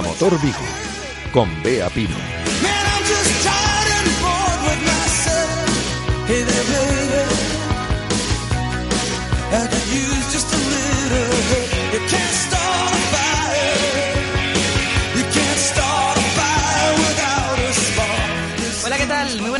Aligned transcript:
Motor 0.00 0.40
Vigo 0.40 0.58
con 1.32 1.48
Bea 1.62 1.88
Pino. 1.90 2.16
Man, 2.62 2.86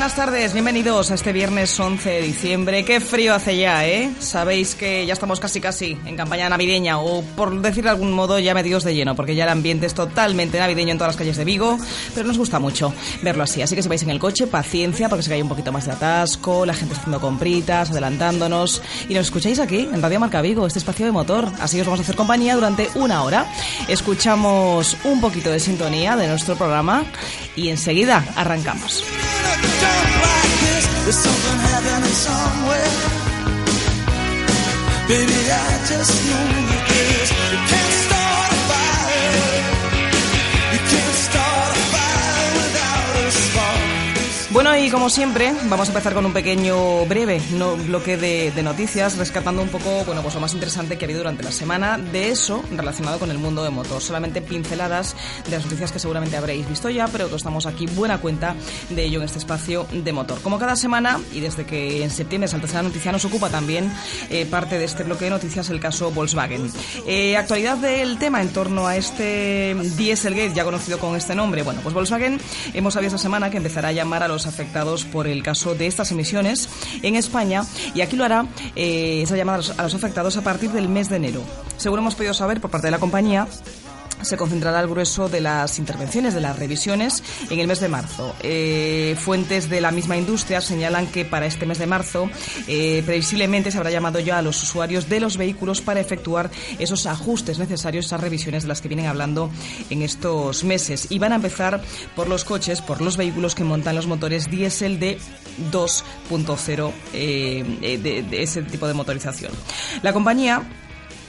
buenas 0.07 0.25
tardes, 0.25 0.53
bienvenidos 0.53 1.11
a 1.11 1.15
este 1.15 1.33
viernes 1.33 1.81
11 1.81 2.09
de 2.09 2.23
diciembre. 2.23 2.85
Qué 2.85 3.01
frío 3.01 3.35
hace 3.35 3.57
ya, 3.57 3.85
¿eh? 3.89 4.09
Sabéis 4.21 4.77
que 4.77 5.05
ya 5.05 5.13
estamos 5.13 5.41
casi 5.41 5.61
casi 5.61 5.99
en 6.07 6.17
campaña 6.17 6.49
navideña 6.49 7.01
o 7.01 7.23
por 7.23 7.61
decir 7.61 7.83
de 7.83 7.91
algún 7.91 8.13
modo 8.13 8.39
ya 8.39 8.55
metidos 8.55 8.85
de 8.85 8.95
lleno, 8.95 9.17
porque 9.17 9.35
ya 9.35 9.43
el 9.43 9.51
ambiente 9.51 9.87
es 9.87 9.95
totalmente 9.95 10.61
navideño 10.61 10.93
en 10.93 10.99
todas 10.99 11.15
las 11.15 11.17
calles 11.17 11.37
de 11.37 11.45
Vigo, 11.45 11.77
pero 12.15 12.25
nos 12.25 12.39
gusta 12.39 12.61
mucho 12.61 12.95
verlo 13.23 13.43
así. 13.43 13.63
Así 13.63 13.75
que 13.75 13.83
si 13.83 13.89
vais 13.89 14.01
en 14.05 14.11
el 14.11 14.21
coche, 14.21 14.47
paciencia 14.47 15.09
porque 15.09 15.25
se 15.25 15.31
cae 15.31 15.43
un 15.43 15.49
poquito 15.49 15.73
más 15.73 15.87
de 15.87 15.93
atasco, 15.93 16.65
la 16.65 16.75
gente 16.75 16.95
está 16.95 17.01
haciendo 17.01 17.21
compritas, 17.21 17.91
adelantándonos 17.91 18.83
y 19.09 19.15
nos 19.15 19.27
escucháis 19.27 19.59
aquí 19.59 19.89
en 19.93 20.01
Radio 20.01 20.21
Marca 20.21 20.41
Vigo, 20.41 20.69
este 20.69 20.79
espacio 20.79 21.05
de 21.07 21.11
motor. 21.11 21.51
Así 21.59 21.81
os 21.81 21.87
vamos 21.87 21.99
a 21.99 22.03
hacer 22.05 22.15
compañía 22.15 22.55
durante 22.55 22.89
una 22.95 23.25
hora. 23.25 23.45
Escuchamos 23.89 24.97
un 25.03 25.21
poquito 25.21 25.51
de 25.51 25.59
sintonía 25.59 26.15
de 26.15 26.29
nuestro 26.29 26.55
programa 26.55 27.05
y 27.57 27.71
enseguida 27.71 28.25
arrancamos. 28.37 29.03
There's 31.07 31.19
something 31.19 31.59
happening 31.61 32.11
somewhere. 32.11 32.91
Baby, 35.07 35.39
I 35.53 35.87
just 35.87 36.27
know 36.27 36.47
that 36.67 36.89
this. 36.89 37.46
Bueno, 44.57 44.75
y 44.75 44.89
como 44.89 45.11
siempre, 45.11 45.53
vamos 45.65 45.89
a 45.89 45.93
empezar 45.93 46.15
con 46.15 46.25
un 46.25 46.33
pequeño, 46.33 47.05
breve 47.05 47.43
no, 47.51 47.77
bloque 47.77 48.17
de, 48.17 48.51
de 48.53 48.63
noticias, 48.63 49.19
rescatando 49.19 49.61
un 49.61 49.69
poco, 49.69 50.03
bueno, 50.07 50.23
pues 50.23 50.35
lo 50.35 50.41
más 50.41 50.55
interesante 50.55 50.97
que 50.97 51.05
ha 51.05 51.07
habido 51.07 51.19
durante 51.19 51.43
la 51.43 51.53
semana 51.53 51.99
de 51.99 52.31
eso 52.31 52.65
relacionado 52.75 53.19
con 53.19 53.31
el 53.31 53.37
mundo 53.37 53.63
de 53.63 53.69
motos. 53.69 54.05
Solamente 54.05 54.41
pinceladas 54.41 55.15
de 55.45 55.51
las 55.51 55.65
noticias 55.67 55.93
que 55.93 55.99
seguramente 55.99 56.39
habréis 56.39 56.67
visto 56.67 56.89
ya, 56.89 57.07
pero 57.07 57.29
que 57.29 57.37
estamos 57.37 57.67
aquí 57.67 57.85
buena 57.85 58.17
cuenta 58.17 58.55
de 58.89 59.05
ello 59.05 59.19
en 59.19 59.27
este 59.27 59.41
espacio 59.41 59.87
de 59.93 60.11
motor. 60.15 60.41
Como 60.41 60.59
cada 60.59 60.75
semana, 60.75 61.21
y 61.35 61.41
desde 61.41 61.67
que 61.67 62.03
en 62.03 62.09
septiembre 62.09 62.49
salta 62.49 62.67
la 62.73 62.85
noticia, 62.85 63.13
nos 63.13 63.27
ocupa 63.27 63.51
también 63.51 63.93
eh, 64.31 64.47
parte 64.47 64.79
de 64.79 64.87
este 64.87 65.03
bloque 65.03 65.27
de 65.27 65.33
noticias 65.33 65.69
el 65.69 65.81
caso 65.81 66.11
Volkswagen. 66.13 66.73
Eh, 67.07 67.37
actualidad 67.37 67.77
del 67.77 68.19
tema 68.19 68.41
en 68.41 68.49
torno 68.49 68.87
a 68.87 68.97
este 68.97 69.77
Dieselgate, 69.99 70.55
ya 70.55 70.65
conocido 70.65 70.99
con 70.99 71.15
este 71.15 71.35
nombre. 71.35 71.63
Bueno, 71.63 71.81
pues 71.83 71.95
Volkswagen 71.95 72.41
hemos 72.73 72.95
sabido 72.95 73.09
esta 73.09 73.19
semana 73.19 73.51
que 73.51 73.59
empezará 73.59 73.89
a 73.89 73.93
llamar 73.93 74.23
a 74.23 74.29
los 74.29 74.46
afectados 74.47 75.05
por 75.05 75.27
el 75.27 75.43
caso 75.43 75.75
de 75.75 75.87
estas 75.87 76.11
emisiones 76.11 76.69
en 77.03 77.17
España 77.17 77.65
y 77.95 78.01
aquí 78.01 78.17
lo 78.17 78.25
hará 78.25 78.47
eh, 78.75 79.21
esa 79.23 79.37
llamada 79.37 79.57
a 79.57 79.59
los, 79.59 79.79
a 79.79 79.83
los 79.83 79.95
afectados 79.95 80.37
a 80.37 80.43
partir 80.43 80.71
del 80.71 80.89
mes 80.89 81.09
de 81.09 81.17
enero. 81.17 81.43
Según 81.77 82.01
hemos 82.01 82.15
podido 82.15 82.35
saber 82.35 82.61
por 82.61 82.71
parte 82.71 82.87
de 82.87 82.91
la 82.91 82.99
compañía, 82.99 83.47
se 84.23 84.37
concentrará 84.37 84.81
el 84.81 84.89
grueso 84.89 85.29
de 85.29 85.41
las 85.41 85.79
intervenciones, 85.79 86.35
de 86.35 86.41
las 86.41 86.59
revisiones, 86.59 87.23
en 87.51 87.61
el 87.61 87.67
mes 87.67 87.81
de 87.81 87.89
marzo. 87.89 88.35
Eh, 88.41 89.17
fuentes 89.19 89.69
de 89.69 89.81
la 89.81 89.91
misma 89.91 90.17
industria 90.17 90.61
señalan 90.61 91.07
que 91.07 91.25
para 91.25 91.47
este 91.47 91.67
mes 91.67 91.79
de 91.79 91.87
marzo 91.87 92.31
eh, 92.67 93.03
previsiblemente 93.05 93.71
se 93.71 93.79
habrá 93.79 93.91
llamado 93.91 94.21
ya 94.21 94.39
a 94.39 94.43
los 94.43 94.63
usuarios 94.63 95.09
de 95.09 95.21
los 95.21 95.37
vehículos 95.37 95.81
para 95.81 96.01
efectuar 96.01 96.51
esos 96.79 97.07
ajustes 97.07 97.59
necesarios, 97.59 98.07
esas 98.07 98.21
revisiones 98.21 98.63
de 98.63 98.69
las 98.69 98.81
que 98.81 98.89
vienen 98.89 99.07
hablando 99.07 99.51
en 99.91 100.03
estos 100.03 100.65
meses. 100.65 101.09
Y 101.11 101.19
van 101.19 101.33
a 101.33 101.37
empezar 101.37 101.83
por 102.15 102.29
los 102.29 102.45
coches, 102.45 102.81
por 102.81 103.01
los 103.01 103.17
vehículos 103.17 103.55
que 103.55 103.65
montan 103.65 103.95
los 103.95 104.07
motores 104.07 104.51
diésel 104.51 104.99
de 104.99 105.19
2.0, 105.73 106.93
eh, 107.13 107.99
de 108.03 108.43
ese 108.43 108.63
tipo 108.63 108.87
de 108.87 108.95
motorización. 108.95 109.53
La 110.03 110.13
compañía 110.13 110.63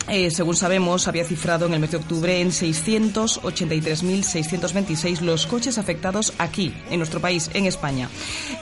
eh, 0.10 0.32
según 0.32 0.56
sabemos, 0.56 1.08
había 1.08 1.24
cifrado 1.26 1.66
en 1.66 1.74
el 1.74 1.80
mes 1.80 1.92
de 1.92 1.98
octubre 1.98 2.42
en 2.42 2.50
683.626 2.50 5.22
los 5.22 5.46
coches 5.48 5.78
afectados 5.78 6.34
aquí, 6.38 6.74
en 6.90 7.00
nuestro 7.00 7.20
país, 7.20 7.50
en 7.54 7.66
España. 7.66 8.10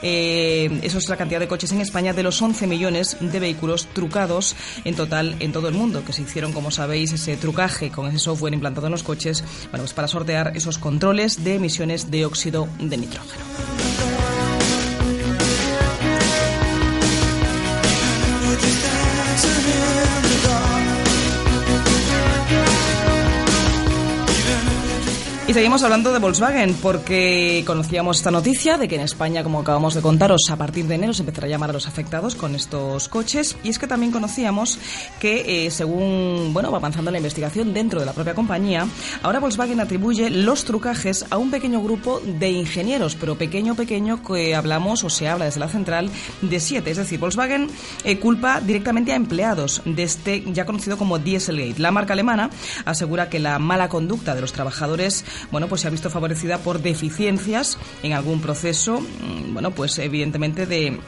Eh, 0.02 0.80
eso 0.82 0.98
es 0.98 1.08
la 1.08 1.16
cantidad 1.16 1.40
de 1.40 1.48
coches 1.48 1.72
en 1.72 1.80
España 1.80 2.12
de 2.12 2.22
los 2.22 2.42
11 2.42 2.66
millones 2.66 3.16
de 3.20 3.40
vehículos 3.40 3.86
trucados 3.92 4.56
en 4.84 4.96
total 4.96 5.36
en 5.40 5.52
todo 5.52 5.68
el 5.68 5.74
mundo, 5.74 6.04
que 6.04 6.12
se 6.12 6.22
hicieron, 6.22 6.52
como 6.52 6.70
sabéis, 6.70 7.12
ese 7.12 7.36
trucaje 7.36 7.90
con 7.90 8.08
ese 8.08 8.18
software 8.18 8.54
implantado 8.54 8.86
en 8.86 8.92
los 8.92 9.02
coches, 9.02 9.44
bueno, 9.70 9.84
pues 9.84 9.92
para 9.92 10.08
sortear 10.08 10.56
esos 10.56 10.78
controles 10.78 11.44
de 11.44 11.54
emisiones 11.54 12.10
de 12.10 12.26
óxido 12.26 12.68
de 12.78 12.96
nitrógeno. 12.96 13.44
Y 25.48 25.54
seguimos 25.54 25.84
hablando 25.84 26.12
de 26.12 26.18
Volkswagen 26.18 26.74
porque 26.74 27.62
conocíamos 27.64 28.16
esta 28.16 28.32
noticia 28.32 28.78
de 28.78 28.88
que 28.88 28.96
en 28.96 29.02
España, 29.02 29.44
como 29.44 29.60
acabamos 29.60 29.94
de 29.94 30.02
contaros, 30.02 30.40
a 30.50 30.56
partir 30.56 30.86
de 30.86 30.96
enero 30.96 31.14
se 31.14 31.22
empezará 31.22 31.46
a 31.46 31.50
llamar 31.50 31.70
a 31.70 31.72
los 31.72 31.86
afectados 31.86 32.34
con 32.34 32.56
estos 32.56 33.08
coches. 33.08 33.56
Y 33.62 33.68
es 33.68 33.78
que 33.78 33.86
también 33.86 34.10
conocíamos 34.10 34.80
que, 35.20 35.66
eh, 35.66 35.70
según 35.70 36.50
bueno, 36.52 36.72
va 36.72 36.78
avanzando 36.78 37.12
la 37.12 37.18
investigación 37.18 37.72
dentro 37.72 38.00
de 38.00 38.06
la 38.06 38.12
propia 38.12 38.34
compañía, 38.34 38.88
ahora 39.22 39.38
Volkswagen 39.38 39.78
atribuye 39.78 40.30
los 40.30 40.64
trucajes 40.64 41.24
a 41.30 41.36
un 41.36 41.52
pequeño 41.52 41.80
grupo 41.80 42.20
de 42.24 42.50
ingenieros, 42.50 43.14
pero 43.14 43.38
pequeño, 43.38 43.76
pequeño, 43.76 44.24
que 44.24 44.56
hablamos 44.56 45.04
o 45.04 45.10
se 45.10 45.28
habla 45.28 45.44
desde 45.44 45.60
la 45.60 45.68
central 45.68 46.10
de 46.42 46.58
siete. 46.58 46.90
Es 46.90 46.96
decir, 46.96 47.20
Volkswagen 47.20 47.70
eh, 48.02 48.18
culpa 48.18 48.60
directamente 48.60 49.12
a 49.12 49.16
empleados 49.16 49.80
de 49.84 50.02
este 50.02 50.42
ya 50.52 50.66
conocido 50.66 50.98
como 50.98 51.20
Dieselgate. 51.20 51.80
La 51.80 51.92
marca 51.92 52.14
alemana 52.14 52.50
asegura 52.84 53.28
que 53.28 53.38
la 53.38 53.60
mala 53.60 53.88
conducta 53.88 54.34
de 54.34 54.40
los 54.40 54.52
trabajadores 54.52 55.24
bueno, 55.50 55.68
pues 55.68 55.82
se 55.82 55.88
ha 55.88 55.90
visto 55.90 56.10
favorecida 56.10 56.58
por 56.58 56.80
deficiencias 56.80 57.78
en 58.02 58.12
algún 58.12 58.40
proceso, 58.40 59.00
mm, 59.00 59.52
bueno, 59.52 59.70
pues 59.70 59.98
evidentemente 59.98 60.66
de 60.66 60.98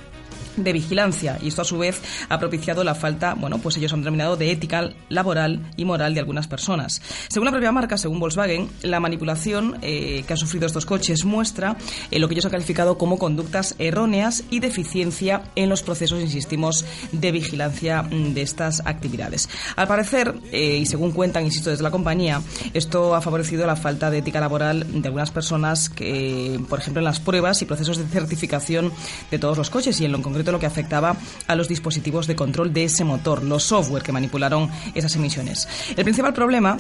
de 0.59 0.73
vigilancia 0.73 1.39
y 1.43 1.49
esto 1.49 1.63
a 1.63 1.65
su 1.65 1.79
vez 1.79 2.01
ha 2.29 2.39
propiciado 2.39 2.85
la 2.85 2.95
falta, 2.95 3.35
bueno, 3.35 3.59
pues 3.59 3.77
ellos 3.77 3.93
han 3.93 4.01
denominado 4.01 4.37
de 4.37 4.51
ética 4.51 4.91
laboral 5.09 5.71
y 5.77 5.85
moral 5.85 6.15
de 6.15 6.21
algunas 6.21 6.47
personas. 6.49 7.01
Según 7.29 7.47
la 7.47 7.53
propia 7.53 7.73
marca, 7.73 7.97
según 7.97 8.21
Volkswagen, 8.21 8.69
la 8.83 9.01
manipulación 9.01 9.79
eh, 9.83 10.25
que 10.27 10.33
han 10.33 10.39
sufrido 10.39 10.67
estos 10.67 10.87
coches 10.87 11.25
muestra 11.25 11.77
eh, 12.11 12.19
lo 12.19 12.29
que 12.29 12.35
ellos 12.35 12.45
han 12.45 12.51
calificado 12.51 12.99
como 12.99 13.19
conductas 13.19 13.75
erróneas 13.79 14.45
y 14.51 14.61
deficiencia 14.61 15.43
en 15.57 15.69
los 15.69 15.83
procesos, 15.83 16.21
insistimos, 16.21 16.85
de 17.13 17.33
vigilancia 17.33 18.03
mm, 18.03 18.35
de 18.35 18.43
estas 18.43 18.83
actividades. 18.85 19.49
Al 19.77 19.89
parecer, 19.89 20.35
eh, 20.53 20.79
y 20.79 20.87
según 20.87 21.13
cuentan, 21.13 21.45
insisto, 21.45 21.71
desde 21.71 21.83
la 21.83 21.91
compañía, 21.91 22.43
esto 22.75 23.15
ha 23.15 23.21
favorecido 23.21 23.67
la 23.67 23.77
falta 23.77 24.11
de 24.11 24.19
ética 24.19 24.41
laboral 24.41 24.87
de 25.01 25.09
algunas 25.09 25.31
personas 25.31 25.89
que, 25.89 26.61
por 26.69 26.79
ejemplo, 26.79 27.01
en 27.01 27.05
las 27.05 27.21
pruebas 27.21 27.63
y 27.63 27.65
procesos 27.65 27.99
de 27.99 28.07
certificación 28.07 28.93
de 29.31 29.39
todos 29.39 29.57
los 29.57 29.71
coches 29.71 30.01
y 30.01 30.05
en 30.05 30.13
lo 30.13 30.23
concreto 30.23 30.48
lo 30.53 30.61
que 30.61 30.67
afectaba 30.67 31.17
a 31.47 31.55
los 31.55 31.69
dispositivos 31.69 32.27
de 32.27 32.37
control 32.37 32.73
de 32.73 32.85
ese 32.85 33.05
motor, 33.05 33.43
los 33.43 33.65
software 33.65 34.03
que 34.03 34.13
manipularon 34.13 34.71
esas 34.95 35.15
emisiones. 35.17 35.69
El 35.97 36.05
principal 36.05 36.35
problema 36.35 36.79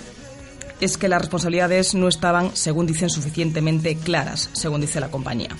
es 0.80 0.96
que 0.96 1.08
las 1.08 1.20
responsabilidades 1.20 1.94
no 1.94 2.08
estaban, 2.08 2.50
según 2.54 2.86
dicen, 2.86 3.10
suficientemente 3.10 3.96
claras, 3.96 4.50
según 4.52 4.80
dice 4.80 5.00
la 5.00 5.10
compañía. 5.10 5.50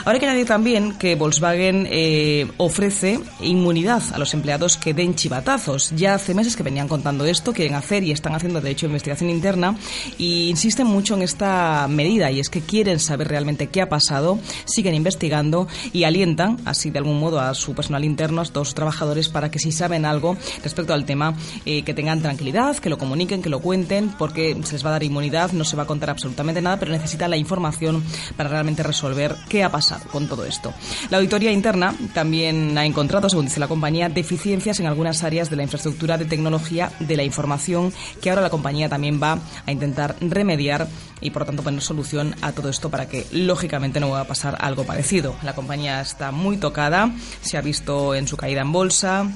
Ahora 0.00 0.12
hay 0.14 0.20
que 0.20 0.26
añadir 0.26 0.46
también 0.46 0.98
que 0.98 1.14
Volkswagen 1.14 1.86
eh, 1.90 2.50
ofrece 2.56 3.20
inmunidad 3.40 4.02
a 4.12 4.18
los 4.18 4.34
empleados 4.34 4.76
que 4.76 4.94
den 4.94 5.14
chivatazos. 5.14 5.92
Ya 5.96 6.14
hace 6.14 6.34
meses 6.34 6.56
que 6.56 6.62
venían 6.62 6.88
contando 6.88 7.24
esto, 7.24 7.52
quieren 7.52 7.74
hacer 7.74 8.02
y 8.04 8.12
están 8.12 8.34
haciendo, 8.34 8.60
de 8.60 8.70
hecho, 8.70 8.86
investigación 8.86 9.30
interna 9.30 9.76
y 10.16 10.48
insisten 10.48 10.86
mucho 10.86 11.14
en 11.14 11.22
esta 11.22 11.86
medida 11.88 12.30
y 12.30 12.40
es 12.40 12.48
que 12.48 12.60
quieren 12.60 12.98
saber 12.98 13.28
realmente 13.28 13.68
qué 13.68 13.82
ha 13.82 13.88
pasado, 13.88 14.38
siguen 14.64 14.94
investigando 14.94 15.68
y 15.92 16.04
alientan, 16.04 16.58
así 16.64 16.90
de 16.90 16.98
algún 16.98 17.18
modo, 17.18 17.40
a 17.40 17.54
su 17.54 17.74
personal 17.74 18.04
interno, 18.04 18.40
a 18.40 18.44
todos 18.44 18.68
los 18.68 18.74
trabajadores, 18.74 19.28
para 19.28 19.50
que 19.50 19.58
si 19.58 19.72
saben 19.72 20.04
algo 20.04 20.36
respecto 20.62 20.94
al 20.94 21.04
tema, 21.04 21.34
eh, 21.64 21.82
que 21.82 21.94
tengan 21.94 22.22
tranquilidad, 22.22 22.76
que 22.76 22.90
lo 22.90 22.98
comuniquen, 22.98 23.42
que 23.42 23.48
lo 23.48 23.60
cuenten, 23.60 24.10
porque 24.10 24.56
se 24.68 24.74
les 24.74 24.84
va 24.84 24.90
a 24.90 24.92
dar 24.92 25.02
inmunidad, 25.02 25.52
no 25.52 25.64
se 25.64 25.76
va 25.76 25.82
a 25.82 25.86
contar 25.86 26.10
absolutamente 26.10 26.62
nada, 26.62 26.78
pero 26.78 26.92
necesitan 26.92 27.30
la 27.30 27.36
información 27.36 28.02
para 28.36 28.48
realmente 28.48 28.82
resolver 28.82 29.34
qué 29.48 29.64
ha 29.64 29.70
pasado 29.70 30.08
con 30.10 30.28
todo 30.28 30.44
esto. 30.44 30.72
La 31.10 31.18
auditoría 31.18 31.50
interna 31.50 31.94
también 32.14 32.76
ha 32.78 32.86
encontrado, 32.86 33.28
según 33.28 33.46
dice 33.46 33.60
la 33.60 33.68
compañía, 33.68 34.08
deficiencias 34.08 34.80
en 34.80 34.86
algunas 34.86 35.24
áreas 35.24 35.50
de 35.50 35.56
la 35.56 35.62
infraestructura 35.62 36.18
de 36.18 36.26
tecnología 36.26 36.92
de 37.00 37.16
la 37.16 37.24
información 37.24 37.92
que 38.20 38.30
ahora 38.30 38.42
la 38.42 38.50
compañía 38.50 38.88
también 38.88 39.20
va 39.22 39.38
a 39.66 39.72
intentar 39.72 40.16
remediar 40.20 40.88
y 41.20 41.30
por 41.30 41.42
lo 41.42 41.46
tanto 41.46 41.62
poner 41.62 41.82
solución 41.82 42.34
a 42.42 42.52
todo 42.52 42.68
esto 42.68 42.90
para 42.90 43.08
que 43.08 43.26
lógicamente 43.32 44.00
no 44.00 44.10
va 44.10 44.20
a 44.20 44.26
pasar 44.26 44.56
algo 44.60 44.84
parecido. 44.84 45.34
La 45.42 45.54
compañía 45.54 46.00
está 46.00 46.30
muy 46.30 46.56
tocada, 46.56 47.10
se 47.40 47.56
ha 47.56 47.60
visto 47.60 48.14
en 48.14 48.28
su 48.28 48.36
caída 48.36 48.60
en 48.60 48.72
bolsa, 48.72 49.26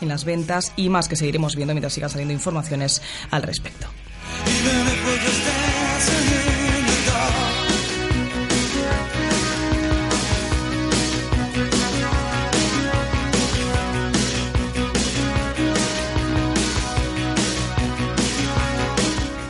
en 0.00 0.08
las 0.08 0.24
ventas 0.24 0.72
y 0.76 0.88
más 0.88 1.08
que 1.08 1.16
seguiremos 1.16 1.56
viendo 1.56 1.74
mientras 1.74 1.92
sigan 1.92 2.10
saliendo 2.10 2.34
informaciones 2.34 3.02
al 3.30 3.42
respecto. 3.42 3.86
Even 4.44 4.86
if 4.88 5.04
we're 5.06 5.18
just 5.18 5.44
dancing 5.46 6.55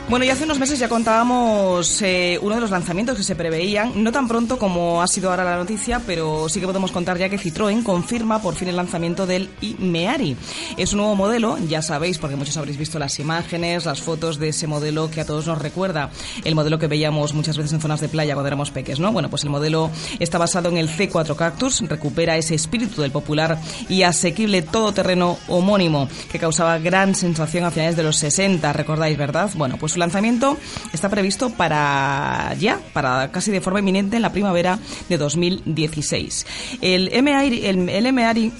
Bueno, 0.09 0.23
y 0.23 0.29
hace 0.29 0.45
unos 0.45 0.57
meses 0.57 0.79
ya 0.79 0.87
contábamos 0.87 2.01
eh, 2.01 2.39
uno 2.41 2.55
de 2.55 2.61
los 2.61 2.71
lanzamientos 2.71 3.17
que 3.17 3.23
se 3.23 3.35
preveían, 3.35 3.91
no 4.01 4.13
tan 4.13 4.25
pronto 4.25 4.57
como 4.57 5.01
ha 5.01 5.07
sido 5.07 5.29
ahora 5.29 5.43
la 5.43 5.57
noticia, 5.57 6.01
pero 6.07 6.47
sí 6.47 6.61
que 6.61 6.65
podemos 6.65 6.93
contar 6.93 7.17
ya 7.17 7.27
que 7.27 7.37
Citroën 7.37 7.83
confirma 7.83 8.41
por 8.41 8.55
fin 8.55 8.69
el 8.69 8.77
lanzamiento 8.77 9.27
del 9.27 9.49
iMeari. 9.59 10.37
Es 10.77 10.93
un 10.93 10.99
nuevo 10.99 11.15
modelo, 11.17 11.57
ya 11.67 11.81
sabéis, 11.81 12.19
porque 12.19 12.37
muchos 12.37 12.55
habréis 12.55 12.77
visto 12.77 12.97
las 12.99 13.19
imágenes, 13.19 13.83
las 13.83 13.99
fotos 13.99 14.39
de 14.39 14.47
ese 14.47 14.65
modelo 14.65 15.11
que 15.11 15.19
a 15.19 15.25
todos 15.25 15.45
nos 15.45 15.61
recuerda, 15.61 16.09
el 16.45 16.55
modelo 16.55 16.79
que 16.79 16.87
veíamos 16.87 17.33
muchas 17.33 17.57
veces 17.57 17.73
en 17.73 17.81
zonas 17.81 17.99
de 17.99 18.07
playa 18.07 18.33
cuando 18.33 18.47
éramos 18.47 18.71
peques, 18.71 19.01
¿no? 19.01 19.11
Bueno, 19.11 19.29
pues 19.29 19.43
el 19.43 19.49
modelo 19.49 19.91
está 20.19 20.37
basado 20.37 20.69
en 20.69 20.77
el 20.77 20.87
C4 20.87 21.35
Cactus, 21.35 21.81
recupera 21.81 22.37
ese 22.37 22.55
espíritu 22.55 23.01
del 23.01 23.11
popular 23.11 23.59
y 23.89 24.03
asequible 24.03 24.61
todoterreno 24.61 25.37
homónimo 25.49 26.07
que 26.31 26.39
causaba 26.39 26.77
gran 26.77 27.13
sensación 27.13 27.65
a 27.65 27.71
finales 27.71 27.97
de 27.97 28.03
los 28.03 28.15
60, 28.15 28.71
recordáis, 28.71 29.17
¿verdad? 29.17 29.49
Bueno, 29.53 29.75
pues 29.77 29.96
su 29.97 29.99
lanzamiento 29.99 30.57
está 30.93 31.09
previsto 31.09 31.49
para 31.49 32.53
ya, 32.59 32.79
para 32.93 33.31
casi 33.31 33.49
de 33.49 33.61
forma 33.61 33.79
inminente 33.79 34.15
en 34.15 34.21
la 34.21 34.31
primavera 34.31 34.77
de 35.09 35.17
2016. 35.17 36.45
El 36.81 37.23
MARI, 37.23 37.65
el, 37.65 37.89
el 37.89 38.13
MARI 38.13 38.51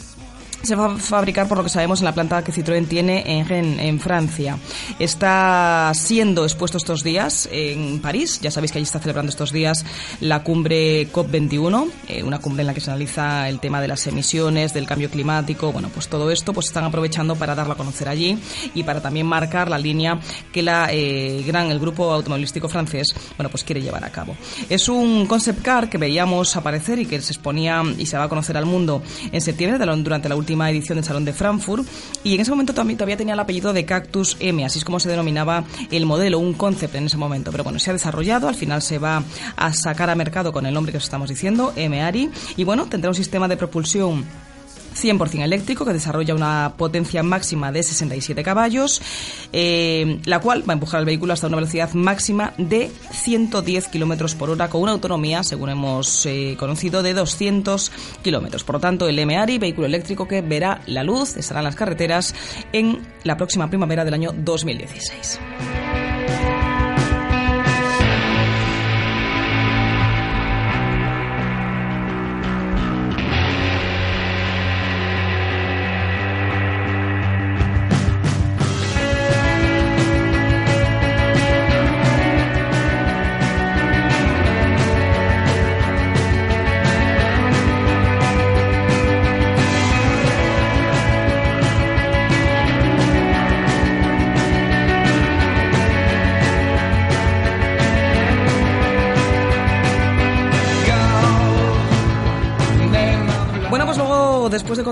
se 0.64 0.76
va 0.76 0.94
a 0.94 0.98
fabricar, 0.98 1.48
por 1.48 1.58
lo 1.58 1.64
que 1.64 1.70
sabemos, 1.70 2.00
en 2.00 2.06
la 2.06 2.14
planta 2.14 2.44
que 2.44 2.52
Citroën 2.52 2.88
tiene 2.88 3.24
en, 3.26 3.80
en 3.80 4.00
Francia. 4.00 4.58
Está 5.00 5.92
siendo 5.94 6.44
expuesto 6.44 6.78
estos 6.78 7.04
días 7.04 7.48
en 7.52 8.00
París. 8.00 8.40
Ya 8.42 8.52
sabéis 8.52 8.72
que 8.72 8.80
allí 8.80 8.84
está 8.84 9.00
celebrando 9.00 9.30
estos 9.30 9.52
días 9.52 9.86
la 10.20 10.44
cumbre 10.44 11.12
COP21, 11.12 11.90
eh, 12.08 12.24
una 12.24 12.40
cumbre 12.40 12.62
en 12.62 12.68
la 12.68 12.74
que 12.74 12.82
se 12.82 12.90
analiza 12.90 13.48
el 13.48 13.60
tema 13.60 13.82
de 13.82 13.88
las 13.88 14.06
emisiones, 14.08 14.74
del 14.74 14.86
cambio 14.86 15.10
climático. 15.10 15.72
Bueno, 15.72 15.90
pues 15.94 16.08
todo 16.08 16.32
esto 16.32 16.54
pues 16.54 16.68
están 16.68 16.84
aprovechando 16.84 17.36
para 17.36 17.56
darlo 17.56 17.74
a 17.74 17.78
conocer 17.78 18.10
allí 18.10 18.38
y 18.74 18.84
para 18.84 19.02
también 19.02 19.26
marcar 19.26 19.70
la 19.70 19.78
línea 19.78 20.20
que 20.52 20.62
la 20.64 20.90
eh, 20.92 21.44
gran, 21.46 21.72
el 21.72 21.80
grupo 21.80 22.12
automovilístico 22.12 22.68
francés, 22.68 23.08
bueno, 23.38 23.50
pues 23.50 23.64
quiere 23.64 23.82
llevar 23.82 24.04
a 24.04 24.10
cabo. 24.10 24.36
Es 24.70 24.90
un 24.90 25.26
concept 25.28 25.62
car 25.62 25.90
que 25.90 25.98
veíamos 25.98 26.56
aparecer 26.56 27.00
y 27.00 27.06
que 27.06 27.22
se 27.22 27.34
exponía 27.34 27.84
y 27.98 28.06
se 28.06 28.18
va 28.18 28.26
a 28.26 28.30
conocer 28.30 28.58
al 28.58 28.66
mundo 28.66 29.02
en 29.32 29.42
septiembre 29.42 29.78
durante 29.78 30.30
la 30.30 30.36
última 30.36 30.47
edición 30.54 30.98
del 30.98 31.06
Salón 31.06 31.26
de 31.26 31.34
Frankfurt 31.34 31.86
y 32.24 32.36
en 32.36 32.42
ese 32.42 32.52
momento 32.52 32.74
también 32.74 32.98
todavía 32.98 33.18
tenía 33.18 33.34
el 33.34 33.40
apellido 33.40 33.74
de 33.74 33.86
Cactus 33.86 34.38
M, 34.40 34.66
así 34.66 34.80
es 34.80 34.86
como 34.86 35.00
se 35.00 35.10
denominaba 35.10 35.64
el 35.92 36.06
modelo, 36.06 36.40
un 36.40 36.54
concept 36.54 36.96
en 36.96 37.06
ese 37.06 37.18
momento. 37.18 37.52
Pero 37.52 37.64
bueno, 37.64 37.80
se 37.80 37.90
ha 37.90 37.94
desarrollado, 37.94 38.48
al 38.48 38.56
final 38.56 38.82
se 38.82 38.98
va 38.98 39.24
a 39.56 39.74
sacar 39.74 40.10
a 40.10 40.16
mercado 40.16 40.52
con 40.52 40.66
el 40.66 40.74
nombre 40.74 40.92
que 40.92 40.98
os 40.98 41.04
estamos 41.04 41.30
diciendo, 41.30 41.74
M-ARI, 41.76 42.30
y 42.56 42.64
bueno, 42.64 42.86
tendrá 42.86 43.10
un 43.10 43.16
sistema 43.16 43.48
de 43.48 43.58
propulsión 43.58 44.26
100% 45.04 45.44
eléctrico 45.44 45.86
que 45.86 45.94
desarrolla 45.94 46.36
una 46.36 46.74
potencia 46.78 47.24
máxima 47.24 47.72
de 47.72 47.84
67 47.84 48.44
caballos, 48.44 49.02
eh, 49.54 50.20
la 50.26 50.40
cual 50.40 50.68
va 50.68 50.74
a 50.74 50.76
empujar 50.76 51.00
el 51.00 51.06
vehículo 51.06 51.34
hasta 51.34 51.48
una 51.48 51.58
velocidad 51.58 51.94
máxima 51.94 52.54
de 52.58 52.92
110 53.12 53.88
kilómetros 53.88 54.36
por 54.36 54.50
hora 54.50 54.70
con 54.70 54.82
una 54.82 54.92
autonomía, 54.92 55.44
según 55.44 55.70
hemos 55.70 56.26
eh, 56.26 56.56
conocido, 56.60 57.04
de 57.04 57.14
200 57.14 57.92
kilómetros. 58.22 58.64
Por 58.64 58.76
lo 58.76 58.80
tanto, 58.80 59.08
el 59.08 59.26
MARI, 59.26 59.58
vehículo 59.58 59.88
eléctrico 59.88 60.28
que 60.28 60.42
verá 60.42 60.82
la 60.88 61.04
luz, 61.04 61.38
estará 61.38 61.60
en 61.60 61.66
las 61.66 61.76
carreteras 61.76 62.36
en 62.74 63.00
la 63.24 63.38
próxima 63.38 63.70
primavera 63.70 64.06
del 64.06 64.14
año 64.14 64.34
2016. 64.36 65.40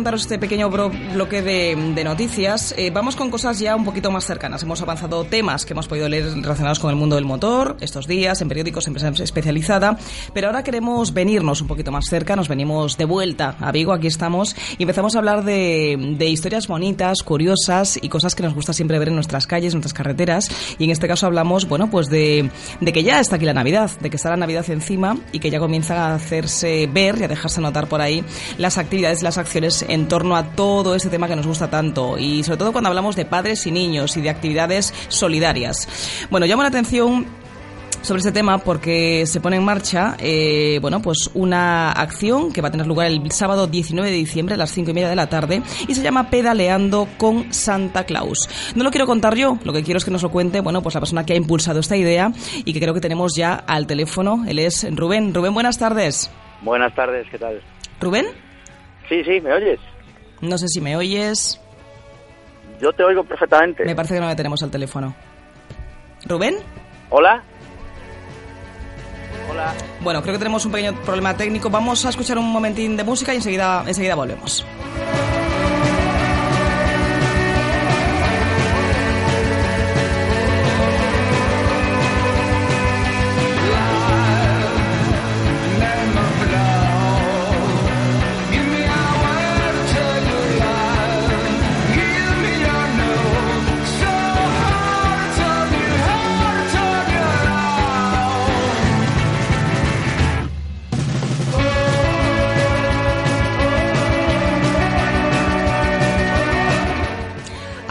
Contaros 0.06 0.22
este 0.22 0.38
pequeño 0.38 0.70
bloque 0.70 1.42
de, 1.42 1.76
de 1.96 2.04
noticias, 2.04 2.76
eh, 2.78 2.92
vamos 2.92 3.16
con 3.16 3.32
cosas 3.32 3.58
ya 3.58 3.76
un 3.76 3.84
poquito 3.84 4.12
más 4.12 4.24
cercanas. 4.24 4.62
Hemos 4.62 4.80
avanzado 4.84 5.24
temas 5.24 5.66
que 5.66 5.74
hemos 5.74 5.88
podido 5.88 6.08
leer 6.08 6.32
relacionados 6.44 6.78
con 6.78 6.92
el 6.92 6.96
mundo 6.96 7.16
del 7.16 7.26
motor 7.26 7.76
estos 7.82 8.06
días, 8.06 8.40
en 8.40 8.48
periódicos, 8.48 8.86
en 8.86 8.94
prensa 8.94 9.24
especializada, 9.24 9.98
pero 10.32 10.46
ahora 10.46 10.62
queremos 10.62 11.12
venirnos 11.12 11.60
un 11.62 11.68
poquito 11.68 11.92
más 11.92 12.06
cerca, 12.08 12.36
nos 12.36 12.48
venimos 12.48 12.98
de 12.98 13.06
vuelta 13.06 13.56
a 13.60 13.72
Vigo, 13.72 13.94
aquí 13.94 14.06
estamos, 14.06 14.56
y 14.78 14.84
empezamos 14.84 15.16
a 15.16 15.18
hablar 15.18 15.44
de, 15.44 16.14
de 16.20 16.28
historias 16.28 16.68
bonitas, 16.68 17.24
curiosas 17.24 17.98
y 18.00 18.08
cosas 18.08 18.36
que 18.36 18.44
nos 18.44 18.54
gusta 18.54 18.74
siempre 18.74 19.00
ver 19.00 19.08
en 19.08 19.16
nuestras 19.16 19.48
calles, 19.48 19.74
en 19.74 19.78
nuestras 19.78 19.96
carreteras, 19.96 20.52
y 20.78 20.84
en 20.84 20.92
este 20.92 21.08
caso 21.08 21.26
hablamos, 21.26 21.68
bueno, 21.68 21.90
pues 21.90 22.10
de, 22.10 22.52
de 22.80 22.94
que 22.94 23.02
ya 23.02 23.20
está 23.20 23.38
aquí 23.38 23.46
la 23.46 23.56
Navidad, 23.56 23.90
de 24.00 24.12
que 24.12 24.18
está 24.18 24.30
la 24.30 24.38
Navidad 24.38 24.70
encima 24.70 25.18
y 25.32 25.40
que 25.40 25.50
ya 25.50 25.58
comienza 25.58 26.10
a 26.10 26.14
hacerse 26.14 26.88
ver 26.94 27.18
y 27.18 27.24
a 27.24 27.28
dejarse 27.28 27.60
notar 27.60 27.88
por 27.88 28.02
ahí 28.02 28.24
las 28.60 28.78
actividades, 28.78 29.24
las 29.24 29.40
acciones 29.40 29.84
en 29.95 29.95
torno 30.08 30.36
a 30.36 30.44
todo 30.44 30.96
este 30.96 31.10
tema 31.10 31.28
que 31.28 31.36
nos 31.36 31.48
gusta 31.48 31.70
tanto 31.70 32.18
y 32.18 32.44
sobre 32.44 32.58
todo 32.58 32.72
cuando 32.72 32.90
hablamos 32.90 33.16
de 33.16 33.26
padres 33.26 33.66
y 33.66 33.72
niños 33.72 34.18
y 34.18 34.22
de 34.22 34.30
actividades 34.30 34.94
solidarias. 35.08 36.28
Bueno, 36.30 36.46
llama 36.46 36.64
la 36.64 36.70
atención 36.70 37.26
sobre 38.06 38.20
este 38.20 38.32
tema 38.32 38.60
porque 38.60 39.26
se 39.26 39.42
pone 39.42 39.56
en 39.56 39.64
marcha 39.64 40.16
eh, 40.20 40.78
bueno 40.80 41.02
pues 41.02 41.32
una 41.34 41.92
acción 41.92 42.54
que 42.54 42.62
va 42.62 42.68
a 42.68 42.72
tener 42.72 42.86
lugar 42.86 43.08
el 43.08 43.32
sábado 43.32 43.66
19 43.66 44.12
de 44.12 44.16
diciembre 44.16 44.54
a 44.54 44.58
las 44.58 44.72
5 44.72 44.92
y 44.92 44.94
media 44.94 45.10
de 45.10 45.16
la 45.16 45.28
tarde 45.28 45.64
y 45.88 45.96
se 45.96 46.04
llama 46.04 46.30
Pedaleando 46.30 47.08
con 47.18 47.52
Santa 47.52 48.04
Claus. 48.04 48.48
No 48.76 48.84
lo 48.84 48.92
quiero 48.92 49.08
contar 49.08 49.36
yo, 49.36 49.58
lo 49.64 49.74
que 49.74 49.84
quiero 49.84 49.98
es 49.98 50.06
que 50.06 50.12
nos 50.12 50.22
lo 50.22 50.30
cuente 50.30 50.62
bueno 50.62 50.84
pues 50.84 50.94
la 50.94 51.02
persona 51.02 51.26
que 51.26 51.34
ha 51.34 51.36
impulsado 51.38 51.80
esta 51.80 51.98
idea 51.98 52.32
y 52.64 52.74
que 52.74 52.80
creo 52.80 52.94
que 52.94 53.02
tenemos 53.02 53.36
ya 53.36 53.56
al 53.56 53.88
teléfono. 53.88 54.46
Él 54.48 54.60
es 54.60 54.86
Rubén. 54.96 55.34
Rubén, 55.34 55.56
buenas 55.56 55.80
tardes. 55.80 56.30
Buenas 56.62 56.94
tardes, 56.94 57.28
¿qué 57.32 57.40
tal? 57.40 57.62
¿Rubén? 58.00 58.28
Sí, 59.10 59.24
sí, 59.24 59.42
¿me 59.42 59.54
oyes? 59.54 59.80
No 60.42 60.58
sé 60.58 60.68
si 60.68 60.82
me 60.82 60.96
oyes. 60.96 61.60
Yo 62.82 62.92
te 62.94 63.04
oigo 63.04 63.24
perfectamente. 63.24 63.86
Me 63.86 63.96
parece 63.96 64.16
que 64.16 64.20
no 64.20 64.28
le 64.28 64.36
tenemos 64.36 64.62
al 64.64 64.72
teléfono. 64.72 65.16
¿Rubén? 66.26 66.58
¿Hola? 67.10 67.44
Hola. 69.50 69.74
Bueno, 70.02 70.22
creo 70.22 70.34
que 70.34 70.40
tenemos 70.40 70.66
un 70.66 70.72
pequeño 70.72 70.96
problema 71.04 71.38
técnico. 71.38 71.70
Vamos 71.70 72.06
a 72.06 72.10
escuchar 72.10 72.38
un 72.38 72.52
momentín 72.52 72.98
de 72.98 73.04
música 73.04 73.34
y 73.34 73.38
enseguida, 73.38 73.84
enseguida 73.88 74.16
volvemos. 74.16 74.66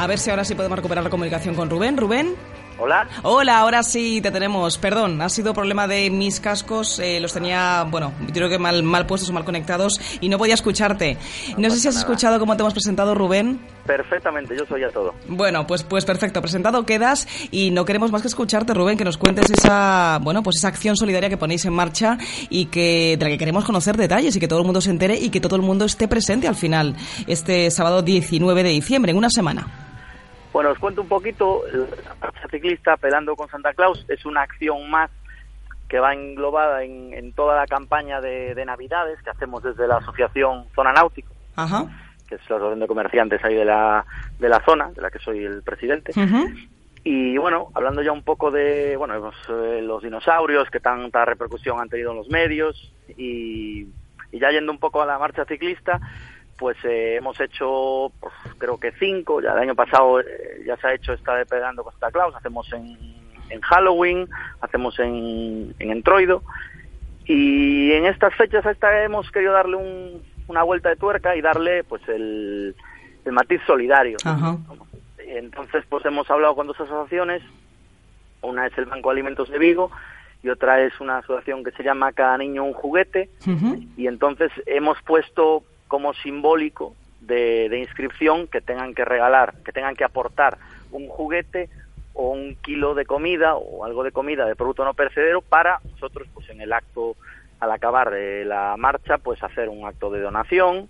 A 0.05 0.07
ver 0.07 0.19
si 0.19 0.29
ahora 0.29 0.45
sí 0.45 0.55
podemos 0.55 0.77
recuperar 0.77 1.03
la 1.03 1.09
comunicación 1.09 1.55
con 1.55 1.71
Rubén. 1.71 1.97
Rubén, 1.97 2.37
Hola. 2.77 3.09
Hola, 3.23 3.59
ahora 3.59 3.83
sí 3.83 4.21
te 4.21 4.31
tenemos. 4.31 4.79
Perdón, 4.79 5.23
ha 5.23 5.29
sido 5.29 5.55
problema 5.55 5.87
de 5.87 6.11
mis 6.11 6.41
cascos. 6.41 6.99
eh, 6.99 7.21
los 7.21 7.33
tenía, 7.33 7.87
bueno, 7.89 8.13
creo 8.33 8.49
que 8.49 8.59
mal, 8.59 8.83
mal 8.83 9.07
puestos 9.07 9.31
o 9.31 9.33
mal 9.33 9.45
conectados 9.45 10.01
y 10.21 10.29
no 10.29 10.39
podía 10.39 10.55
escucharte. 10.55 11.17
No, 11.57 11.71
sé 11.71 11.79
si 11.79 11.89
has 11.89 11.95
nada. 11.95 12.07
escuchado 12.07 12.39
cómo 12.41 12.57
te 12.57 12.63
hemos 12.63 12.75
presentado, 12.75 13.15
Rubén. 13.15 13.61
Perfectamente, 13.87 14.57
yo 14.59 14.67
soy 14.67 14.83
a 14.83 14.91
todo. 14.91 15.15
Bueno, 15.29 15.67
pues, 15.67 15.85
pues 15.85 16.05
perfecto. 16.05 16.43
Presentado 16.43 16.85
quedas 16.85 17.29
y 17.53 17.71
no 17.71 17.85
queremos 17.85 18.11
más 18.11 18.23
que 18.23 18.29
escucharte, 18.29 18.75
Rubén, 18.75 18.99
que 18.99 19.05
nos 19.05 19.19
cuentes 19.19 19.51
esa, 19.51 20.19
bueno, 20.21 20.43
pues 20.43 20.57
esa 20.57 20.69
acción 20.69 20.97
solidaria 20.97 21.29
que 21.29 21.37
ponéis 21.37 21.65
en 21.65 21.73
marcha 21.73 22.19
y 22.51 22.67
que 22.67 23.17
de 23.19 23.25
la 23.25 23.31
que 23.31 23.39
queremos 23.39 23.65
conocer 23.65 23.97
detalles 23.97 24.35
y 24.35 24.41
que 24.41 24.49
todo 24.49 24.59
el 24.59 24.65
mundo 24.65 24.81
se 24.81 24.91
entere 24.91 25.17
y 25.17 25.31
que 25.31 25.41
todo 25.41 25.55
el 25.57 25.63
mundo 25.63 25.85
esté 25.85 26.09
presente 26.09 26.49
al 26.49 26.57
final 26.57 26.97
este 27.29 27.71
sábado 27.71 28.03
19 28.03 28.63
de 28.65 28.71
diciembre, 28.71 29.13
en 29.13 29.19
una 29.19 29.31
semana. 29.31 29.94
Bueno, 30.55 30.71
os 30.71 30.79
cuento 30.79 31.03
un 31.03 31.09
poquito. 31.09 31.63
La 31.73 32.15
marcha 32.21 32.49
ciclista 32.49 32.97
Pelando 32.97 33.35
con 33.35 33.49
Santa 33.49 33.75
Claus 33.75 34.07
es 34.09 34.25
una 34.25 34.43
acción 34.43 34.89
más 34.89 35.11
que 35.89 35.99
va 35.99 36.15
englobada 36.15 36.85
en, 36.85 37.13
en 37.13 37.33
toda 37.33 37.57
la 37.57 37.67
campaña 37.67 38.21
de, 38.21 38.55
de 38.55 38.65
Navidades 38.65 39.21
que 39.23 39.31
hacemos 39.31 39.65
desde 39.65 39.89
la 39.89 39.97
asociación 39.97 40.67
Zona 40.73 40.93
Náutico, 40.93 41.35
Ajá. 41.57 41.87
que 42.29 42.37
es 42.37 42.41
la 42.49 42.57
asociación 42.57 42.79
de 42.79 42.87
comerciantes 42.87 43.45
ahí 43.45 43.57
de 43.57 43.65
la, 43.65 44.07
de 44.39 44.49
la 44.49 44.65
zona, 44.65 44.93
de 44.93 45.03
la 45.03 45.11
que 45.11 45.19
soy 45.19 45.45
el 45.45 45.65
presidente. 45.65 46.13
Y 47.03 47.37
bueno, 47.37 47.71
hablando 47.75 48.01
ya 48.01 48.13
un 48.13 48.23
poco 48.23 48.53
de 48.53 48.97
bueno 48.97 49.33
eh, 49.49 49.83
los 49.83 50.05
dinosaurios, 50.05 50.71
que 50.71 50.79
tanta 50.79 51.25
repercusión 51.25 51.81
han 51.81 51.89
tenido 51.89 52.13
en 52.13 52.19
los 52.19 52.29
medios, 52.29 52.95
y, 53.17 53.89
y 54.31 54.39
ya 54.39 54.53
yendo 54.53 54.71
un 54.71 54.79
poco 54.79 55.03
a 55.03 55.07
la 55.07 55.19
marcha 55.19 55.45
ciclista, 55.47 56.01
pues 56.59 56.77
eh, 56.85 57.17
hemos 57.17 57.41
hecho 57.41 58.11
pues, 58.21 58.33
creo 58.59 58.79
que 58.79 58.93
cinco, 58.93 59.41
ya 59.41 59.53
el 59.53 59.59
año 59.59 59.75
pasado 59.75 60.21
eh, 60.21 60.63
ya 60.67 60.77
se 60.77 60.87
ha 60.87 60.95
hecho 60.95 61.13
esta 61.13 61.35
de 61.37 61.47
Pegando 61.47 61.83
con 61.85 61.93
Santa 61.93 62.11
Claus, 62.11 62.35
hacemos 62.35 62.73
en, 62.73 62.97
en 63.51 63.61
Halloween, 63.61 64.29
hacemos 64.61 64.99
en, 64.99 65.75
en 65.79 65.91
Entroido, 65.91 66.43
y 67.27 67.93
en 67.93 68.07
estas 68.07 68.35
fechas 68.35 68.65
esta 68.67 69.03
hemos 69.05 69.31
querido 69.31 69.53
darle 69.53 69.77
un- 69.77 70.23
una 70.47 70.63
vuelta 70.63 70.91
de 70.91 70.97
tuerca 70.97 71.35
y 71.37 71.41
darle 71.41 71.85
pues 71.85 72.07
el, 72.09 72.75
el 73.25 73.33
matiz 73.33 73.61
solidario. 73.67 74.19
Ajá. 74.25 74.59
Entonces, 75.27 75.85
pues 75.89 76.05
hemos 76.05 76.31
hablado 76.31 76.55
con 76.55 76.67
dos 76.67 76.79
asociaciones. 76.79 77.43
Una 78.43 78.67
es 78.67 78.77
el 78.77 78.85
Banco 78.85 79.09
de 79.09 79.15
Alimentos 79.15 79.49
de 79.51 79.59
Vigo 79.59 79.91
y 80.43 80.51
otra 80.51 80.83
es 80.83 81.01
una 81.01 81.17
asociación 81.19 81.65
que 81.65 81.71
se 81.71 81.83
llama 81.83 82.13
Cada 82.13 82.37
Niño 82.37 82.63
un 82.63 82.75
Juguete. 82.75 83.31
Y 83.97 84.07
entonces 84.07 84.53
hemos 84.67 85.01
puesto 85.03 85.63
como 85.89 86.15
simbólico 86.15 86.95
de, 87.21 87.79
inscripción 87.79 88.47
que 88.47 88.61
tengan 88.61 88.95
que 88.95 89.05
regalar, 89.05 89.55
que 89.65 89.73
tengan 89.73 89.97
que 89.97 90.05
aportar 90.05 90.59
un 90.91 91.09
juguete 91.09 91.69
o 92.13 92.31
un 92.31 92.55
kilo 92.57 92.95
de 92.95 93.07
comida 93.07 93.57
o 93.57 93.85
algo 93.85 94.05
de 94.05 94.13
comida 94.13 94.47
de 94.47 94.57
producto 94.57 94.85
no 94.85 94.95
perecedero 94.95 95.41
para 95.41 95.81
nosotros, 95.91 96.29
pues 96.33 96.49
en 96.51 96.61
el 96.61 96.73
acto 96.73 97.17
al 97.65 97.73
acabar 97.73 98.11
de 98.11 98.45
la 98.45 98.77
marcha, 98.77 99.19
pues 99.19 99.43
hacer 99.43 99.69
un 99.69 99.87
acto 99.87 100.11
de 100.11 100.21
donación 100.21 100.89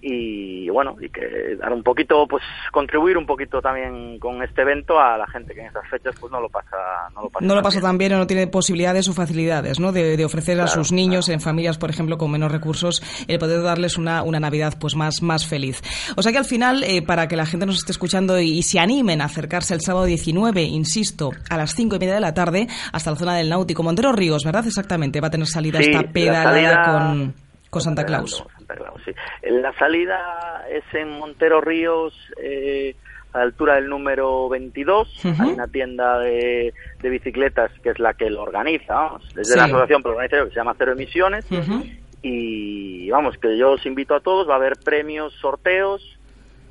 y 0.00 0.68
bueno 0.70 0.96
y 1.00 1.08
que 1.08 1.56
dar 1.56 1.72
un 1.72 1.82
poquito 1.82 2.26
pues 2.28 2.42
contribuir 2.72 3.16
un 3.16 3.26
poquito 3.26 3.60
también 3.60 4.18
con 4.18 4.42
este 4.42 4.62
evento 4.62 4.98
a 4.98 5.16
la 5.18 5.26
gente 5.26 5.54
que 5.54 5.60
en 5.60 5.66
estas 5.66 5.88
fechas 5.88 6.14
pues 6.18 6.32
no 6.32 6.40
lo 6.40 6.48
pasa 6.48 6.76
no 7.14 7.22
lo 7.22 7.30
pasa, 7.30 7.44
No 7.44 7.54
lo 7.54 7.62
pasa 7.62 7.80
tan 7.80 7.98
bien 7.98 8.14
o 8.14 8.18
no 8.18 8.26
tiene 8.26 8.46
posibilidades 8.46 9.08
o 9.08 9.12
facilidades, 9.12 9.80
¿no? 9.80 9.92
De, 9.92 10.16
de 10.16 10.24
ofrecer 10.24 10.60
a 10.60 10.66
sus 10.66 10.92
niños 10.92 11.28
en 11.28 11.40
familias, 11.40 11.78
por 11.78 11.90
ejemplo, 11.90 12.18
con 12.18 12.30
menos 12.30 12.50
recursos, 12.50 13.02
el 13.28 13.38
poder 13.38 13.62
darles 13.62 13.98
una, 13.98 14.22
una 14.22 14.40
Navidad 14.40 14.74
pues 14.80 14.96
más, 14.96 15.22
más 15.22 15.46
feliz. 15.46 15.82
O 16.16 16.22
sea 16.22 16.32
que 16.32 16.38
al 16.38 16.44
final, 16.44 16.82
eh, 16.84 17.02
para 17.02 17.28
que 17.28 17.36
la 17.36 17.46
gente 17.46 17.66
nos 17.66 17.76
esté 17.76 17.92
escuchando 17.92 18.38
y, 18.40 18.58
y 18.58 18.62
se 18.62 18.78
animen 18.78 19.20
a 19.20 19.26
acercarse 19.26 19.74
el 19.74 19.80
sábado 19.80 20.06
19, 20.06 20.62
insisto, 20.62 21.30
a 21.50 21.56
las 21.56 21.74
cinco 21.74 21.96
y 21.96 21.98
media 21.98 22.14
de 22.14 22.20
la 22.20 22.34
tarde, 22.34 22.66
hasta 22.92 23.10
la 23.10 23.16
zona 23.16 23.34
del 23.36 23.48
Náutico. 23.48 23.82
Montero 23.82 24.12
Ríos, 24.12 24.44
¿verdad? 24.44 24.66
Exactamente. 24.66 25.20
Va 25.20 25.28
a 25.28 25.30
tener 25.30 25.46
salida 25.46 25.78
Sí, 25.80 25.90
esta 25.90 26.05
la 26.06 26.12
pedalada 26.12 26.52
salida- 26.52 26.84
con, 26.84 27.34
con 27.70 27.82
Santa 27.82 28.04
Claus. 28.04 28.44
Santa 28.56 28.74
Claus, 28.74 29.00
sí. 29.04 29.12
La 29.50 29.72
salida 29.78 30.64
es 30.70 30.82
en 30.94 31.10
Montero 31.10 31.60
Ríos, 31.60 32.14
eh, 32.42 32.94
a 33.32 33.38
la 33.38 33.44
altura 33.44 33.74
del 33.74 33.88
número 33.88 34.48
22. 34.48 35.24
Ujú. 35.26 35.42
Hay 35.42 35.50
una 35.50 35.66
tienda 35.68 36.18
de, 36.20 36.72
de 37.02 37.08
bicicletas 37.10 37.70
que 37.82 37.90
es 37.90 37.98
la 37.98 38.14
que 38.14 38.30
lo 38.30 38.42
organiza, 38.42 38.94
vamos, 38.94 39.28
desde 39.34 39.52
Sí. 39.52 39.58
la 39.58 39.64
asociación 39.66 40.02
pero 40.02 40.14
organiza 40.16 40.42
que 40.44 40.50
se 40.50 40.56
llama 40.56 40.74
Cero 40.78 40.92
Emisiones. 40.92 41.46
Y 42.22 43.08
vamos, 43.10 43.36
que 43.38 43.56
yo 43.56 43.72
os 43.72 43.86
invito 43.86 44.14
a 44.14 44.20
todos, 44.20 44.48
va 44.48 44.54
a 44.54 44.56
haber 44.56 44.74
premios, 44.82 45.32
sorteos 45.34 46.15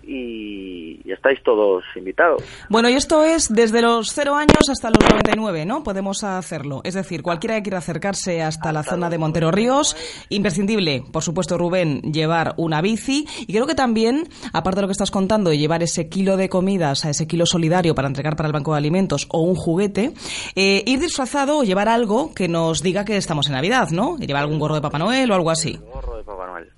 y, 0.07 1.01
y 1.03 1.11
estáis 1.11 1.41
todos 1.43 1.83
invitados. 1.95 2.43
Bueno, 2.69 2.89
y 2.89 2.93
esto 2.93 3.23
es 3.23 3.53
desde 3.53 3.81
los 3.81 4.11
0 4.13 4.35
años 4.35 4.69
hasta 4.69 4.89
los 4.89 4.99
99, 5.09 5.65
¿no? 5.65 5.83
Podemos 5.83 6.23
hacerlo. 6.23 6.81
Es 6.83 6.93
decir, 6.93 7.21
cualquiera 7.21 7.55
que 7.55 7.63
quiera 7.63 7.77
acercarse 7.79 8.41
hasta 8.41 8.71
la 8.71 8.83
zona 8.83 9.09
de 9.09 9.17
Montero 9.17 9.51
Ríos, 9.51 9.95
imprescindible, 10.29 11.03
por 11.11 11.23
supuesto, 11.23 11.57
Rubén, 11.57 12.01
llevar 12.01 12.53
una 12.57 12.81
bici. 12.81 13.27
Y 13.41 13.53
creo 13.53 13.67
que 13.67 13.75
también, 13.75 14.27
aparte 14.53 14.77
de 14.77 14.81
lo 14.83 14.87
que 14.87 14.93
estás 14.93 15.11
contando, 15.11 15.53
llevar 15.53 15.83
ese 15.83 16.09
kilo 16.09 16.37
de 16.37 16.49
comidas, 16.49 17.05
a 17.05 17.09
ese 17.09 17.27
kilo 17.27 17.45
solidario 17.45 17.95
para 17.95 18.07
entregar 18.07 18.35
para 18.35 18.47
el 18.47 18.53
Banco 18.53 18.71
de 18.71 18.77
Alimentos 18.77 19.27
o 19.31 19.41
un 19.41 19.55
juguete, 19.55 20.13
eh, 20.55 20.83
ir 20.85 20.99
disfrazado 20.99 21.59
o 21.59 21.63
llevar 21.63 21.89
algo 21.89 22.33
que 22.33 22.47
nos 22.47 22.81
diga 22.81 23.05
que 23.05 23.17
estamos 23.17 23.47
en 23.47 23.53
Navidad, 23.53 23.89
¿no? 23.91 24.17
Y 24.19 24.27
llevar 24.27 24.43
algún 24.43 24.59
gorro 24.59 24.75
de 24.75 24.81
Papá 24.81 24.99
Noel 24.99 25.31
o 25.31 25.35
algo 25.35 25.51
así. 25.51 25.73
El 25.73 25.79
gorro 25.79 26.17
de 26.17 26.23
Papá 26.23 26.47
Noel, 26.47 26.71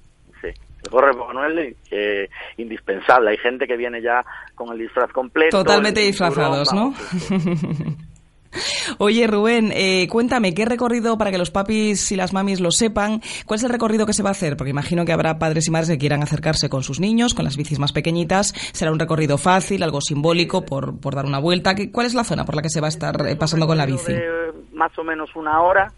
sí. 0.87 0.95
El 0.95 1.01
gorro 1.01 1.07
de 1.07 1.13
Papá 1.19 1.33
Noel, 1.33 1.75
eh, 1.91 2.29
indispensable. 2.57 3.31
Hay 3.31 3.37
gente 3.37 3.67
que 3.67 3.77
viene 3.77 4.01
ya 4.01 4.23
con 4.55 4.71
el 4.73 4.79
disfraz 4.79 5.11
completo. 5.11 5.57
Totalmente 5.59 6.01
disfrazados, 6.01 6.73
¿no? 6.73 6.93
Oye, 8.97 9.27
Rubén, 9.27 9.71
eh, 9.75 10.07
cuéntame, 10.09 10.53
¿qué 10.53 10.65
recorrido 10.65 11.17
para 11.17 11.29
que 11.31 11.37
los 11.37 11.51
papis 11.51 12.11
y 12.11 12.15
las 12.15 12.33
mamis 12.33 12.59
lo 12.59 12.71
sepan? 12.71 13.21
¿Cuál 13.45 13.59
es 13.59 13.63
el 13.65 13.69
recorrido 13.69 14.05
que 14.05 14.13
se 14.13 14.23
va 14.23 14.29
a 14.29 14.31
hacer? 14.31 14.55
Porque 14.57 14.71
imagino 14.71 15.05
que 15.05 15.11
habrá 15.11 15.37
padres 15.37 15.67
y 15.67 15.71
madres 15.71 15.89
que 15.89 15.97
quieran 15.99 16.23
acercarse 16.23 16.69
con 16.69 16.81
sus 16.81 16.99
niños, 16.99 17.33
con 17.35 17.43
las 17.45 17.57
bicis 17.57 17.77
más 17.77 17.91
pequeñitas. 17.91 18.53
¿Será 18.71 18.91
un 18.91 18.99
recorrido 18.99 19.37
fácil, 19.37 19.83
algo 19.83 19.99
simbólico, 20.01 20.65
por, 20.65 20.99
por 20.99 21.13
dar 21.13 21.25
una 21.25 21.39
vuelta? 21.39 21.75
¿Qué- 21.75 21.91
¿Cuál 21.91 22.07
es 22.07 22.13
la 22.15 22.23
zona 22.23 22.45
por 22.45 22.55
la 22.55 22.61
que 22.63 22.69
se 22.69 22.79
va 22.81 22.87
a 22.87 22.89
estar 22.89 23.27
eh, 23.27 23.35
pasando 23.35 23.67
con 23.67 23.77
la 23.77 23.85
bici? 23.85 24.13
De 24.13 24.27
más 24.73 24.97
o 24.97 25.03
menos 25.03 25.29
una 25.35 25.61
hora 25.61 25.91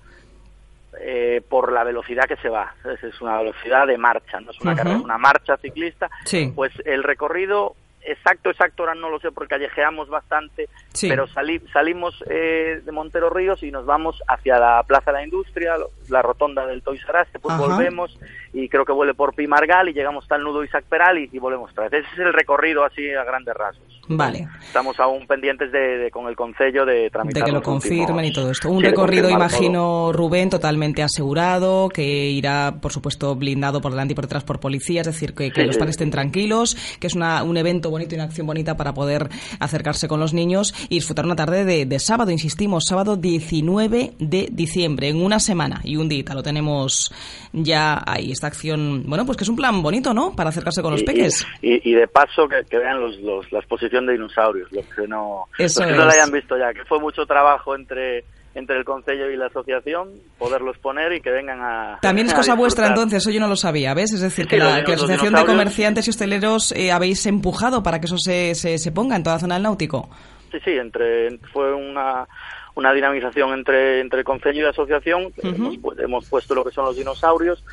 eh, 0.99 1.41
por 1.47 1.71
la 1.71 1.83
velocidad 1.83 2.25
que 2.25 2.35
se 2.37 2.49
va. 2.49 2.73
Es, 3.03 3.21
una 3.21 3.37
velocidad 3.39 3.87
de 3.87 3.97
marcha, 3.97 4.39
no 4.39 4.51
es 4.51 4.59
una 4.61 4.71
Ujú. 4.73 4.77
carrera, 4.77 4.99
una 4.99 5.17
marcha 5.17 5.57
ciclista. 5.57 6.09
Sí. 6.25 6.51
Pues 6.55 6.71
el 6.85 7.03
recorrido 7.03 7.75
exacto, 8.01 8.49
exacto, 8.49 8.83
ahora 8.83 8.95
no 8.95 9.09
lo 9.09 9.19
sé 9.19 9.31
porque 9.31 9.49
callejeamos 9.55 10.09
bastante, 10.09 10.67
Sí. 10.93 11.09
pero 11.09 11.27
sali- 11.27 11.61
salimos 11.71 12.23
eh, 12.29 12.81
de 12.83 12.91
Montero 12.91 13.29
Ríos 13.29 13.61
y 13.61 13.71
nos 13.71 13.85
vamos 13.85 14.23
hacia 14.27 14.57
la 14.57 14.81
Plaza 14.83 15.11
de 15.11 15.17
la 15.19 15.23
Industria, 15.23 15.75
la 16.07 16.21
rotonda 16.21 16.65
del 16.65 16.81
Toys 16.81 17.03
R 17.07 17.21
Us, 17.21 17.27
después 17.33 17.53
Ajá. 17.55 17.63
volvemos 17.65 18.17
y 18.53 18.67
creo 18.69 18.85
que 18.85 18.91
vuelve 18.93 19.13
por 19.13 19.33
Pimargal 19.35 19.89
y 19.89 19.93
llegamos 19.93 20.23
hasta 20.23 20.35
el 20.35 20.43
nudo 20.43 20.63
Isaac 20.63 20.85
Peral 20.89 21.17
y, 21.19 21.29
y 21.31 21.39
volvemos 21.39 21.71
otra 21.71 21.89
vez. 21.89 22.05
Ese 22.05 22.13
es 22.13 22.19
el 22.27 22.33
recorrido 22.33 22.83
así 22.83 23.09
a 23.11 23.23
grandes 23.23 23.53
rasgos. 23.55 23.87
Vale. 24.11 24.47
Estamos 24.61 24.99
aún 24.99 25.27
pendientes 25.27 25.71
de, 25.71 25.79
de- 25.99 26.11
con 26.11 26.27
el 26.27 26.35
concello 26.35 26.83
de 26.85 27.09
tramitar 27.11 27.43
De 27.43 27.45
que 27.45 27.51
lo 27.51 27.61
confirmen 27.61 28.25
y 28.25 28.33
todo 28.33 28.49
esto. 28.49 28.69
Un 28.71 28.81
recorrido, 28.81 29.27
todo. 29.27 29.37
imagino, 29.37 30.11
Rubén, 30.11 30.49
totalmente 30.49 31.03
asegurado, 31.03 31.89
que 31.89 32.01
irá, 32.31 32.77
por 32.81 32.91
supuesto, 32.91 33.35
blindado 33.35 33.81
por 33.81 33.91
delante 33.91 34.13
y 34.13 34.15
por 34.15 34.25
detrás 34.25 34.43
por 34.43 34.59
policía, 34.59 35.01
es 35.01 35.07
decir, 35.07 35.35
que, 35.35 35.51
que 35.51 35.61
Sí, 35.61 35.67
los 35.67 35.75
sí. 35.75 35.79
padres 35.79 35.93
estén 35.93 36.09
tranquilos, 36.09 36.75
que 36.99 37.05
es 37.05 37.13
una- 37.15 37.43
un 37.43 37.55
evento 37.57 37.91
bonito 37.91 38.15
y 38.15 38.17
una 38.17 38.23
acción 38.23 38.47
bonita 38.47 38.75
para 38.75 38.95
poder 38.95 39.29
acercarse 39.59 40.07
con 40.07 40.19
los 40.19 40.33
niños 40.33 40.73
y 40.89 40.95
disfrutar 40.95 41.25
una 41.25 41.35
tarde 41.35 41.63
de, 41.63 41.85
de 41.85 41.99
sábado, 41.99 42.31
insistimos, 42.31 42.85
sábado 42.87 43.15
19 43.15 44.13
de 44.17 44.49
diciembre, 44.51 45.09
en 45.09 45.21
una 45.23 45.39
semana 45.39 45.81
y 45.83 45.97
un 45.97 46.09
día, 46.09 46.23
lo 46.33 46.41
tenemos 46.41 47.13
ya 47.53 48.01
ahí, 48.05 48.31
esta 48.39 48.47
acción, 48.47 49.03
bueno, 49.05 49.25
pues 49.25 49.37
que 49.37 49.43
es 49.43 49.49
un 49.49 49.55
plan 49.57 49.81
bonito, 49.83 50.13
¿no?, 50.13 50.33
para 50.35 50.49
acercarse 50.49 50.81
con 50.81 50.91
los 50.93 51.01
Y- 51.01 51.05
peques. 51.05 51.45
Y, 51.61 51.89
y 51.89 51.93
de 51.93 52.07
paso 52.07 52.47
que, 52.47 52.63
que 52.69 52.77
vean 52.77 52.99
los, 53.01 53.17
los- 53.19 53.51
la 53.51 53.59
exposición 53.59 54.05
de 54.05 54.13
dinosaurios, 54.13 54.71
los 54.71 54.85
que 54.85 55.07
no, 55.07 55.45
Eso 55.57 55.81
los 55.81 55.91
que 55.91 55.97
no 55.97 56.05
la 56.05 56.13
hayan 56.13 56.31
visto 56.31 56.57
ya, 56.57 56.73
que 56.73 56.85
fue 56.85 56.99
mucho 56.99 57.25
trabajo 57.25 57.75
entre 57.75 58.23
entre 58.55 58.77
el 58.77 58.83
Concello 58.83 59.29
y 59.29 59.37
la 59.37 59.45
asociación, 59.45 60.09
poderlos 60.39 60.75
poner 60.79 61.13
y 61.13 61.21
que 61.21 61.29
vengan 61.29 61.59
a... 61.61 61.99
También 62.01 62.25
es 62.27 62.33
cosa 62.33 62.55
vuestra 62.55 62.87
entonces, 62.87 63.21
eso 63.21 63.29
yo 63.29 63.39
no 63.39 63.47
lo 63.47 63.55
sabía, 63.55 63.93
¿ves? 63.93 64.11
Es 64.11 64.21
decir, 64.21 64.45
Sí, 64.45 64.49
que, 64.49 64.57
la, 64.57 64.65
dinos- 64.65 64.85
que 64.85 64.91
la 64.91 64.95
los 64.97 65.03
Asociación 65.03 65.33
de 65.35 65.45
Comerciantes 65.45 66.07
y 66.07 66.09
Hosteleros 66.09 66.71
eh, 66.71 66.91
habéis 66.91 67.23
empujado 67.27 67.83
para 67.83 67.99
que 67.99 68.07
eso 68.07 68.17
se, 68.17 68.55
se, 68.55 68.79
se 68.79 68.91
ponga 68.91 69.15
en 69.15 69.23
toda 69.23 69.35
la 69.35 69.39
zona 69.39 69.53
del 69.55 69.63
náutico. 69.63 70.09
Sí, 70.51 70.57
sí, 70.65 70.71
entre, 70.71 71.37
fue 71.53 71.71
una, 71.75 72.27
una 72.73 72.91
dinamización 72.91 73.53
entre, 73.53 74.01
entre 74.01 74.19
el 74.19 74.25
Concello 74.25 74.61
y 74.61 74.63
la 74.63 74.71
asociación. 74.71 75.31
hemos, 75.43 75.75
pu- 75.75 76.03
hemos 76.03 76.27
puesto 76.27 76.55
lo 76.55 76.65
que 76.65 76.71
son 76.71 76.85
los 76.85 76.97
dinosaurios 76.97 77.63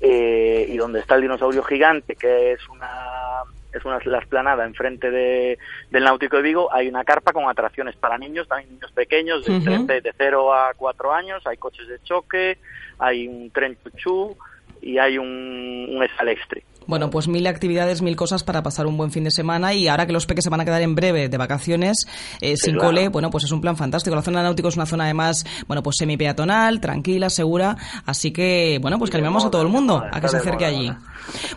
eh, 0.00 0.66
y 0.68 0.76
donde 0.76 1.00
está 1.00 1.14
el 1.16 1.22
dinosaurio 1.22 1.62
gigante, 1.62 2.16
que 2.16 2.52
es 2.52 2.68
una 2.68 2.88
es 3.72 3.84
una 3.84 4.00
la 4.04 4.18
esplanada 4.18 4.64
enfrente 4.64 5.12
de, 5.12 5.56
del 5.90 6.02
Náutico 6.02 6.36
de 6.38 6.42
Vigo, 6.42 6.72
hay 6.74 6.88
una 6.88 7.04
carpa 7.04 7.32
con 7.32 7.48
atracciones 7.48 7.94
para 7.94 8.18
niños, 8.18 8.48
también 8.48 8.70
niños 8.74 8.90
pequeños, 8.90 9.44
de, 9.44 9.52
entre- 9.76 10.00
de 10.00 10.12
0 10.18 10.52
a 10.52 10.74
4 10.74 11.12
años, 11.14 11.46
hay 11.46 11.56
coches 11.56 11.86
de 11.86 12.02
choque, 12.02 12.58
hay 12.98 13.28
un 13.28 13.48
tren 13.52 13.76
chuchú 13.84 14.36
y 14.82 14.98
hay 14.98 15.18
un, 15.18 15.86
un 15.88 16.08
Scalextric. 16.14 16.64
Bueno, 16.90 17.08
pues 17.08 17.28
mil 17.28 17.46
actividades, 17.46 18.02
mil 18.02 18.16
cosas 18.16 18.42
para 18.42 18.64
pasar 18.64 18.88
un 18.88 18.96
buen 18.96 19.12
fin 19.12 19.22
de 19.22 19.30
semana 19.30 19.72
y 19.74 19.86
ahora 19.86 20.06
que 20.06 20.12
los 20.12 20.26
peques 20.26 20.42
se 20.42 20.50
van 20.50 20.60
a 20.60 20.64
quedar 20.64 20.82
en 20.82 20.96
breve 20.96 21.28
de 21.28 21.38
vacaciones 21.38 21.98
eh, 22.40 22.56
sin 22.56 22.74
claro. 22.74 22.88
cole, 22.88 23.08
bueno, 23.08 23.30
pues 23.30 23.44
es 23.44 23.52
un 23.52 23.60
plan 23.60 23.76
fantástico. 23.76 24.16
La 24.16 24.22
zona 24.22 24.42
náutico 24.42 24.68
es 24.68 24.74
una 24.74 24.86
zona 24.86 25.04
además, 25.04 25.46
bueno, 25.68 25.84
pues 25.84 25.94
semi 26.00 26.16
peatonal, 26.16 26.80
tranquila, 26.80 27.30
segura, 27.30 27.76
así 28.06 28.32
que, 28.32 28.80
bueno, 28.82 28.98
pues 28.98 29.08
que 29.08 29.18
animamos 29.18 29.44
a 29.44 29.52
todo 29.52 29.62
el 29.62 29.68
mundo 29.68 30.02
a 30.10 30.20
que 30.20 30.28
se 30.28 30.38
acerque 30.38 30.64
allí. 30.64 30.92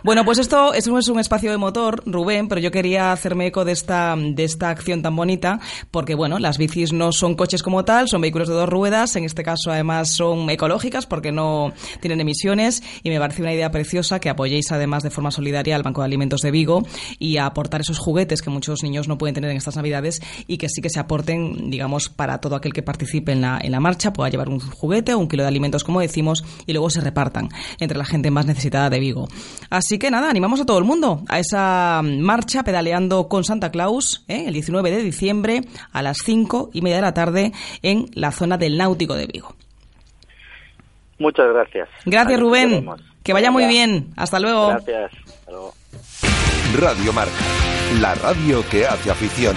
Bueno, 0.02 0.24
pues 0.24 0.38
esto, 0.38 0.74
esto 0.74 0.98
es 0.98 1.08
un 1.08 1.18
espacio 1.18 1.50
de 1.50 1.56
motor, 1.56 2.02
Rubén, 2.06 2.48
pero 2.48 2.60
yo 2.60 2.70
quería 2.70 3.12
hacerme 3.12 3.46
eco 3.46 3.64
de 3.64 3.72
esta, 3.72 4.16
de 4.16 4.44
esta 4.44 4.70
acción 4.70 5.02
tan 5.02 5.16
bonita, 5.16 5.60
porque 5.90 6.14
bueno, 6.14 6.38
las 6.38 6.58
bicis 6.58 6.92
no 6.92 7.12
son 7.12 7.34
coches 7.34 7.62
como 7.62 7.84
tal, 7.84 8.08
son 8.08 8.20
vehículos 8.20 8.48
de 8.48 8.54
dos 8.54 8.68
ruedas, 8.68 9.16
en 9.16 9.24
este 9.24 9.42
caso 9.42 9.70
además 9.70 10.10
son 10.10 10.48
ecológicas 10.50 11.06
porque 11.06 11.32
no 11.32 11.72
tienen 12.00 12.20
emisiones 12.20 12.82
y 13.02 13.10
me 13.10 13.18
parece 13.18 13.42
una 13.42 13.52
idea 13.52 13.70
preciosa 13.70 14.20
que 14.20 14.28
apoyéis 14.28 14.70
además 14.72 15.02
de 15.02 15.10
forma 15.10 15.30
solidaria 15.30 15.76
al 15.76 15.82
Banco 15.82 16.00
de 16.00 16.06
Alimentos 16.06 16.40
de 16.40 16.50
Vigo 16.50 16.82
y 17.18 17.36
a 17.36 17.46
aportar 17.46 17.80
esos 17.80 17.98
juguetes 17.98 18.42
que 18.42 18.50
muchos 18.50 18.82
niños 18.82 19.08
no 19.08 19.18
pueden 19.18 19.34
tener 19.34 19.50
en 19.50 19.56
estas 19.56 19.76
navidades 19.76 20.20
y 20.46 20.58
que 20.58 20.68
sí 20.68 20.80
que 20.80 20.90
se 20.90 21.00
aporten, 21.00 21.70
digamos, 21.70 22.08
para 22.08 22.38
todo 22.38 22.56
aquel 22.56 22.72
que 22.72 22.82
participe 22.82 23.32
en 23.32 23.40
la, 23.40 23.58
en 23.62 23.72
la 23.72 23.80
marcha, 23.80 24.12
pueda 24.12 24.30
llevar 24.30 24.48
un 24.48 24.60
juguete 24.60 25.14
o 25.14 25.18
un 25.18 25.28
kilo 25.28 25.42
de 25.42 25.48
alimentos, 25.48 25.84
como 25.84 26.00
decimos, 26.00 26.44
y 26.66 26.72
luego 26.72 26.90
se 26.90 27.00
repartan 27.00 27.48
entre 27.78 27.98
la 27.98 28.04
gente 28.04 28.30
más 28.30 28.46
necesitada 28.46 28.90
de 28.90 29.00
Vigo. 29.00 29.28
Así 29.70 29.98
que 29.98 30.10
nada, 30.10 30.30
animamos 30.30 30.60
a 30.60 30.66
todo 30.66 30.78
el 30.78 30.84
mundo 30.84 31.22
a 31.28 31.38
esa 31.38 32.02
marcha 32.02 32.62
pedaleando 32.62 33.28
con 33.28 33.44
Santa 33.44 33.70
Claus 33.70 34.24
¿eh? 34.28 34.44
el 34.46 34.52
19 34.52 34.90
de 34.90 35.02
diciembre 35.02 35.62
a 35.92 36.02
las 36.02 36.18
5 36.18 36.70
y 36.72 36.82
media 36.82 36.96
de 36.96 37.02
la 37.02 37.14
tarde 37.14 37.52
en 37.82 38.06
la 38.14 38.32
zona 38.32 38.58
del 38.58 38.76
Náutico 38.76 39.14
de 39.14 39.26
Vigo. 39.26 39.54
Muchas 41.18 41.46
gracias. 41.52 41.88
Gracias, 42.04 42.36
Ahí 42.36 42.42
Rubén. 42.42 42.86
Que 43.22 43.32
vaya 43.32 43.50
muy 43.50 43.66
bien. 43.66 44.12
Hasta 44.16 44.38
luego. 44.38 44.68
Gracias. 44.68 45.12
Hasta 45.26 45.50
luego. 45.50 45.74
Radio 46.78 47.12
Marca, 47.12 47.32
la 48.00 48.14
radio 48.16 48.64
que 48.68 48.86
hace 48.86 49.10
afición. 49.10 49.56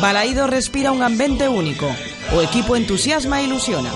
Balaído 0.00 0.46
respira 0.46 0.92
un 0.92 1.02
ambiente 1.02 1.48
único. 1.48 1.86
O 2.34 2.42
equipo 2.42 2.76
entusiasma 2.76 3.40
e 3.40 3.44
ilusiona. 3.44 3.90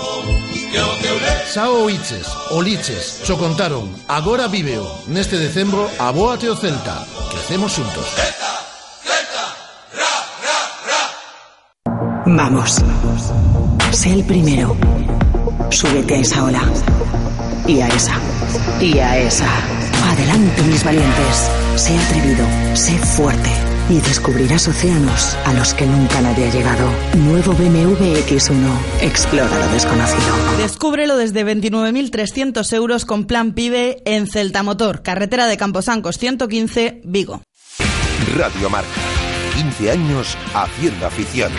Sao 1.47 1.85
Oiches, 1.85 2.27
Oliches, 2.51 3.21
cho 3.23 3.37
contaron, 3.37 3.87
agora 4.07 4.47
víveo. 4.47 4.83
Neste 5.07 5.37
decembro, 5.37 5.89
abóate 5.99 6.49
o 6.49 6.55
Celta. 6.55 7.05
Crecemos 7.31 7.71
xuntos. 7.71 8.07
Vamos. 12.25 12.83
Sé 13.91 14.11
el 14.11 14.23
primero. 14.25 14.75
Súbete 15.69 16.15
a 16.15 16.19
esa 16.19 16.43
ola. 16.43 16.63
Y 17.67 17.79
a 17.79 17.87
esa. 17.87 18.19
Y 18.81 18.99
a 18.99 19.17
esa. 19.17 19.47
Adelante, 20.11 20.61
mis 20.63 20.83
valientes. 20.83 21.49
Sé 21.75 21.97
atrevido. 21.97 22.45
Sé 22.75 22.97
fuerte. 22.97 23.74
Y 23.89 24.01
descubrirás 24.01 24.67
océanos 24.67 25.35
a 25.45 25.53
los 25.53 25.75
que 25.75 25.85
nunca 25.85 26.19
nadie 26.21 26.47
ha 26.47 26.51
llegado. 26.51 26.91
Nuevo 27.17 27.53
BMW 27.53 28.15
X1. 28.25 28.77
Explora 29.01 29.59
lo 29.59 29.67
desconocido. 29.71 30.57
Descúbrelo 30.57 31.17
desde 31.17 31.45
29.300 31.45 32.73
euros 32.73 33.05
con 33.05 33.25
plan 33.25 33.53
PIBE 33.53 34.01
en 34.05 34.25
Celta 34.25 34.63
Motor, 34.63 35.03
carretera 35.03 35.45
de 35.45 35.57
Camposancos 35.57 36.17
115, 36.17 37.01
Vigo. 37.03 37.41
Radio 38.35 38.69
Marca, 38.71 38.89
15 39.55 39.91
años 39.91 40.35
haciendo 40.55 41.05
afición. 41.05 41.51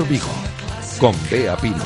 Vigo, 0.00 0.24
con 0.98 1.14
Bea 1.30 1.54
Pino. 1.56 1.84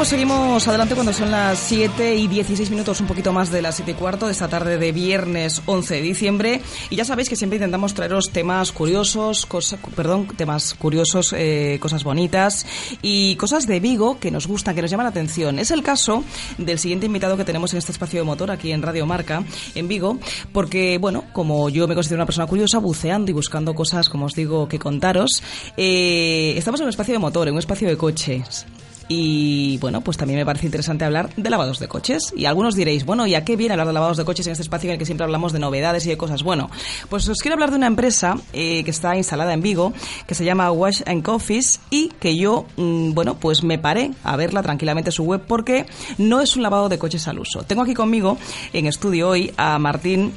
Pues 0.00 0.08
seguimos 0.08 0.66
adelante 0.66 0.94
cuando 0.94 1.12
son 1.12 1.30
las 1.30 1.58
7 1.58 2.16
y 2.16 2.26
16 2.26 2.70
minutos, 2.70 3.02
un 3.02 3.06
poquito 3.06 3.34
más 3.34 3.50
de 3.50 3.60
las 3.60 3.74
7 3.76 3.90
y 3.90 3.94
cuarto 3.94 4.24
de 4.24 4.32
esta 4.32 4.48
tarde 4.48 4.78
de 4.78 4.92
viernes 4.92 5.60
11 5.66 5.96
de 5.96 6.00
diciembre. 6.00 6.62
Y 6.88 6.96
ya 6.96 7.04
sabéis 7.04 7.28
que 7.28 7.36
siempre 7.36 7.58
intentamos 7.58 7.92
traeros 7.92 8.30
temas 8.30 8.72
curiosos, 8.72 9.44
cosa, 9.44 9.76
perdón, 9.94 10.26
temas 10.38 10.72
curiosos, 10.72 11.34
eh, 11.36 11.76
cosas 11.82 12.02
bonitas 12.02 12.64
y 13.02 13.36
cosas 13.36 13.66
de 13.66 13.78
Vigo 13.78 14.18
que 14.18 14.30
nos 14.30 14.46
gustan, 14.46 14.74
que 14.74 14.80
nos 14.80 14.90
llaman 14.90 15.04
la 15.04 15.10
atención. 15.10 15.58
Es 15.58 15.70
el 15.70 15.82
caso 15.82 16.24
del 16.56 16.78
siguiente 16.78 17.04
invitado 17.04 17.36
que 17.36 17.44
tenemos 17.44 17.74
en 17.74 17.78
este 17.80 17.92
espacio 17.92 18.20
de 18.20 18.24
motor 18.24 18.50
aquí 18.50 18.72
en 18.72 18.80
Radio 18.80 19.04
Marca, 19.04 19.44
en 19.74 19.86
Vigo, 19.86 20.18
porque, 20.54 20.96
bueno, 20.96 21.24
como 21.34 21.68
yo 21.68 21.86
me 21.86 21.94
considero 21.94 22.20
una 22.20 22.26
persona 22.26 22.46
curiosa, 22.46 22.78
buceando 22.78 23.32
y 23.32 23.34
buscando 23.34 23.74
cosas, 23.74 24.08
como 24.08 24.24
os 24.24 24.34
digo, 24.34 24.66
que 24.66 24.78
contaros, 24.78 25.42
eh, 25.76 26.54
estamos 26.56 26.80
en 26.80 26.84
un 26.84 26.90
espacio 26.90 27.12
de 27.12 27.18
motor, 27.18 27.48
en 27.48 27.52
un 27.52 27.58
espacio 27.58 27.86
de 27.86 27.98
coches. 27.98 28.64
Y 29.12 29.76
bueno, 29.78 30.02
pues 30.02 30.16
también 30.16 30.38
me 30.38 30.46
parece 30.46 30.66
interesante 30.66 31.04
hablar 31.04 31.34
de 31.34 31.50
lavados 31.50 31.80
de 31.80 31.88
coches. 31.88 32.32
Y 32.36 32.44
algunos 32.44 32.76
diréis, 32.76 33.04
bueno, 33.04 33.26
¿y 33.26 33.34
a 33.34 33.44
qué 33.44 33.56
viene 33.56 33.72
hablar 33.72 33.88
de 33.88 33.92
lavados 33.92 34.16
de 34.16 34.24
coches 34.24 34.46
en 34.46 34.52
este 34.52 34.62
espacio 34.62 34.88
en 34.88 34.92
el 34.92 34.98
que 35.00 35.04
siempre 35.04 35.24
hablamos 35.24 35.52
de 35.52 35.58
novedades 35.58 36.06
y 36.06 36.10
de 36.10 36.16
cosas? 36.16 36.44
Bueno, 36.44 36.70
pues 37.08 37.28
os 37.28 37.38
quiero 37.38 37.54
hablar 37.54 37.70
de 37.70 37.76
una 37.76 37.88
empresa 37.88 38.36
eh, 38.52 38.84
que 38.84 38.90
está 38.92 39.16
instalada 39.16 39.52
en 39.52 39.62
Vigo, 39.62 39.92
que 40.28 40.36
se 40.36 40.44
llama 40.44 40.70
Wash 40.70 41.02
and 41.06 41.24
Coffees 41.24 41.80
y 41.90 42.10
que 42.20 42.36
yo, 42.36 42.66
mm, 42.76 43.12
bueno, 43.12 43.34
pues 43.34 43.64
me 43.64 43.78
paré 43.78 44.12
a 44.22 44.36
verla 44.36 44.62
tranquilamente 44.62 45.10
su 45.10 45.24
web 45.24 45.42
porque 45.44 45.86
no 46.18 46.40
es 46.40 46.54
un 46.54 46.62
lavado 46.62 46.88
de 46.88 47.00
coches 47.00 47.26
al 47.26 47.40
uso. 47.40 47.64
Tengo 47.64 47.82
aquí 47.82 47.94
conmigo 47.94 48.38
en 48.72 48.86
estudio 48.86 49.30
hoy 49.30 49.52
a 49.56 49.76
Martín 49.80 50.32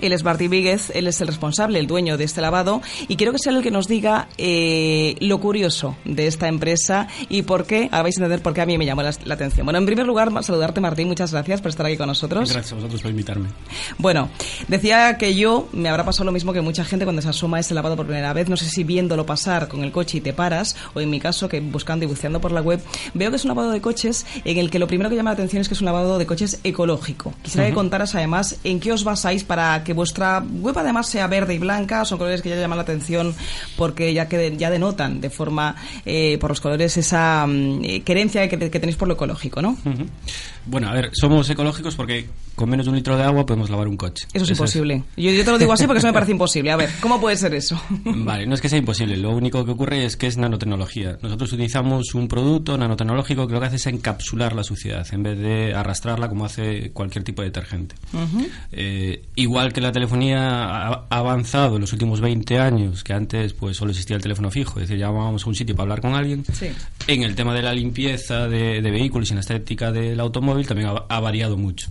él 0.00 0.12
es 0.12 0.24
Martí 0.24 0.48
Víguez, 0.48 0.90
él 0.94 1.06
es 1.06 1.20
el 1.20 1.28
responsable, 1.28 1.78
el 1.78 1.86
dueño 1.86 2.16
de 2.16 2.24
este 2.24 2.40
lavado, 2.40 2.82
y 3.08 3.16
quiero 3.16 3.32
que 3.32 3.38
sea 3.38 3.52
el 3.52 3.62
que 3.62 3.70
nos 3.70 3.88
diga 3.88 4.28
eh, 4.38 5.16
lo 5.20 5.40
curioso 5.40 5.96
de 6.04 6.26
esta 6.26 6.48
empresa 6.48 7.08
y 7.28 7.42
por 7.42 7.66
qué, 7.66 7.88
ahora 7.92 8.04
vais 8.04 8.16
a 8.16 8.20
entender 8.20 8.42
por 8.42 8.54
qué 8.54 8.62
a 8.62 8.66
mí 8.66 8.78
me 8.78 8.86
llamó 8.86 9.02
la, 9.02 9.14
la 9.24 9.34
atención. 9.34 9.66
Bueno, 9.66 9.78
en 9.78 9.86
primer 9.86 10.06
lugar, 10.06 10.30
saludarte 10.42 10.80
Martín, 10.80 11.08
muchas 11.08 11.32
gracias 11.32 11.60
por 11.60 11.70
estar 11.70 11.86
aquí 11.86 11.96
con 11.96 12.06
nosotros. 12.06 12.50
Gracias 12.50 12.72
a 12.72 12.76
vosotros 12.76 13.02
por 13.02 13.10
invitarme. 13.10 13.48
Bueno, 13.98 14.28
Decía 14.68 15.18
que 15.18 15.34
yo 15.34 15.68
me 15.72 15.88
habrá 15.88 16.04
pasado 16.04 16.24
lo 16.24 16.32
mismo 16.32 16.52
que 16.52 16.60
mucha 16.60 16.84
gente 16.84 17.04
cuando 17.04 17.22
se 17.22 17.28
asoma 17.28 17.58
a 17.58 17.60
ese 17.60 17.74
lavado 17.74 17.96
por 17.96 18.06
primera 18.06 18.32
vez. 18.32 18.48
No 18.48 18.56
sé 18.56 18.68
si 18.68 18.84
viéndolo 18.84 19.26
pasar 19.26 19.68
con 19.68 19.84
el 19.84 19.92
coche 19.92 20.18
y 20.18 20.20
te 20.20 20.32
paras, 20.32 20.76
o 20.94 21.00
en 21.00 21.10
mi 21.10 21.20
caso, 21.20 21.48
que 21.48 21.60
buscando 21.60 22.04
y 22.04 22.08
buceando 22.08 22.40
por 22.40 22.52
la 22.52 22.62
web, 22.62 22.80
veo 23.14 23.30
que 23.30 23.36
es 23.36 23.44
un 23.44 23.48
lavado 23.48 23.70
de 23.70 23.80
coches 23.80 24.26
en 24.44 24.58
el 24.58 24.70
que 24.70 24.78
lo 24.78 24.86
primero 24.86 25.10
que 25.10 25.16
llama 25.16 25.30
la 25.30 25.34
atención 25.34 25.60
es 25.60 25.68
que 25.68 25.74
es 25.74 25.80
un 25.80 25.86
lavado 25.86 26.18
de 26.18 26.26
coches 26.26 26.60
ecológico. 26.64 27.34
Quisiera 27.42 27.68
que 27.68 27.74
contaras 27.74 28.14
además 28.14 28.56
en 28.64 28.80
qué 28.80 28.92
os 28.92 29.04
basáis 29.04 29.44
para 29.44 29.81
que 29.84 29.92
vuestra 29.92 30.40
web 30.40 30.78
además 30.78 31.08
sea 31.08 31.26
verde 31.26 31.54
y 31.54 31.58
blanca. 31.58 32.04
Son 32.04 32.18
colores 32.18 32.42
que 32.42 32.48
ya 32.48 32.56
llaman 32.56 32.78
la 32.78 32.82
atención 32.82 33.34
porque 33.76 34.12
ya, 34.14 34.28
que 34.28 34.56
ya 34.56 34.70
denotan 34.70 35.20
de 35.20 35.30
forma, 35.30 35.76
eh, 36.04 36.38
por 36.38 36.50
los 36.50 36.60
colores, 36.60 36.96
esa 36.96 37.46
mm, 37.46 37.84
eh, 37.84 38.02
querencia 38.02 38.48
que, 38.48 38.58
que 38.58 38.80
tenéis 38.80 38.96
por 38.96 39.08
lo 39.08 39.14
ecológico, 39.14 39.62
¿no? 39.62 39.76
Bueno, 40.66 40.88
a 40.88 40.92
ver, 40.92 41.10
somos 41.12 41.48
ecológicos 41.50 41.96
porque 41.96 42.28
con 42.54 42.68
menos 42.68 42.86
de 42.86 42.90
un 42.90 42.96
litro 42.96 43.16
de 43.16 43.24
agua 43.24 43.44
podemos 43.46 43.70
lavar 43.70 43.88
un 43.88 43.96
coche. 43.96 44.26
Eso 44.32 44.44
es 44.44 44.50
imposible. 44.50 45.02
Yo, 45.16 45.30
yo 45.30 45.44
te 45.44 45.50
lo 45.50 45.58
digo 45.58 45.72
así 45.72 45.86
porque 45.86 45.98
eso 45.98 46.06
me 46.06 46.12
parece 46.12 46.32
imposible. 46.32 46.70
A 46.70 46.76
ver, 46.76 46.90
¿cómo 47.00 47.20
puede 47.20 47.36
ser 47.36 47.54
eso? 47.54 47.80
Vale, 48.04 48.46
no 48.46 48.54
es 48.54 48.60
que 48.60 48.68
sea 48.68 48.78
imposible, 48.78 49.16
lo 49.16 49.30
único 49.30 49.64
que 49.64 49.72
ocurre 49.72 50.04
es 50.04 50.16
que 50.16 50.26
es 50.26 50.36
nanotecnología. 50.36 51.18
Nosotros 51.22 51.52
utilizamos 51.52 52.14
un 52.14 52.28
producto 52.28 52.76
nanotecnológico 52.76 53.46
que 53.46 53.54
lo 53.54 53.60
que 53.60 53.66
hace 53.66 53.76
es 53.76 53.86
encapsular 53.86 54.54
la 54.54 54.64
suciedad 54.64 55.06
en 55.12 55.22
vez 55.22 55.38
de 55.38 55.74
arrastrarla 55.74 56.28
como 56.28 56.44
hace 56.44 56.90
cualquier 56.92 57.24
tipo 57.24 57.42
de 57.42 57.48
detergente. 57.48 57.96
Eh, 58.70 59.22
igual 59.34 59.71
que 59.72 59.80
la 59.80 59.92
telefonía 59.92 60.64
ha 60.64 61.06
ha 61.10 61.18
avanzado 61.18 61.76
en 61.76 61.82
los 61.82 61.92
últimos 61.92 62.20
20 62.20 62.58
años, 62.58 63.02
que 63.04 63.12
antes 63.12 63.52
pues 63.52 63.76
solo 63.76 63.90
existía 63.90 64.16
el 64.16 64.22
teléfono 64.22 64.50
fijo, 64.50 64.80
es 64.80 64.88
decir, 64.88 64.98
llamábamos 64.98 65.44
a 65.44 65.48
un 65.48 65.54
sitio 65.54 65.74
para 65.74 65.84
hablar 65.84 66.00
con 66.00 66.14
alguien, 66.14 66.44
Sí. 66.52 66.68
en 67.06 67.22
el 67.22 67.34
tema 67.34 67.54
de 67.54 67.62
la 67.62 67.72
limpieza 67.72 68.48
de, 68.48 68.80
de 68.82 68.90
vehículos 68.90 69.28
y 69.28 69.32
en 69.32 69.36
la 69.36 69.40
estética 69.40 69.90
del 69.92 70.18
automóvil 70.20 70.66
también 70.66 70.88
ha, 70.88 71.04
ha 71.08 71.20
variado 71.20 71.56
mucho. 71.56 71.88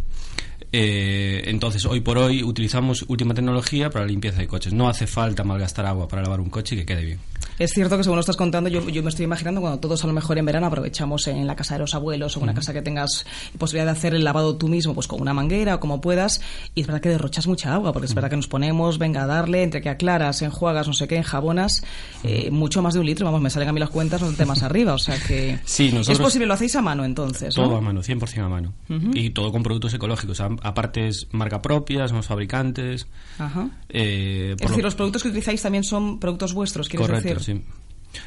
Eh, 0.74 1.44
entonces, 1.48 1.86
hoy 1.86 2.00
por 2.00 2.17
hoy 2.17 2.44
utilizamos 2.44 3.04
última 3.10 3.34
tecnología 3.34 3.89
para 3.89 4.06
la 4.06 4.12
limpieza 4.12 4.39
de 4.39 4.48
coches. 4.48 4.72
No 4.72 4.88
hace 4.88 5.06
falta 5.06 5.44
malgastar 5.44 5.86
agua 5.86 6.08
para 6.08 6.22
lavar 6.22 6.39
un 6.39 6.50
coche 6.50 6.76
y 6.76 6.80
que 6.80 6.86
quede 6.86 7.04
bien. 7.06 7.20
Es 7.60 7.72
cierto 7.74 7.96
que 7.98 8.04
según 8.04 8.16
lo 8.18 8.22
estás 8.22 8.38
contando, 8.38 8.70
yo, 8.70 8.88
yo 8.90 9.04
me 9.04 9.10
estoy 9.10 9.26
imaginando 9.26 9.62
cuando 9.62 9.80
todos 9.80 10.04
a 10.04 10.08
lo 10.08 10.14
mejor 10.14 10.38
en 10.40 10.46
verano 10.46 10.66
aprovechamos 10.68 11.28
en 11.28 11.46
la 11.46 11.56
casa 11.56 11.76
de 11.76 11.80
los 11.80 11.94
abuelos 11.94 12.36
o 12.36 12.40
una 12.40 12.54
casa 12.56 12.74
que 12.74 12.82
tengas 12.82 13.26
posibilidad 13.58 13.86
de 13.86 13.92
hacer 13.92 14.16
el 14.16 14.24
lavado 14.24 14.56
tú 14.56 14.68
mismo, 14.68 14.94
pues 14.96 15.08
con 15.08 15.22
una 15.22 15.34
manguera 15.34 15.76
o 15.76 15.80
como 15.80 16.02
puedas, 16.02 16.42
y 16.74 16.82
es 16.82 16.88
verdad 16.88 17.02
que 17.02 17.10
derrochas 17.10 17.46
mucha 17.48 17.74
agua, 17.74 17.94
porque 17.94 18.08
es 18.08 18.14
verdad 18.16 18.30
que 18.30 18.36
nos 18.36 18.48
ponemos, 18.48 18.98
venga 18.98 19.24
a 19.24 19.28
darle, 19.28 19.62
entre 19.64 19.82
que 19.82 19.90
aclaras, 19.90 20.42
enjuagas, 20.42 20.88
no 20.88 20.94
sé 20.94 21.08
qué, 21.08 21.18
enjabonas, 21.18 21.84
eh, 22.24 22.50
mucho 22.52 22.82
más 22.82 22.94
de 22.96 23.00
un 23.00 23.06
litro, 23.06 23.26
vamos, 23.26 23.42
me 23.42 23.50
salen 23.52 23.70
a 23.70 23.74
mí 23.74 23.80
las 23.80 23.90
cuentas 23.92 24.22
no 24.22 24.32
te 24.32 24.46
más 24.46 24.64
arriba, 24.64 24.94
o 24.94 24.98
sea 25.00 25.18
que... 25.20 25.60
Sí, 25.66 25.92
nosotros- 25.92 26.18
Es 26.18 26.24
posible, 26.24 26.48
lo 26.48 26.54
hacéis 26.56 26.76
a 26.76 26.82
mano 26.82 27.06
entonces, 27.06 27.56
¿no? 27.58 27.64
Todo 27.66 27.78
a 27.78 27.82
mano, 27.82 28.02
100% 28.02 28.44
a 28.44 28.50
mano. 28.50 28.74
Y 29.14 29.30
todo 29.32 29.52
con 29.52 29.62
productos 29.64 29.94
ecológicos. 29.94 30.40
Aparte 30.42 31.08
es 31.08 31.28
marca 31.32 31.62
propia, 31.62 32.08
somos 32.08 32.26
fabricantes. 32.26 33.08
Ajá. 33.38 33.70
eh, 33.90 34.52
Es 34.54 34.58
decir, 34.68 34.78
lo- 34.78 34.84
los 34.84 34.96
productos 34.96 35.22
que 35.24 35.30
utilizáis 35.30 35.62
también 35.62 35.84
son 35.84 36.20
productos 36.20 36.54
vuestros, 36.54 36.88
¿quieres 36.90 37.08
Correcto, 37.08 37.30
decir? 37.30 37.40
Sí. 37.41 37.62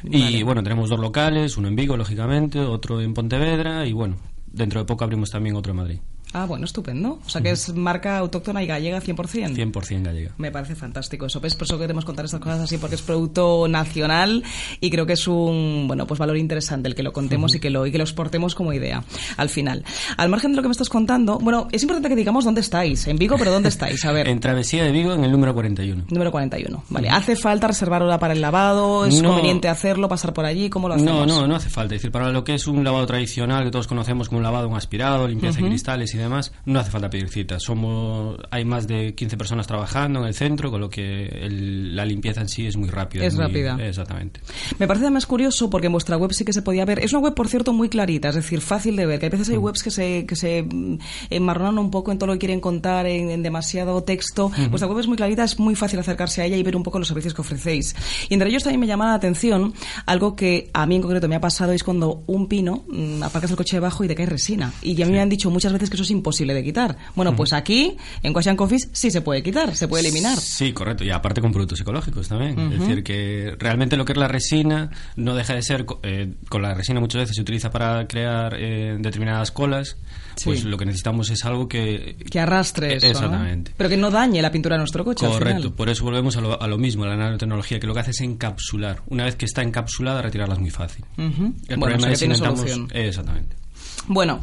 Y 0.03 0.43
bueno, 0.43 0.63
tenemos 0.63 0.89
dos 0.89 0.99
locales, 0.99 1.57
uno 1.57 1.67
en 1.67 1.75
Vigo, 1.75 1.95
lógicamente, 1.95 2.59
otro 2.59 3.01
en 3.01 3.13
Pontevedra 3.13 3.85
y 3.85 3.93
bueno, 3.93 4.17
dentro 4.47 4.79
de 4.79 4.85
poco 4.85 5.03
abrimos 5.03 5.29
también 5.29 5.55
otro 5.55 5.71
en 5.71 5.77
Madrid. 5.77 5.99
Ah, 6.37 6.45
bueno, 6.45 6.65
estupendo. 6.65 7.19
O 7.25 7.29
sea 7.29 7.41
que 7.41 7.51
es 7.51 7.73
marca 7.73 8.17
autóctona 8.17 8.61
y 8.61 8.67
gallega 8.67 8.99
100%. 9.01 9.55
100% 9.55 10.03
gallega. 10.03 10.31
Me 10.37 10.51
parece 10.51 10.75
fantástico 10.75 11.27
eso. 11.27 11.39
¿Ves? 11.39 11.55
Por 11.55 11.63
eso 11.65 11.79
queremos 11.79 12.03
contar 12.03 12.25
estas 12.25 12.41
cosas 12.41 12.59
así, 12.59 12.77
porque 12.77 12.95
es 12.95 13.01
producto 13.01 13.67
nacional 13.69 14.43
y 14.81 14.89
creo 14.89 15.05
que 15.05 15.13
es 15.13 15.27
un 15.29 15.85
bueno 15.87 16.05
pues 16.05 16.19
valor 16.19 16.35
interesante 16.35 16.89
el 16.89 16.95
que 16.95 17.03
lo 17.03 17.13
contemos 17.13 17.55
y 17.55 17.61
que 17.61 17.69
lo 17.69 17.85
y 17.85 17.91
que 17.93 17.97
lo 17.97 18.03
exportemos 18.03 18.53
como 18.53 18.73
idea 18.73 19.01
al 19.37 19.47
final. 19.47 19.85
Al 20.17 20.27
margen 20.27 20.51
de 20.51 20.57
lo 20.57 20.61
que 20.61 20.67
me 20.67 20.73
estás 20.73 20.89
contando, 20.89 21.39
bueno, 21.39 21.69
es 21.71 21.81
importante 21.83 22.09
que 22.09 22.17
digamos 22.17 22.43
dónde 22.43 22.59
estáis. 22.59 23.07
En 23.07 23.17
Vigo, 23.17 23.37
pero 23.37 23.51
¿dónde 23.51 23.69
estáis? 23.69 24.03
A 24.03 24.11
ver. 24.11 24.27
En 24.35 24.41
Travesía 24.41 24.83
de 24.83 24.91
Vigo, 24.91 25.13
en 25.13 25.23
el 25.23 25.31
número 25.31 25.53
41. 25.53 26.05
Número 26.09 26.31
41. 26.31 26.83
Vale. 26.89 27.09
¿Hace 27.09 27.37
falta 27.37 27.67
reservar 27.67 28.03
hora 28.03 28.19
para 28.19 28.33
el 28.33 28.41
lavado? 28.41 29.05
¿Es 29.05 29.21
No. 29.21 29.29
conveniente 29.29 29.69
hacerlo? 29.69 30.09
¿Pasar 30.09 30.33
por 30.33 30.43
allí? 30.45 30.69
¿Cómo 30.69 30.89
lo 30.89 30.95
hacemos? 30.95 31.25
No, 31.27 31.41
no, 31.41 31.47
no 31.47 31.55
hace 31.55 31.69
falta. 31.69 31.95
Es 31.95 32.01
decir, 32.01 32.11
para 32.11 32.29
lo 32.31 32.43
que 32.43 32.55
es 32.55 32.67
un 32.67 32.83
lavado 32.83 33.05
tradicional 33.05 33.63
que 33.63 33.71
todos 33.71 33.87
conocemos 33.87 34.27
como 34.27 34.39
un 34.39 34.43
lavado, 34.43 34.67
un 34.67 34.75
aspirado, 34.75 35.25
limpieza 35.27 35.61
de 35.61 35.67
cristales 35.67 36.13
y 36.13 36.17
demás, 36.17 36.24
no 36.65 36.79
hace 36.79 36.91
falta 36.91 37.09
pedir 37.09 37.29
cita. 37.29 37.59
Somos, 37.59 38.37
hay 38.51 38.65
más 38.65 38.87
de 38.87 39.13
15 39.15 39.37
personas 39.37 39.67
trabajando 39.67 40.19
en 40.21 40.25
el 40.27 40.33
centro, 40.33 40.71
con 40.71 40.81
lo 40.81 40.89
que 40.89 41.25
el- 41.27 41.95
la 41.95 42.05
limpieza 42.05 42.41
en 42.41 42.49
sí 42.49 42.65
es 42.67 42.77
muy 42.77 42.89
rápida. 42.89 43.25
Es 43.25 43.35
muy- 43.35 43.43
rápida. 43.45 43.77
Exactamente. 43.85 44.39
Me 44.79 44.87
parece 44.87 45.05
además 45.05 45.25
curioso 45.25 45.69
porque 45.69 45.87
en 45.87 45.93
vuestra 45.93 46.17
web 46.17 46.33
sí 46.33 46.45
que 46.45 46.53
se 46.53 46.61
podía 46.61 46.85
ver. 46.85 46.99
Es 46.99 47.13
una 47.13 47.21
web, 47.21 47.33
por 47.33 47.47
cierto, 47.47 47.73
muy 47.73 47.89
clarita, 47.89 48.29
es 48.29 48.35
decir, 48.35 48.61
fácil 48.61 48.95
de 48.95 49.05
ver. 49.05 49.19
Que 49.19 49.27
a 49.27 49.29
veces 49.29 49.49
hay 49.49 49.57
webs 49.57 49.83
que 49.83 49.91
se, 49.91 50.25
que 50.25 50.35
se 50.35 50.63
mm, 50.63 50.97
enmarronan 51.29 51.77
un 51.77 51.91
poco 51.91 52.11
en 52.11 52.17
todo 52.17 52.27
lo 52.27 52.33
que 52.33 52.39
quieren 52.39 52.59
contar, 52.59 53.05
en, 53.07 53.29
en 53.29 53.43
demasiado 53.43 54.03
texto. 54.03 54.51
Vuestra 54.69 54.87
web 54.87 54.99
es 54.99 55.07
muy 55.07 55.17
clarita, 55.17 55.43
es 55.43 55.59
muy 55.59 55.75
fácil 55.75 55.99
acercarse 55.99 56.41
a 56.41 56.45
ella 56.45 56.57
y 56.57 56.63
ver 56.63 56.75
un 56.75 56.83
poco 56.83 56.99
los 56.99 57.07
servicios 57.07 57.33
que 57.33 57.41
ofrecéis. 57.41 57.95
Y 58.29 58.33
entre 58.33 58.49
ellos 58.49 58.63
también 58.63 58.79
me 58.79 58.87
llama 58.87 59.05
la 59.07 59.13
atención 59.15 59.73
algo 60.05 60.35
que 60.35 60.69
a 60.73 60.85
mí 60.85 60.95
en 60.95 61.01
concreto 61.01 61.27
me 61.27 61.35
ha 61.35 61.41
pasado 61.41 61.71
es 61.71 61.83
cuando 61.83 62.23
un 62.27 62.47
pino 62.47 62.83
mm, 62.87 63.23
aparcas 63.23 63.51
el 63.51 63.57
coche 63.57 63.77
debajo 63.77 64.03
y 64.03 64.07
te 64.07 64.15
cae 64.15 64.25
resina. 64.25 64.73
Y 64.81 65.01
a 65.01 65.05
mí 65.05 65.11
me 65.11 65.21
han 65.21 65.29
dicho 65.29 65.49
muchas 65.49 65.71
veces 65.73 65.89
que 65.89 65.95
eso 65.95 66.03
es 66.03 66.11
imposible 66.15 66.53
de 66.53 66.63
quitar. 66.63 66.97
Bueno, 67.15 67.35
pues 67.35 67.53
aquí, 67.53 67.95
en 68.23 68.33
Quashan 68.33 68.55
Coffees, 68.55 68.89
sí 68.91 69.11
se 69.11 69.21
puede 69.21 69.43
quitar, 69.43 69.75
se 69.75 69.87
puede 69.87 70.03
eliminar. 70.07 70.37
Sí, 70.39 70.73
correcto. 70.73 71.03
Y 71.03 71.11
aparte 71.11 71.41
con 71.41 71.51
productos 71.51 71.79
ecológicos 71.81 72.27
también. 72.27 72.57
Es 72.73 72.79
decir, 72.79 73.03
que 73.03 73.55
realmente 73.59 73.97
lo 73.97 74.05
que 74.05 74.13
es 74.13 74.17
la 74.17 74.27
resina 74.27 74.89
no 75.15 75.35
deja 75.35 75.53
de 75.55 75.61
ser. 75.61 75.85
eh, 76.03 76.33
con 76.49 76.61
la 76.61 76.73
resina 76.73 76.99
muchas 76.99 77.21
veces 77.21 77.35
se 77.35 77.41
utiliza 77.41 77.69
para 77.69 78.07
crear 78.07 78.55
eh, 78.57 78.97
determinadas 78.99 79.51
colas. 79.51 79.97
Sí. 80.35 80.45
Pues 80.45 80.65
lo 80.65 80.77
que 80.77 80.85
necesitamos 80.85 81.29
es 81.29 81.45
algo 81.45 81.67
que. 81.69 82.17
Que 82.29 82.39
arrastre 82.39 82.95
eso, 82.95 83.05
¿no? 83.07 83.11
Exactamente. 83.13 83.71
Pero 83.77 83.89
que 83.89 83.97
no 83.97 84.11
dañe 84.11 84.41
la 84.41 84.51
pintura 84.51 84.75
de 84.75 84.79
nuestro 84.79 85.05
coche 85.05 85.25
al 85.25 85.31
Correcto, 85.31 85.61
final. 85.61 85.73
por 85.75 85.89
eso 85.89 86.03
volvemos 86.03 86.35
a 86.37 86.41
lo, 86.41 86.61
a 86.61 86.67
lo 86.67 86.77
mismo, 86.77 87.03
a 87.05 87.07
la 87.07 87.15
nanotecnología, 87.15 87.79
que 87.79 87.87
lo 87.87 87.93
que 87.93 88.01
hace 88.01 88.11
es 88.11 88.21
encapsular. 88.21 89.01
Una 89.07 89.23
vez 89.25 89.35
que 89.35 89.45
está 89.45 89.61
encapsulada, 89.61 90.21
retirarla 90.21 90.55
es 90.55 90.59
muy 90.59 90.71
fácil. 90.71 91.05
El 91.17 91.77
Bueno, 91.77 91.95
o 91.95 91.99
sea 91.99 92.07
que 92.09 92.13
es 92.13 92.19
tiene 92.19 92.35
intentamos- 92.35 92.59
solución. 92.59 92.87
Exactamente. 92.93 93.55
Bueno, 94.07 94.41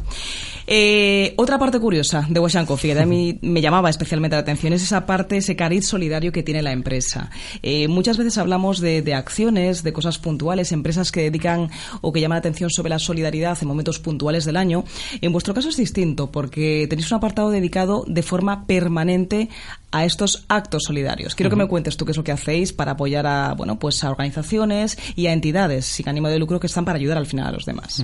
eh, 0.65 1.33
otra 1.37 1.59
parte 1.59 1.79
curiosa 1.79 2.25
de 2.29 2.39
Wash 2.39 2.57
Coffee 2.65 2.93
que 2.93 2.99
a 2.99 3.05
mí 3.05 3.37
me 3.41 3.61
llamaba 3.61 3.89
especialmente 3.89 4.35
la 4.35 4.41
atención 4.41 4.73
es 4.73 4.83
esa 4.83 5.05
parte, 5.05 5.37
ese 5.37 5.55
cariz 5.55 5.87
solidario 5.87 6.31
que 6.31 6.43
tiene 6.43 6.61
la 6.61 6.71
empresa. 6.71 7.29
Eh, 7.61 7.87
muchas 7.87 8.17
veces 8.17 8.37
hablamos 8.37 8.79
de, 8.79 9.01
de 9.01 9.13
acciones, 9.13 9.83
de 9.83 9.93
cosas 9.93 10.17
puntuales, 10.17 10.71
empresas 10.71 11.11
que 11.11 11.21
dedican 11.21 11.69
o 12.01 12.13
que 12.13 12.21
llaman 12.21 12.37
la 12.37 12.39
atención 12.39 12.69
sobre 12.69 12.89
la 12.89 12.99
solidaridad 12.99 13.57
en 13.61 13.67
momentos 13.67 13.99
puntuales 13.99 14.45
del 14.45 14.57
año. 14.57 14.85
En 15.21 15.31
vuestro 15.31 15.53
caso 15.53 15.69
es 15.69 15.77
distinto 15.77 16.31
porque 16.31 16.87
tenéis 16.89 17.11
un 17.11 17.17
apartado 17.17 17.49
dedicado 17.49 18.05
de 18.07 18.23
forma 18.23 18.65
permanente 18.65 19.49
a 19.91 20.05
estos 20.05 20.45
actos 20.47 20.83
solidarios. 20.83 21.35
Quiero 21.35 21.49
que 21.49 21.55
me 21.55 21.67
cuentes 21.67 21.97
tú 21.97 22.05
qué 22.05 22.11
es 22.11 22.17
lo 22.17 22.23
que 22.23 22.31
hacéis 22.31 22.73
para 22.73 22.93
apoyar 22.93 23.27
a, 23.27 23.53
bueno, 23.53 23.77
pues 23.77 24.03
a 24.03 24.09
organizaciones 24.09 24.97
y 25.15 25.27
a 25.27 25.33
entidades 25.33 25.85
sin 25.85 26.09
ánimo 26.09 26.29
de 26.29 26.39
lucro 26.39 26.59
que 26.59 26.67
están 26.67 26.83
para 26.83 26.97
ayudar 26.97 27.17
al 27.17 27.27
final 27.27 27.47
a 27.47 27.51
los 27.51 27.65
demás. 27.65 28.03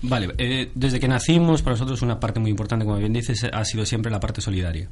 Vale, 0.00 0.32
eh, 0.38 0.70
desde 0.78 1.00
que 1.00 1.08
nacimos, 1.08 1.62
para 1.62 1.74
nosotros 1.74 2.02
una 2.02 2.20
parte 2.20 2.38
muy 2.38 2.50
importante, 2.50 2.84
como 2.84 2.98
bien 2.98 3.12
dices, 3.12 3.44
ha 3.52 3.64
sido 3.64 3.84
siempre 3.84 4.12
la 4.12 4.20
parte 4.20 4.40
solidaria. 4.40 4.88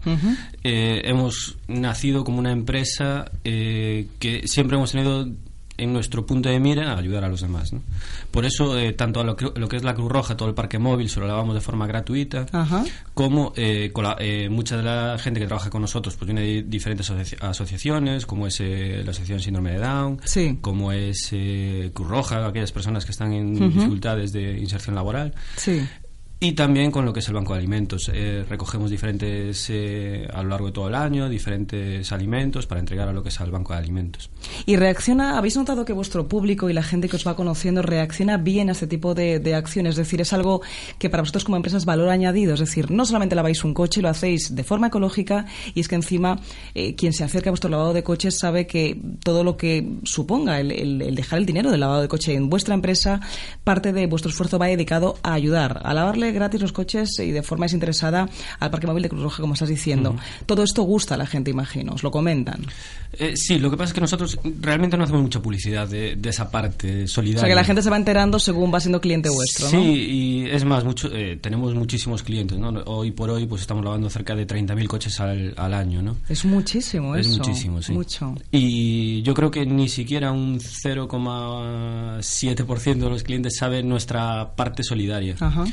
Eh, 0.65 1.03
hemos 1.05 1.57
nacido 1.69 2.25
como 2.25 2.39
una 2.39 2.51
empresa 2.51 3.31
eh, 3.45 4.09
que 4.19 4.49
siempre 4.49 4.77
hemos 4.77 4.91
tenido 4.93 5.29
en 5.79 5.93
nuestro 5.93 6.25
punto 6.27 6.49
de 6.49 6.59
mira 6.61 6.97
ayudar 6.97 7.25
a 7.25 7.29
los 7.29 7.41
demás. 7.41 7.73
¿no? 7.73 7.83
Por 8.31 8.45
eso, 8.47 8.79
eh, 8.79 8.93
tanto 8.93 9.21
a 9.21 9.25
lo 9.25 9.37
que, 9.37 9.51
lo 9.55 9.69
que 9.69 9.77
es 9.77 9.85
la 9.85 9.95
Cruz 9.95 10.11
Roja, 10.11 10.37
todo 10.37 10.49
el 10.49 10.55
parque 10.55 10.79
móvil, 10.79 11.09
se 11.09 11.21
lo 11.21 11.27
lavamos 11.27 11.55
de 11.55 11.61
forma 11.61 11.87
gratuita, 11.87 12.47
Ajá. 12.53 12.85
como 13.15 13.53
eh, 13.57 13.91
con 13.93 14.05
la- 14.05 14.17
eh, 14.19 14.49
mucha 14.49 14.77
de 14.77 14.83
la 14.83 15.19
gente 15.19 15.41
que 15.41 15.47
trabaja 15.47 15.71
con 15.71 15.83
nosotros 15.83 16.17
pues 16.17 16.27
viene 16.27 16.41
de 16.43 16.63
diferentes 16.63 17.11
asoci- 17.11 17.37
asociaciones, 17.41 18.27
como 18.27 18.47
es 18.47 18.61
eh, 18.61 19.03
la 19.05 19.11
Asociación 19.11 19.41
Síndrome 19.41 19.73
de 19.73 19.79
Down, 19.79 20.21
Sí. 20.25 20.59
como 20.61 20.93
es 20.93 21.29
eh, 21.33 21.91
Cruz 21.95 22.09
Roja, 22.09 22.47
aquellas 22.47 22.73
personas 22.73 23.05
que 23.05 23.13
están 23.13 23.33
en 23.33 23.55
dificultades 23.55 24.33
de 24.33 24.59
inserción 24.59 24.95
laboral. 24.95 25.35
Sí. 25.57 25.83
Y 26.39 26.53
también 26.53 26.91
con 26.91 27.07
lo 27.07 27.15
que 27.15 27.21
es 27.21 27.29
el 27.29 27.35
Banco 27.35 27.55
de 27.55 27.61
Alimentos. 27.61 28.11
Eh, 28.13 28.45
recogemos 28.47 28.91
diferentes, 28.91 29.69
eh, 29.71 30.29
a 30.31 30.43
lo 30.43 30.51
largo 30.51 30.67
de 30.67 30.73
todo 30.73 30.89
el 30.89 30.95
año, 30.95 31.31
diferentes 31.31 32.13
alimentos 32.13 32.67
para 32.67 32.79
entregar 32.79 33.09
a 33.09 33.13
lo 33.15 33.23
que 33.23 33.31
es 33.31 33.41
al 33.41 33.51
Banco 33.51 33.73
de 33.73 33.79
Alimentos. 33.79 34.29
Y 34.67 34.77
reacciona, 34.77 35.39
¿habéis 35.39 35.57
notado 35.57 35.87
que 35.87 35.95
vuestro 35.95 36.29
público 36.29 36.69
y 36.69 36.75
la 36.75 36.83
gente 36.83 37.09
que 37.09 37.17
os 37.17 37.27
va 37.27 37.35
conociendo 37.37 37.81
reacciona 37.81 38.37
bien 38.37 38.69
a 38.69 38.73
este 38.73 38.87
tipo 38.87 39.15
de, 39.15 39.41
de 39.41 39.55
acciones? 39.55 39.93
Es 39.93 39.97
decir, 39.97 40.21
es 40.21 40.35
algo 40.35 40.61
que 40.99 41.09
para 41.09 41.23
vosotros 41.23 41.43
como 41.45 41.57
empresa 41.57 41.79
es 41.79 41.87
valor 41.87 42.11
añadido. 42.11 42.53
Es 42.53 42.61
decir, 42.61 42.91
no 42.91 43.07
solamente 43.07 43.35
laváis 43.35 43.65
un 43.65 43.73
coche, 43.73 44.03
lo 44.03 44.11
hacéis 44.11 44.55
de 44.55 44.63
forma 44.63 44.89
ecológica 44.89 45.47
y 45.75 45.81
es 45.81 45.89
que 45.89 45.95
encima 45.95 46.39
eh, 46.75 46.95
quien 46.97 47.15
se 47.15 47.25
acerca 47.25 47.49
a 47.49 47.53
vuestro 47.53 47.71
lavado 47.71 47.95
de 47.95 48.03
coches 48.03 48.37
sabe 48.39 48.67
que 48.67 49.01
todo 49.25 49.43
lo 49.43 49.57
que 49.57 49.89
suponga 50.05 50.61
el, 50.61 50.71
el- 50.71 51.01
el 51.01 51.15
dejar 51.15 51.39
el 51.39 51.47
dinero 51.47 51.71
del 51.71 51.81
lavado 51.81 52.03
de 52.03 52.09
coche 52.09 52.35
en 52.35 52.51
vuestra 52.51 52.75
empresa, 52.75 53.21
parte 53.65 53.95
de 53.95 54.07
vuestro 54.07 54.31
esfuerzo 54.31 54.59
va 54.59 54.67
dedicado 54.67 55.17
a 55.23 55.33
ayudar, 55.33 55.81
a 55.83 55.95
lavarle 55.95 56.26
darle 56.27 56.39
gratis 56.39 56.61
los 56.61 56.73
coches 56.73 57.19
y 57.21 57.31
de 57.31 57.43
forma 57.43 57.67
desinteresada 57.67 58.29
al 58.59 58.71
Parque 58.71 58.87
Móvil 58.87 59.03
de 59.05 59.09
Cruz 59.09 59.23
Roja, 59.23 59.41
como 59.41 59.55
estás 59.55 59.69
diciendo. 59.69 60.17
Todo 60.47 60.63
esto 60.63 60.83
gusta 60.83 61.15
a 61.15 61.19
la 61.19 61.27
gente, 61.27 61.51
imagino, 61.51 61.93
os 61.95 62.03
lo 62.03 62.11
comentan. 62.11 62.65
Eh, 63.19 63.37
sí, 63.37 63.59
lo 63.59 63.71
que 63.71 63.77
pasa 63.77 63.89
es 63.91 63.95
que 63.95 64.01
nosotros 64.01 64.39
realmente 64.61 64.97
no 64.97 65.05
hacemos 65.05 65.23
mucha 65.23 65.41
publicidad 65.41 65.89
de, 65.89 66.17
de 66.17 66.29
esa 66.29 66.51
parte 66.51 67.07
solidaria. 67.07 67.39
O 67.39 67.41
sea, 67.41 67.49
que 67.49 67.55
la 67.55 67.65
gente 67.65 67.83
se 67.83 67.91
va 67.91 67.97
enterando 67.97 68.39
según 68.39 68.73
va 68.75 68.81
siendo 68.81 69.01
cliente 69.01 69.29
vuestro, 69.31 69.69
Sí, 69.69 69.77
¿no? 69.77 69.83
y 69.85 70.49
es 70.51 70.65
más, 70.65 70.85
mucho, 70.85 71.09
eh, 71.13 71.39
tenemos 71.41 71.75
muchísimos 71.75 72.23
clientes, 72.23 72.59
¿no? 72.59 72.69
Hoy 72.87 73.13
por 73.13 73.31
hoy 73.31 73.47
pues 73.47 73.63
estamos 73.63 73.85
lavando 73.85 74.11
cerca 74.11 74.35
de 74.35 74.47
30.000 74.47 74.87
coches 74.87 75.19
al, 75.21 75.55
al 75.57 75.73
año, 75.75 76.03
¿no? 76.03 76.17
Es 76.29 76.45
muchísimo 76.45 77.17
Es 77.17 77.27
eso. 77.27 77.39
muchísimo, 77.39 77.81
sí. 77.81 77.93
Mucho. 77.93 78.35
Y 78.53 79.23
yo 79.23 79.33
creo 79.35 79.51
que 79.51 79.65
ni 79.65 79.89
siquiera 79.89 80.33
un 80.33 80.61
0,7% 80.61 82.95
de 82.99 83.09
los 83.11 83.23
clientes 83.23 83.57
sabe 83.57 83.83
nuestra 83.83 84.55
parte 84.55 84.83
solidaria. 84.83 85.37
Ajá. 85.41 85.65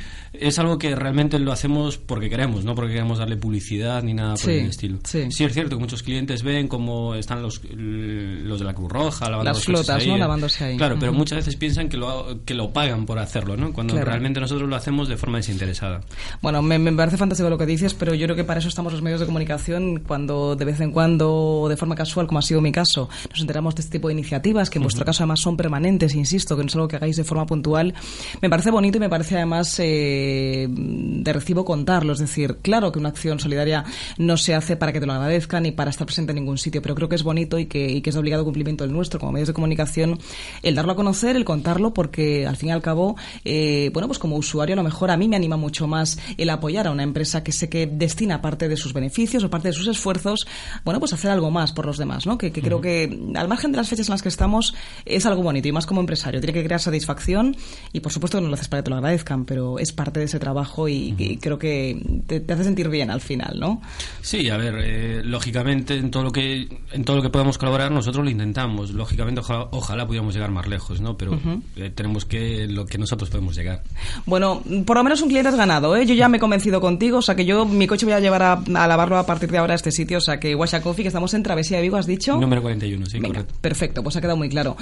Es 0.44 0.60
algo 0.60 0.78
que 0.78 0.94
realmente 0.96 1.40
lo 1.40 1.52
hacemos 1.52 1.98
porque 1.98 2.30
queremos, 2.30 2.66
no 2.66 2.76
porque 2.76 2.94
queremos 2.94 3.18
darle 3.20 3.38
publicidad 3.38 4.04
ni 4.04 4.14
nada 4.14 4.32
por 4.36 4.40
Sí, 4.44 4.52
el 4.52 4.68
estilo. 4.68 4.98
sí. 5.04 5.20
es 5.30 5.36
cierto 5.36 5.78
que 5.78 5.82
muchos 5.82 6.04
clientes 6.04 6.44
ven 6.44 6.68
cómo 6.68 7.16
están 7.16 7.42
los, 7.42 7.62
los 7.64 8.60
de 8.60 8.66
la 8.66 8.74
Cruz 8.74 8.92
Roja 8.92 9.30
lavando 9.30 9.52
Las 9.52 9.64
flotas, 9.64 10.06
¿no? 10.06 10.18
Lavándose 10.18 10.64
ahí. 10.66 10.78
Claro, 10.78 10.96
pero 11.00 11.12
Ujú. 11.12 11.20
muchas 11.20 11.38
veces 11.38 11.56
piensan 11.56 11.88
que 11.90 11.98
lo, 11.98 12.40
que 12.46 12.54
lo 12.54 12.72
pagan 12.74 13.06
por 13.06 13.20
hacerlo, 13.20 13.56
¿no? 13.56 13.72
Cuando 13.74 13.94
Claro. 13.94 14.08
realmente 14.10 14.40
nosotros 14.40 14.68
lo 14.70 14.76
hacemos 14.76 15.08
de 15.08 15.18
forma 15.18 15.38
desinteresada. 15.38 16.02
Bueno, 16.42 16.62
me, 16.62 16.78
me 16.80 16.92
parece 16.92 17.18
fantástico 17.18 17.50
lo 17.50 17.58
que 17.58 17.66
dices, 17.66 17.94
pero 17.94 18.14
yo 18.14 18.26
creo 18.26 18.36
que 18.36 18.44
para 18.44 18.60
eso 18.60 18.68
estamos 18.70 18.92
los 18.92 19.02
medios 19.02 19.20
de 19.22 19.26
comunicación, 19.26 20.02
cuando 20.06 20.56
de 20.56 20.66
vez 20.66 20.80
en 20.82 20.92
cuando, 20.92 21.68
de 21.70 21.78
forma 21.78 21.96
casual, 21.96 22.28
como 22.28 22.40
ha 22.40 22.42
sido 22.42 22.60
mi 22.62 22.72
caso, 22.72 23.08
nos 23.30 23.40
enteramos 23.40 23.76
de 23.76 23.82
este 23.82 23.94
tipo 23.94 24.08
de 24.10 24.14
iniciativas, 24.14 24.70
que 24.70 24.80
en 24.80 24.84
vuestro 24.84 25.06
caso 25.06 25.24
además 25.24 25.40
son 25.40 25.56
permanentes, 25.58 26.16
insisto, 26.16 26.56
que 26.58 26.64
no 26.64 26.68
es 26.68 26.76
algo 26.76 26.88
que 26.88 26.98
hagáis 26.98 27.16
de 27.16 27.24
forma 27.24 27.46
puntual. 27.46 27.94
Me 28.42 28.50
parece 28.50 28.72
bonito 28.72 28.98
y 28.98 29.02
me 29.02 29.10
parece 29.10 29.36
además 29.38 29.80
eh, 29.80 30.33
de 30.70 31.34
recibo 31.34 31.66
contarlo. 31.66 32.14
Es 32.14 32.20
decir, 32.20 32.58
claro 32.62 32.92
que 32.92 33.00
una 33.00 33.10
acción 33.10 33.40
solidaria 33.40 33.84
no 34.18 34.38
se 34.38 34.56
hace 34.56 34.76
para 34.76 34.92
que 34.92 35.00
te 35.00 35.06
lo 35.06 35.14
agradezcan 35.14 35.64
ni 35.64 35.72
para 35.72 35.90
estar 35.90 36.06
presente 36.06 36.32
en 36.32 36.38
ningún 36.38 36.58
sitio, 36.58 36.82
pero 36.82 36.96
creo 36.96 37.10
que 37.10 37.16
es 37.16 37.24
bonito 37.24 37.60
y 37.60 37.66
que, 37.66 37.90
y 37.90 38.02
que 38.02 38.10
es 38.10 38.16
de 38.16 38.20
obligado 38.20 38.44
cumplimiento 38.44 38.84
el 38.84 38.92
nuestro 38.92 39.20
como 39.20 39.32
medios 39.32 39.48
de 39.48 39.54
comunicación 39.54 40.20
el 40.62 40.76
darlo 40.76 40.94
a 40.94 40.96
conocer, 40.96 41.36
el 41.36 41.46
contarlo, 41.46 41.94
porque 41.94 42.46
al 42.48 42.58
fin 42.58 42.70
y 42.70 42.72
al 42.72 42.82
cabo, 42.82 43.16
eh, 43.46 43.90
bueno, 43.94 44.08
pues 44.08 44.20
como 44.20 44.36
usuario 44.36 44.74
a 44.74 44.78
lo 44.78 44.84
mejor 44.84 45.12
a 45.12 45.18
mí 45.18 45.28
me 45.28 45.36
anima 45.36 45.58
mucho 45.58 45.88
más 45.88 46.18
el 46.38 46.50
apoyar 46.50 46.88
a 46.88 46.92
una 46.92 47.04
empresa 47.04 47.44
que 47.44 47.52
sé 47.52 47.70
que 47.70 47.88
destina 47.88 48.42
parte 48.42 48.68
de 48.68 48.78
sus 48.78 48.94
beneficios 48.94 49.44
o 49.44 49.50
parte 49.50 49.70
de 49.70 49.74
sus 49.74 49.88
esfuerzos, 49.88 50.48
bueno, 50.84 51.00
pues 51.00 51.14
hacer 51.14 51.32
algo 51.32 51.52
más 51.52 51.72
por 51.72 51.86
los 51.86 51.98
demás, 51.98 52.26
¿no? 52.26 52.38
Que, 52.38 52.52
que 52.52 52.62
creo 52.62 52.82
que 52.82 53.32
al 53.36 53.48
margen 53.48 53.72
de 53.72 53.78
las 53.78 53.90
fechas 53.90 54.08
en 54.08 54.14
las 54.14 54.22
que 54.22 54.30
estamos 54.30 54.74
es 55.06 55.26
algo 55.26 55.44
bonito 55.44 55.68
y 55.68 55.72
más 55.72 55.86
como 55.86 56.02
empresario. 56.02 56.40
Tiene 56.40 56.54
que 56.54 56.64
crear 56.64 56.80
satisfacción 56.80 57.56
y 57.92 58.00
por 58.00 58.12
supuesto 58.12 58.38
que 58.38 58.44
no 58.44 58.48
lo 58.50 58.56
haces 58.56 58.68
para 58.68 58.82
que 58.82 58.86
te 58.86 58.90
lo 58.90 58.98
agradezcan, 58.98 59.46
pero 59.46 59.80
es 59.80 59.92
parte 59.92 60.20
de 60.20 60.23
ese 60.26 60.40
trabajo 60.40 60.88
y, 60.88 61.14
y 61.18 61.38
creo 61.38 61.58
que 61.60 62.02
te, 62.28 62.40
te 62.40 62.54
hace 62.54 62.64
sentir 62.64 62.90
bien 62.90 63.12
al 63.12 63.22
final, 63.22 63.60
¿no? 63.60 63.82
Sí, 64.22 64.50
a 64.50 64.58
ver, 64.58 64.76
eh, 64.80 65.22
lógicamente 65.24 65.96
en 65.96 66.12
todo 66.12 66.24
lo 66.24 66.32
que 66.32 66.68
en 66.92 67.04
todo 67.04 67.18
lo 67.18 67.22
que 67.24 67.30
podamos 67.30 67.58
colaborar 67.58 67.92
nosotros 67.92 68.24
lo 68.24 68.30
intentamos. 68.32 68.92
Lógicamente 68.92 69.42
ojalá, 69.42 69.68
ojalá 69.72 70.06
pudiéramos 70.08 70.34
llegar 70.34 70.52
más 70.52 70.68
lejos, 70.68 71.02
¿no? 71.02 71.18
Pero 71.18 71.40
eh, 71.76 71.92
tenemos 71.94 72.26
que 72.26 72.68
lo 72.68 72.86
que 72.86 72.98
nosotros 72.98 73.30
podemos 73.30 73.56
llegar. 73.56 73.84
Bueno, 74.26 74.62
por 74.86 74.98
lo 74.98 75.04
menos 75.04 75.22
un 75.22 75.30
cliente 75.30 75.50
has 75.50 75.56
ganado, 75.56 75.96
¿eh? 75.96 76.06
Yo 76.06 76.14
ya 76.14 76.30
me 76.30 76.38
he 76.38 76.40
convencido 76.40 76.80
contigo, 76.82 77.18
o 77.18 77.22
sea 77.22 77.36
que 77.36 77.46
yo 77.46 77.66
mi 77.66 77.88
coche 77.88 78.06
voy 78.06 78.14
a 78.14 78.20
llevar 78.20 78.42
a, 78.44 78.54
a 78.54 78.88
lavarlo 78.88 79.18
a 79.18 79.26
partir 79.26 79.50
de 79.52 79.58
ahora 79.58 79.74
a 79.74 79.76
este 79.76 79.92
sitio, 79.92 80.18
o 80.18 80.22
sea 80.22 80.40
que 80.40 80.56
Washa 80.56 80.82
Coffee, 80.82 81.04
que 81.04 81.08
estamos 81.10 81.34
en 81.34 81.44
Travesía 81.44 81.78
de 81.78 81.84
Vigo, 81.84 81.98
has 81.98 82.06
dicho. 82.08 82.38
Número 82.38 82.62
41, 82.62 83.06
sí, 83.06 83.20
Venga, 83.20 83.28
correcto. 83.40 83.56
perfecto, 83.62 84.04
pues 84.04 84.16
ha 84.16 84.22
quedado 84.22 84.38
muy 84.38 84.50
claro. 84.50 84.76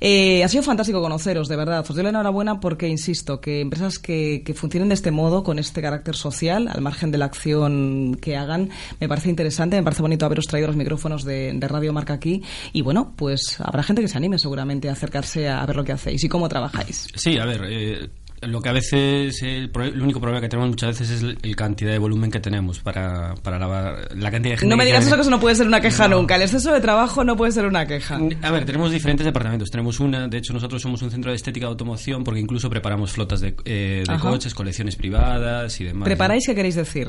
Eh, 0.00 0.42
ha 0.44 0.48
sido 0.48 0.62
fantástico 0.62 1.00
conoceros, 1.00 1.48
de 1.48 1.56
verdad. 1.56 1.84
Os 1.88 1.94
doy 1.94 2.02
la 2.02 2.10
enhorabuena 2.10 2.60
porque, 2.60 2.88
insisto, 2.88 3.40
que 3.40 3.60
empresas 3.60 3.98
que, 3.98 4.42
que 4.44 4.54
de 4.88 4.94
este 4.94 5.10
modo, 5.10 5.42
con 5.42 5.58
este 5.58 5.82
carácter 5.82 6.16
social, 6.16 6.68
al 6.68 6.80
margen 6.80 7.10
de 7.10 7.18
la 7.18 7.26
acción 7.26 8.16
que 8.20 8.36
hagan, 8.36 8.70
me 9.00 9.08
parece 9.08 9.30
interesante, 9.30 9.76
me 9.76 9.82
parece 9.82 10.02
bonito 10.02 10.26
haberos 10.26 10.46
traído 10.46 10.68
los 10.68 10.76
micrófonos 10.76 11.24
de, 11.24 11.52
de 11.54 11.68
Radio 11.68 11.92
Marca 11.92 12.14
aquí. 12.14 12.42
Y 12.72 12.82
bueno, 12.82 13.12
pues 13.16 13.60
habrá 13.60 13.82
gente 13.82 14.02
que 14.02 14.08
se 14.08 14.16
anime 14.16 14.38
seguramente 14.38 14.88
a 14.88 14.92
acercarse 14.92 15.48
a, 15.48 15.64
ver 15.66 15.76
lo 15.76 15.84
que 15.84 15.92
hacéis 15.92 16.22
y 16.24 16.28
cómo 16.28 16.48
trabajáis. 16.48 17.08
Sí, 17.14 17.38
a 17.38 17.44
ver, 17.44 17.62
eh, 17.68 18.08
lo 18.42 18.62
que 18.62 18.68
a 18.68 18.72
veces, 18.72 19.42
el, 19.42 19.70
único 20.00 20.20
problema 20.20 20.40
que 20.40 20.48
tenemos 20.48 20.70
muchas 20.70 20.98
veces 20.98 21.10
es 21.16 21.22
el, 21.22 21.38
el 21.42 21.56
cantidad 21.56 21.90
de 21.92 21.98
volumen 21.98 22.30
que 22.30 22.40
tenemos 22.40 22.78
para, 22.80 23.34
para 23.42 23.58
lavar, 23.58 24.08
la 24.16 24.30
cantidad 24.30 24.54
de 24.54 24.58
gente 24.58 24.66
No 24.66 24.76
me 24.76 24.84
digas 24.86 25.06
eso 25.06 25.14
que 25.14 25.20
eso 25.22 25.30
no 25.30 25.40
puede 25.40 25.54
ser 25.56 25.66
una 25.66 25.80
queja 25.80 26.08
No. 26.08 26.16
nunca. 26.18 26.36
El 26.36 26.42
exceso 26.42 26.72
de 26.72 26.80
trabajo 26.80 27.22
no 27.24 27.36
puede 27.36 27.52
ser 27.52 27.66
una 27.66 27.86
queja. 27.86 28.18
A 28.42 28.50
ver, 28.50 28.64
tenemos 28.64 28.90
diferentes 28.92 29.24
departamentos. 29.24 29.70
Tenemos 29.70 30.00
una, 30.00 30.26
de 30.28 30.38
hecho, 30.38 30.52
nosotros 30.52 30.80
somos 30.80 31.02
un 31.02 31.10
centro 31.10 31.30
de 31.30 31.36
estética 31.36 31.66
de 31.66 31.70
automoción 31.70 32.24
porque 32.24 32.40
incluso 32.40 32.70
preparamos 32.70 33.12
flotas 33.12 33.40
de, 33.40 33.54
eh, 33.64 34.04
de 34.08 34.18
coches, 34.18 34.54
colecciones 34.54 34.96
privadas 34.96 35.78
y 35.80 35.84
demás. 35.84 36.04
¿Preparáis 36.06 36.44
qué 36.46 36.54
queréis 36.54 36.76
decir? 36.76 37.08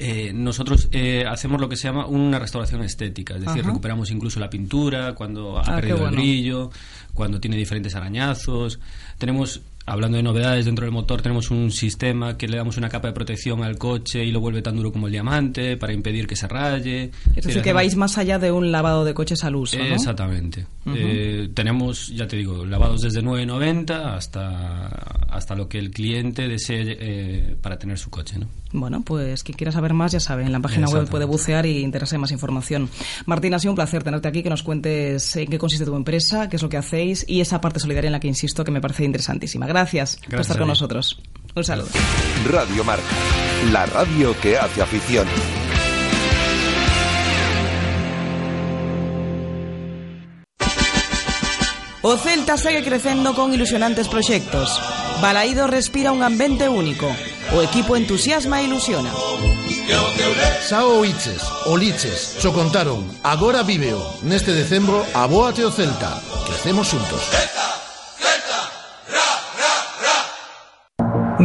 Eh, 0.00 0.32
nosotros 0.34 0.88
eh, 0.90 1.24
hacemos 1.28 1.60
lo 1.60 1.68
que 1.68 1.76
se 1.76 1.84
llama 1.84 2.06
una 2.06 2.40
restauración 2.40 2.82
estética, 2.82 3.34
es 3.34 3.42
decir, 3.42 3.60
Ajá. 3.60 3.68
recuperamos 3.68 4.10
incluso 4.10 4.40
la 4.40 4.50
pintura 4.50 5.14
cuando 5.14 5.58
ha 5.58 5.62
Ah, 5.62 5.76
perdido 5.76 5.98
bueno. 5.98 6.10
el 6.10 6.16
brillo, 6.16 6.70
cuando 7.14 7.38
tiene 7.38 7.56
diferentes 7.56 7.94
arañazos. 7.94 8.80
Tenemos, 9.16 9.60
hablando 9.86 10.16
de 10.16 10.22
novedades 10.22 10.64
dentro 10.64 10.84
del 10.84 10.92
motor, 10.92 11.22
tenemos 11.22 11.50
un 11.50 11.70
sistema 11.70 12.36
que 12.36 12.48
le 12.48 12.56
damos 12.56 12.76
una 12.76 12.88
capa 12.88 13.08
de 13.08 13.14
protección 13.14 13.62
al 13.62 13.78
coche 13.78 14.24
y 14.24 14.32
lo 14.32 14.40
vuelve 14.40 14.60
tan 14.60 14.76
duro 14.76 14.92
como 14.92 15.06
el 15.06 15.12
diamante 15.12 15.76
para 15.76 15.92
impedir 15.92 16.26
que 16.26 16.34
se 16.34 16.48
raye. 16.48 17.12
Es 17.34 17.44
decir, 17.44 17.62
que 17.62 17.72
vais 17.72 17.94
más 17.96 18.18
allá 18.18 18.38
de 18.38 18.50
un 18.50 18.72
lavado 18.72 19.04
de 19.04 19.14
coches 19.14 19.44
al 19.44 19.54
uso, 19.54 19.78
¿no? 19.78 19.84
Exactamente. 19.84 20.66
Eh, 20.86 21.50
tenemos, 21.54 22.08
ya 22.08 22.26
te 22.26 22.36
digo, 22.36 22.66
lavados 22.66 23.02
desde 23.02 23.22
9.90 23.22 24.16
hasta, 24.16 24.86
hasta 25.28 25.54
lo 25.54 25.68
que 25.68 25.78
el 25.78 25.90
cliente 25.90 26.48
desee 26.48 26.96
eh, 26.98 27.56
para 27.60 27.78
tener 27.78 27.98
su 27.98 28.10
coche, 28.10 28.38
¿no? 28.38 28.48
Bueno, 28.72 29.02
pues 29.02 29.42
quien 29.42 29.56
quiera 29.56 29.72
saber 29.72 29.94
más, 29.94 30.12
ya 30.12 30.20
sabe, 30.20 30.42
en 30.42 30.52
la 30.52 30.60
página 30.60 30.88
web 30.88 31.08
puede 31.08 31.24
bucear 31.24 31.64
y 31.66 31.78
interesarse 31.78 32.18
más 32.18 32.32
información. 32.32 32.90
Martín, 33.24 33.54
ha 33.54 33.58
sido 33.58 33.72
un 33.72 33.76
placer 33.76 34.02
tenerte 34.02 34.28
aquí, 34.28 34.42
que 34.42 34.50
nos 34.50 34.62
cuentes 34.62 35.36
en 35.36 35.48
qué 35.48 35.58
consiste 35.58 35.84
tu 35.84 35.94
empresa, 35.94 36.48
qué 36.48 36.56
es 36.56 36.62
lo 36.62 36.68
que 36.68 36.76
hacéis 36.76 37.24
y 37.28 37.40
esa 37.40 37.60
parte 37.60 37.80
solidaria 37.80 38.08
en 38.08 38.12
la 38.12 38.20
que 38.20 38.28
insisto 38.28 38.64
que 38.64 38.70
me 38.70 38.80
parece 38.80 39.04
interesantísima. 39.04 39.66
Gracias, 39.66 39.75
por 39.76 40.30
Gracias 40.30 40.40
estar 40.40 40.56
a 40.56 40.60
con 40.60 40.68
nosotros. 40.68 41.20
Un 41.54 41.64
saludo. 41.64 41.88
Radio 42.50 42.84
Marca, 42.84 43.04
la 43.72 43.86
radio 43.86 44.38
que 44.40 44.56
hace 44.56 44.80
afición. 44.82 45.26
O 52.02 52.16
Celta 52.16 52.56
segue 52.56 52.84
crecendo 52.84 53.34
con 53.34 53.52
ilusionantes 53.52 54.08
proxectos. 54.08 54.80
Balaído 55.20 55.66
respira 55.66 56.12
un 56.12 56.22
ambiente 56.22 56.68
único. 56.68 57.08
O 57.52 57.62
equipo 57.62 57.96
entusiasma 57.96 58.60
e 58.60 58.64
ilusiona. 58.64 59.10
Sao 60.62 61.04
Iches, 61.04 61.42
Oliches, 61.66 62.38
cho 62.40 62.52
contaron, 62.52 63.06
agora 63.22 63.62
víveo. 63.62 63.98
Neste 64.22 64.52
decembro, 64.52 65.04
abóate 65.14 65.64
o 65.64 65.70
Celta. 65.70 66.22
Crecemos 66.46 66.88
xuntos. 66.88 67.55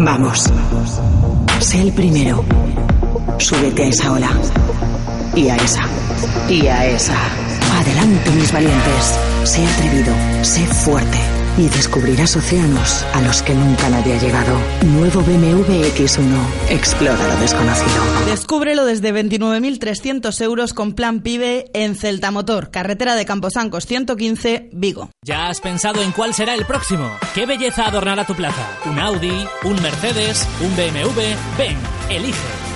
Vamos. 0.04 0.52
Sé 1.60 1.80
el 1.82 1.92
primero. 1.94 2.44
Súbete 3.38 3.84
a 3.84 3.88
esa 3.88 4.12
ola. 4.12 4.32
Y 5.36 5.48
a 5.48 5.56
esa. 5.58 5.84
Y 6.50 6.66
a 6.66 6.88
esa. 6.88 7.16
Adelante, 7.80 8.32
mis 8.32 8.52
valientes. 8.52 9.20
Sé 9.44 9.64
atrevido. 9.64 10.14
Sé 10.42 10.66
fuerte. 10.66 11.41
Y 11.58 11.68
descubrirás 11.68 12.36
océanos 12.36 13.04
a 13.14 13.22
los 13.22 13.44
que 13.44 13.54
nunca 13.54 13.90
nadie 13.90 14.16
ha 14.16 14.20
llegado. 14.20 14.58
Nuevo 14.86 15.22
BMW 15.22 15.84
X1. 15.96 16.70
Explora 16.70 17.28
lo 17.28 17.36
desconocido. 17.42 18.04
Descúbrelo 18.28 18.86
desde 18.86 19.14
29.300 19.14 20.42
euros 20.42 20.74
con 20.74 20.94
plan 20.94 21.22
PIBE 21.22 21.70
en 21.74 21.96
Celta 21.96 22.32
Motor, 22.32 22.72
carretera 22.72 23.16
de 23.16 23.26
Camposancos 23.26 23.86
115, 23.86 24.70
Vigo. 24.72 25.10
¿Ya 25.24 25.50
has 25.50 25.60
pensado 25.60 26.02
en 26.02 26.12
cuál 26.12 26.34
será 26.34 26.54
el 26.56 26.66
próximo? 26.66 27.10
¿Qué 27.36 27.46
belleza 27.46 27.88
adornará 27.88 28.26
tu 28.26 28.34
plaza? 28.34 28.66
¿Un 28.86 29.00
Audi? 29.00 29.46
¿Un 29.64 29.82
Mercedes? 29.82 30.48
¿Un 30.62 30.76
BMW? 30.76 31.20
Ven, 31.58 31.78
elige. 32.10 32.61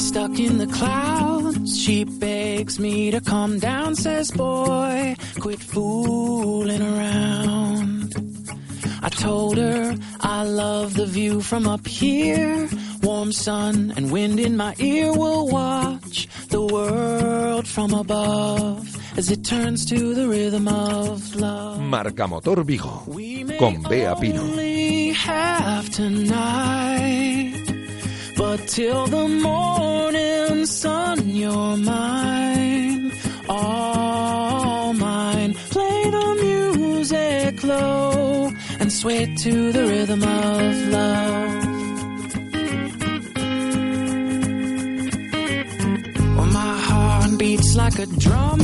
Stuck 0.00 0.38
in 0.38 0.58
the 0.58 0.66
clouds. 0.66 1.78
She 1.78 2.04
begs 2.04 2.78
me 2.80 3.10
to 3.10 3.20
calm 3.20 3.58
down, 3.58 3.94
says, 3.94 4.30
Boy, 4.30 5.14
quit 5.38 5.60
fooling 5.60 6.82
around. 6.82 8.14
I 9.02 9.08
told 9.08 9.58
her 9.58 9.96
I 10.20 10.42
love 10.44 10.94
the 10.94 11.06
view 11.06 11.42
from 11.42 11.68
up 11.68 11.86
here. 11.86 12.68
Warm 13.02 13.32
sun 13.32 13.92
and 13.96 14.10
wind 14.10 14.40
in 14.40 14.56
my 14.56 14.74
ear 14.78 15.12
will 15.12 15.48
watch 15.48 16.28
the 16.48 16.62
world 16.62 17.66
from 17.66 17.94
above 17.94 18.86
as 19.16 19.30
it 19.30 19.44
turns 19.44 19.84
to 19.86 20.14
the 20.14 20.28
rhythm 20.28 20.68
of 20.68 21.34
love. 21.34 21.80
Marca 21.80 22.26
Motor 22.26 22.62
Vigo. 22.62 23.04
Con 23.58 23.82
Bea 23.88 24.14
Pino. 24.20 24.44
But 28.50 28.66
till 28.66 29.06
the 29.06 29.28
morning 29.28 30.66
sun, 30.66 31.28
you're 31.28 31.76
mine, 31.76 33.12
all 33.48 34.92
mine. 34.92 35.54
Play 35.74 36.10
the 36.10 36.28
music 36.42 37.62
low 37.62 38.50
and 38.80 38.92
sway 38.92 39.32
to 39.44 39.70
the 39.70 39.84
rhythm 39.86 40.22
of 40.24 40.88
love. 40.96 41.64
Well, 46.36 46.50
my 46.60 46.76
heart 46.88 47.38
beats 47.38 47.76
like 47.76 48.00
a 48.00 48.06
drum, 48.06 48.60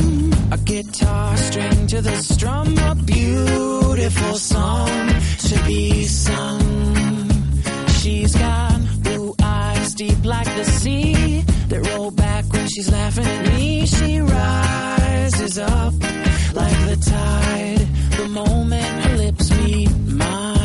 a 0.51 0.57
guitar 0.57 1.37
string 1.37 1.87
to 1.87 2.01
the 2.01 2.17
strum, 2.17 2.77
a 2.77 2.93
beautiful 2.95 4.35
song 4.35 5.07
to 5.47 5.55
be 5.65 6.03
sung. 6.03 7.29
She's 7.99 8.35
got 8.35 8.76
deep 9.97 10.23
like 10.23 10.45
the 10.45 10.63
sea 10.63 11.41
that 11.69 11.81
roll 11.87 12.11
back 12.11 12.45
when 12.53 12.67
she's 12.67 12.91
laughing 12.91 13.25
at 13.25 13.47
me. 13.47 13.83
She 13.87 14.19
rises 14.19 15.57
up 15.57 15.93
like 16.53 16.79
the 16.89 16.97
tide 17.03 17.87
the 18.17 18.27
moment 18.29 19.05
her 19.05 19.17
lips 19.17 19.49
meet 19.57 19.89
mine. 20.05 20.56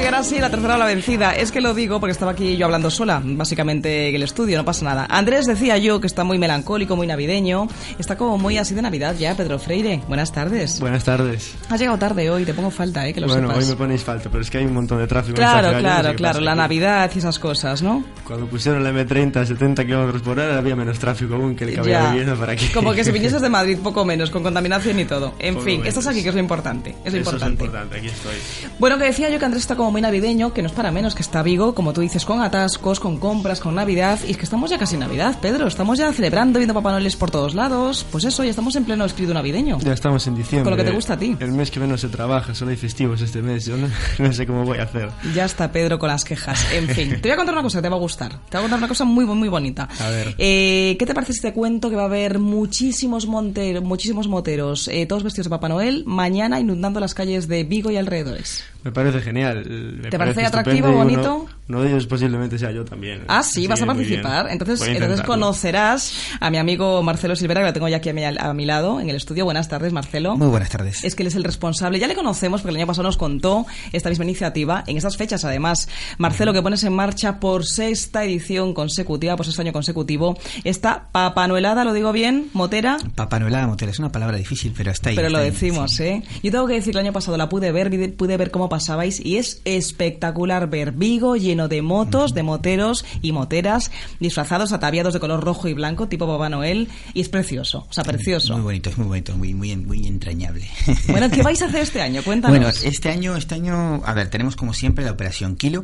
Que 0.00 0.06
ahora 0.06 0.22
sí, 0.24 0.38
la 0.38 0.48
tercera 0.50 0.78
la 0.78 0.86
vencida. 0.86 1.32
Es 1.34 1.52
que 1.52 1.60
lo 1.60 1.74
digo 1.74 2.00
porque 2.00 2.12
estaba 2.12 2.32
aquí 2.32 2.56
yo 2.56 2.64
hablando 2.64 2.90
sola, 2.90 3.20
básicamente 3.22 4.08
en 4.08 4.14
el 4.14 4.22
estudio, 4.22 4.56
no 4.56 4.64
pasa 4.64 4.84
nada. 4.84 5.06
Andrés 5.10 5.44
decía 5.46 5.76
yo 5.76 6.00
que 6.00 6.06
está 6.06 6.24
muy 6.24 6.38
melancólico, 6.38 6.96
muy 6.96 7.06
navideño. 7.06 7.68
Está 7.98 8.16
como 8.16 8.38
muy 8.38 8.56
así 8.56 8.74
de 8.74 8.80
Navidad 8.80 9.14
ya, 9.18 9.34
Pedro 9.36 9.58
Freire. 9.58 10.00
Buenas 10.08 10.32
tardes. 10.32 10.80
Buenas 10.80 11.04
tardes. 11.04 11.54
Has 11.68 11.78
llegado 11.78 11.98
tarde 11.98 12.30
hoy, 12.30 12.46
te 12.46 12.54
pongo 12.54 12.70
falta, 12.70 13.06
¿eh? 13.06 13.12
Que 13.12 13.20
lo 13.20 13.26
bueno, 13.28 13.48
sepas. 13.48 13.62
hoy 13.64 13.70
me 13.70 13.76
ponéis 13.76 14.02
falta, 14.02 14.30
pero 14.30 14.42
es 14.42 14.48
que 14.50 14.58
hay 14.58 14.64
un 14.64 14.72
montón 14.72 14.98
de 14.98 15.06
tráfico. 15.06 15.36
Claro, 15.36 15.78
claro, 15.78 16.14
claro, 16.14 16.40
la. 16.40 16.54
Navidad 16.54 17.10
y 17.14 17.18
esas 17.18 17.38
cosas, 17.38 17.82
¿no? 17.82 18.02
Cuando 18.26 18.46
pusieron 18.46 18.82
la 18.82 18.90
M30 18.92 19.36
a 19.36 19.46
70 19.46 19.84
kilómetros 19.84 20.22
por 20.22 20.38
hora 20.38 20.56
había 20.58 20.76
menos 20.76 20.98
tráfico 20.98 21.34
aún 21.34 21.54
que 21.56 21.64
el 21.64 21.74
que 21.74 21.80
había 21.80 22.08
viviendo 22.10 22.36
para 22.36 22.52
aquí. 22.52 22.68
Como 22.68 22.92
que 22.92 23.04
si 23.04 23.10
vinieses 23.12 23.40
de 23.42 23.48
Madrid, 23.50 23.78
poco 23.82 24.04
menos, 24.04 24.30
con 24.30 24.42
contaminación 24.42 24.98
y 24.98 25.04
todo. 25.04 25.34
En 25.38 25.54
Poco 25.54 25.66
fin, 25.66 25.80
menos. 25.80 25.88
estás 25.88 26.06
aquí, 26.06 26.22
que 26.22 26.28
es 26.30 26.34
lo 26.34 26.40
importante. 26.40 26.90
Es 27.04 27.12
lo 27.12 27.20
Eso 27.20 27.30
importante. 27.30 27.62
es 27.64 27.66
importante, 27.68 27.96
aquí 27.98 28.06
estoy. 28.06 28.34
Bueno, 28.78 28.96
que 28.98 29.04
decía 29.04 29.28
yo 29.30 29.38
que 29.38 29.44
Andrés 29.44 29.62
está 29.62 29.76
como 29.76 29.89
muy 29.90 30.00
navideño, 30.00 30.52
que 30.52 30.62
no 30.62 30.68
es 30.68 30.74
para 30.74 30.90
menos, 30.90 31.14
que 31.14 31.22
está 31.22 31.42
Vigo, 31.42 31.74
como 31.74 31.92
tú 31.92 32.00
dices, 32.00 32.24
con 32.24 32.40
atascos, 32.40 33.00
con 33.00 33.18
compras, 33.18 33.60
con 33.60 33.74
Navidad, 33.74 34.18
y 34.26 34.32
es 34.32 34.36
que 34.36 34.44
estamos 34.44 34.70
ya 34.70 34.78
casi 34.78 34.94
en 34.94 35.00
Navidad, 35.00 35.38
Pedro, 35.40 35.66
estamos 35.66 35.98
ya 35.98 36.12
celebrando, 36.12 36.58
viendo 36.58 36.74
Papá 36.74 36.92
Noel 36.92 37.10
por 37.18 37.30
todos 37.30 37.54
lados, 37.54 38.06
pues 38.10 38.24
eso, 38.24 38.44
ya 38.44 38.50
estamos 38.50 38.76
en 38.76 38.84
pleno 38.84 39.04
espíritu 39.04 39.34
navideño. 39.34 39.78
Ya 39.80 39.92
estamos 39.92 40.26
en 40.26 40.36
diciembre. 40.36 40.64
Con 40.64 40.72
lo 40.72 40.76
que 40.76 40.88
te 40.88 40.94
gusta 40.94 41.14
a 41.14 41.18
ti. 41.18 41.36
El 41.40 41.52
mes 41.52 41.70
que 41.70 41.80
menos 41.80 42.00
se 42.00 42.08
trabaja, 42.08 42.54
solo 42.54 42.70
hay 42.70 42.76
festivos 42.76 43.20
este 43.20 43.42
mes. 43.42 43.66
Yo 43.66 43.76
no, 43.76 43.88
no 44.18 44.32
sé 44.32 44.46
cómo 44.46 44.64
voy 44.64 44.78
a 44.78 44.84
hacer. 44.84 45.10
Ya 45.34 45.44
está 45.44 45.72
Pedro 45.72 45.98
con 45.98 46.08
las 46.08 46.24
quejas. 46.24 46.72
En 46.72 46.88
fin, 46.88 47.20
te 47.20 47.28
voy 47.28 47.32
a 47.32 47.36
contar 47.36 47.54
una 47.54 47.62
cosa 47.62 47.78
que 47.78 47.82
te 47.82 47.88
va 47.88 47.96
a 47.96 48.00
gustar. 48.00 48.30
Te 48.48 48.56
voy 48.56 48.58
a 48.58 48.60
contar 48.62 48.78
una 48.78 48.88
cosa 48.88 49.04
muy, 49.04 49.24
muy 49.24 49.48
bonita. 49.48 49.88
A 49.98 50.10
ver. 50.10 50.34
Eh, 50.38 50.96
¿Qué 50.98 51.06
te 51.06 51.14
parece 51.14 51.32
si 51.32 51.40
te 51.40 51.52
cuento 51.52 51.90
que 51.90 51.96
va 51.96 52.02
a 52.02 52.06
haber 52.06 52.38
muchísimos, 52.38 53.26
monteros, 53.26 53.82
muchísimos 53.82 54.28
moteros, 54.28 54.88
eh, 54.88 55.06
todos 55.06 55.22
vestidos 55.22 55.46
de 55.46 55.50
Papá 55.50 55.68
Noel, 55.68 56.04
mañana 56.06 56.60
inundando 56.60 57.00
las 57.00 57.14
calles 57.14 57.48
de 57.48 57.64
Vigo 57.64 57.90
y 57.90 57.96
alrededores? 57.96 58.64
Me 58.82 58.92
parece 58.92 59.20
genial. 59.20 59.64
Me 59.80 60.10
¿Te 60.10 60.18
parece 60.18 60.44
atractivo, 60.44 60.92
bonito? 60.92 61.36
Uno, 61.36 61.59
uno 61.70 61.82
de 61.82 61.90
ellos 61.90 62.06
posiblemente 62.06 62.58
sea 62.58 62.72
yo 62.72 62.84
también. 62.84 63.22
Ah, 63.28 63.44
sí, 63.44 63.68
vas 63.68 63.80
a 63.80 63.86
participar. 63.86 64.48
Entonces, 64.50 64.86
entonces 64.88 65.22
conocerás 65.22 66.12
a 66.40 66.50
mi 66.50 66.58
amigo 66.58 67.00
Marcelo 67.04 67.36
Silvera, 67.36 67.60
que 67.60 67.68
lo 67.68 67.72
tengo 67.72 67.88
ya 67.88 67.98
aquí 67.98 68.08
a 68.08 68.12
mi, 68.12 68.24
a 68.24 68.52
mi 68.54 68.66
lado 68.66 69.00
en 69.00 69.08
el 69.08 69.14
estudio. 69.14 69.44
Buenas 69.44 69.68
tardes, 69.68 69.92
Marcelo. 69.92 70.36
Muy 70.36 70.48
buenas 70.48 70.68
tardes. 70.68 71.04
Es 71.04 71.14
que 71.14 71.22
él 71.22 71.28
es 71.28 71.36
el 71.36 71.44
responsable. 71.44 72.00
Ya 72.00 72.08
le 72.08 72.16
conocemos 72.16 72.60
porque 72.60 72.70
el 72.70 72.76
año 72.78 72.88
pasado 72.88 73.04
nos 73.04 73.16
contó 73.16 73.66
esta 73.92 74.08
misma 74.08 74.24
iniciativa. 74.24 74.82
En 74.88 74.96
estas 74.96 75.16
fechas, 75.16 75.44
además, 75.44 75.88
Marcelo, 76.18 76.52
que 76.52 76.60
pones 76.60 76.82
en 76.82 76.92
marcha 76.92 77.38
por 77.38 77.64
sexta 77.64 78.24
edición 78.24 78.74
consecutiva, 78.74 79.36
por 79.36 79.46
sexto 79.46 79.62
año 79.62 79.72
consecutivo, 79.72 80.36
esta 80.64 81.08
Papanuelada, 81.12 81.84
¿lo 81.84 81.92
digo 81.92 82.10
bien? 82.10 82.50
¿Motera? 82.52 82.98
Papá 83.14 83.38
Noelada 83.38 83.68
Motera 83.68 83.92
es 83.92 83.98
una 84.00 84.10
palabra 84.10 84.36
difícil, 84.36 84.74
pero 84.76 84.90
está 84.90 85.10
ahí. 85.10 85.16
Pero 85.16 85.28
lo 85.28 85.38
está 85.38 85.46
ahí, 85.46 85.50
decimos, 85.52 85.92
sí. 85.92 86.02
¿eh? 86.02 86.22
Yo 86.42 86.50
tengo 86.50 86.66
que 86.66 86.74
decir 86.74 86.92
que 86.92 86.98
el 86.98 87.04
año 87.04 87.12
pasado 87.12 87.36
la 87.36 87.48
pude 87.48 87.70
ver, 87.70 88.16
pude 88.16 88.36
ver 88.36 88.50
cómo 88.50 88.68
pasabais 88.68 89.24
y 89.24 89.36
es 89.36 89.62
espectacular 89.64 90.68
ver 90.68 90.92
Vigo 90.92 91.36
lleno 91.36 91.59
de 91.68 91.82
motos, 91.82 92.34
de 92.34 92.42
moteros 92.42 93.04
y 93.22 93.32
moteras 93.32 93.90
disfrazados, 94.18 94.72
ataviados 94.72 95.14
de 95.14 95.20
color 95.20 95.42
rojo 95.42 95.68
y 95.68 95.74
blanco, 95.74 96.08
tipo 96.08 96.26
Papá 96.26 96.48
Noel, 96.48 96.88
y 97.14 97.20
es 97.20 97.28
precioso, 97.28 97.86
o 97.88 97.92
sea, 97.92 98.04
precioso. 98.04 98.54
Muy 98.54 98.62
bonito, 98.62 98.90
es 98.90 98.98
muy 98.98 99.06
bonito, 99.06 99.36
muy, 99.36 99.54
muy, 99.54 99.76
muy 99.76 100.06
entrañable. 100.06 100.68
Bueno, 101.08 101.30
¿qué 101.30 101.42
vais 101.42 101.60
a 101.62 101.66
hacer 101.66 101.82
este 101.82 102.00
año? 102.02 102.22
Cuéntanos. 102.22 102.56
Bueno, 102.56 102.68
este 102.68 103.10
año, 103.10 103.36
este 103.36 103.54
año, 103.54 104.02
a 104.04 104.14
ver, 104.14 104.28
tenemos 104.28 104.56
como 104.56 104.72
siempre 104.74 105.04
la 105.04 105.12
operación 105.12 105.56
Kilo, 105.56 105.82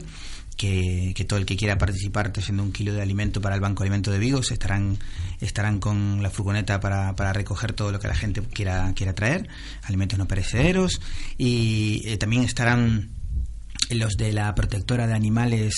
que, 0.57 1.13
que 1.15 1.25
todo 1.25 1.39
el 1.39 1.47
que 1.47 1.57
quiera 1.57 1.79
participar 1.79 2.33
trayendo 2.33 2.63
un 2.63 2.73
kilo 2.73 2.95
de 2.95 3.03
alimento 3.03 3.41
para 3.41 3.55
el 3.55 3.61
Banco 3.61 3.83
Alimento 3.83 4.11
de 4.11 4.19
Vigo 4.19 4.41
estarán, 4.41 4.99
estarán 5.41 5.81
con 5.81 6.23
la 6.23 6.31
furgoneta 6.31 6.81
para, 6.81 7.15
para 7.15 7.33
recoger 7.33 7.75
todo 7.75 7.93
lo 7.93 7.99
que 7.99 8.09
la 8.09 8.15
gente 8.15 8.41
quiera, 8.43 8.93
quiera 8.95 9.15
traer, 9.15 9.49
alimentos 9.83 10.19
no 10.19 10.27
perecederos, 10.27 11.01
y 11.37 12.03
eh, 12.07 12.17
también 12.17 12.43
estarán 12.43 13.11
los 13.91 14.17
de 14.17 14.33
la 14.33 14.55
protectora 14.55 15.07
de 15.07 15.15
animales 15.15 15.75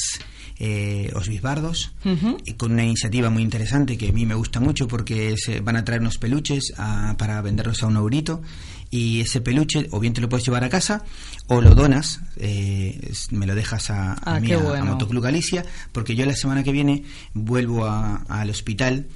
eh, 0.61 1.13
Os 1.15 1.29
Bisbardos, 1.29 1.93
Ujú. 2.05 2.37
y 2.45 2.55
con 2.55 2.73
una 2.73 2.83
iniciativa 2.85 3.31
muy 3.31 3.43
interesante 3.45 3.97
que 3.97 4.09
a 4.09 4.13
mí 4.13 4.27
me 4.27 4.35
gusta 4.35 4.59
mucho 4.59 4.89
porque 4.89 5.37
se 5.37 5.61
van 5.61 5.77
a 5.77 5.85
traer 5.85 6.01
unos 6.01 6.19
peluches 6.19 6.73
a- 6.77 7.15
para 7.17 7.41
venderlos 7.43 7.83
a 7.83 7.87
un 7.87 7.95
eurito 7.97 8.43
y 8.91 9.21
ese 9.21 9.41
peluche 9.41 9.87
o 9.93 10.01
bien 10.01 10.15
te 10.15 10.21
lo 10.21 10.29
puedes 10.29 10.45
llevar 10.47 10.65
a 10.65 10.69
casa 10.69 11.05
o 11.47 11.61
lo 11.61 11.75
donas, 11.77 12.21
eh, 12.39 13.13
me 13.31 13.47
lo 13.47 13.55
dejas 13.55 13.91
a, 13.91 14.15
a 14.15 14.37
Ah, 14.37 14.41
mí, 14.41 14.51
a- 14.53 14.59
a. 14.81 14.85
Motoclub 14.85 15.23
Galicia, 15.23 15.65
porque 15.93 16.17
yo 16.17 16.27
la 16.27 16.35
semana 16.35 16.65
que 16.65 16.73
viene 16.73 17.05
vuelvo 17.35 17.87
a- 17.87 18.25
al 18.29 18.51
hospital 18.51 19.07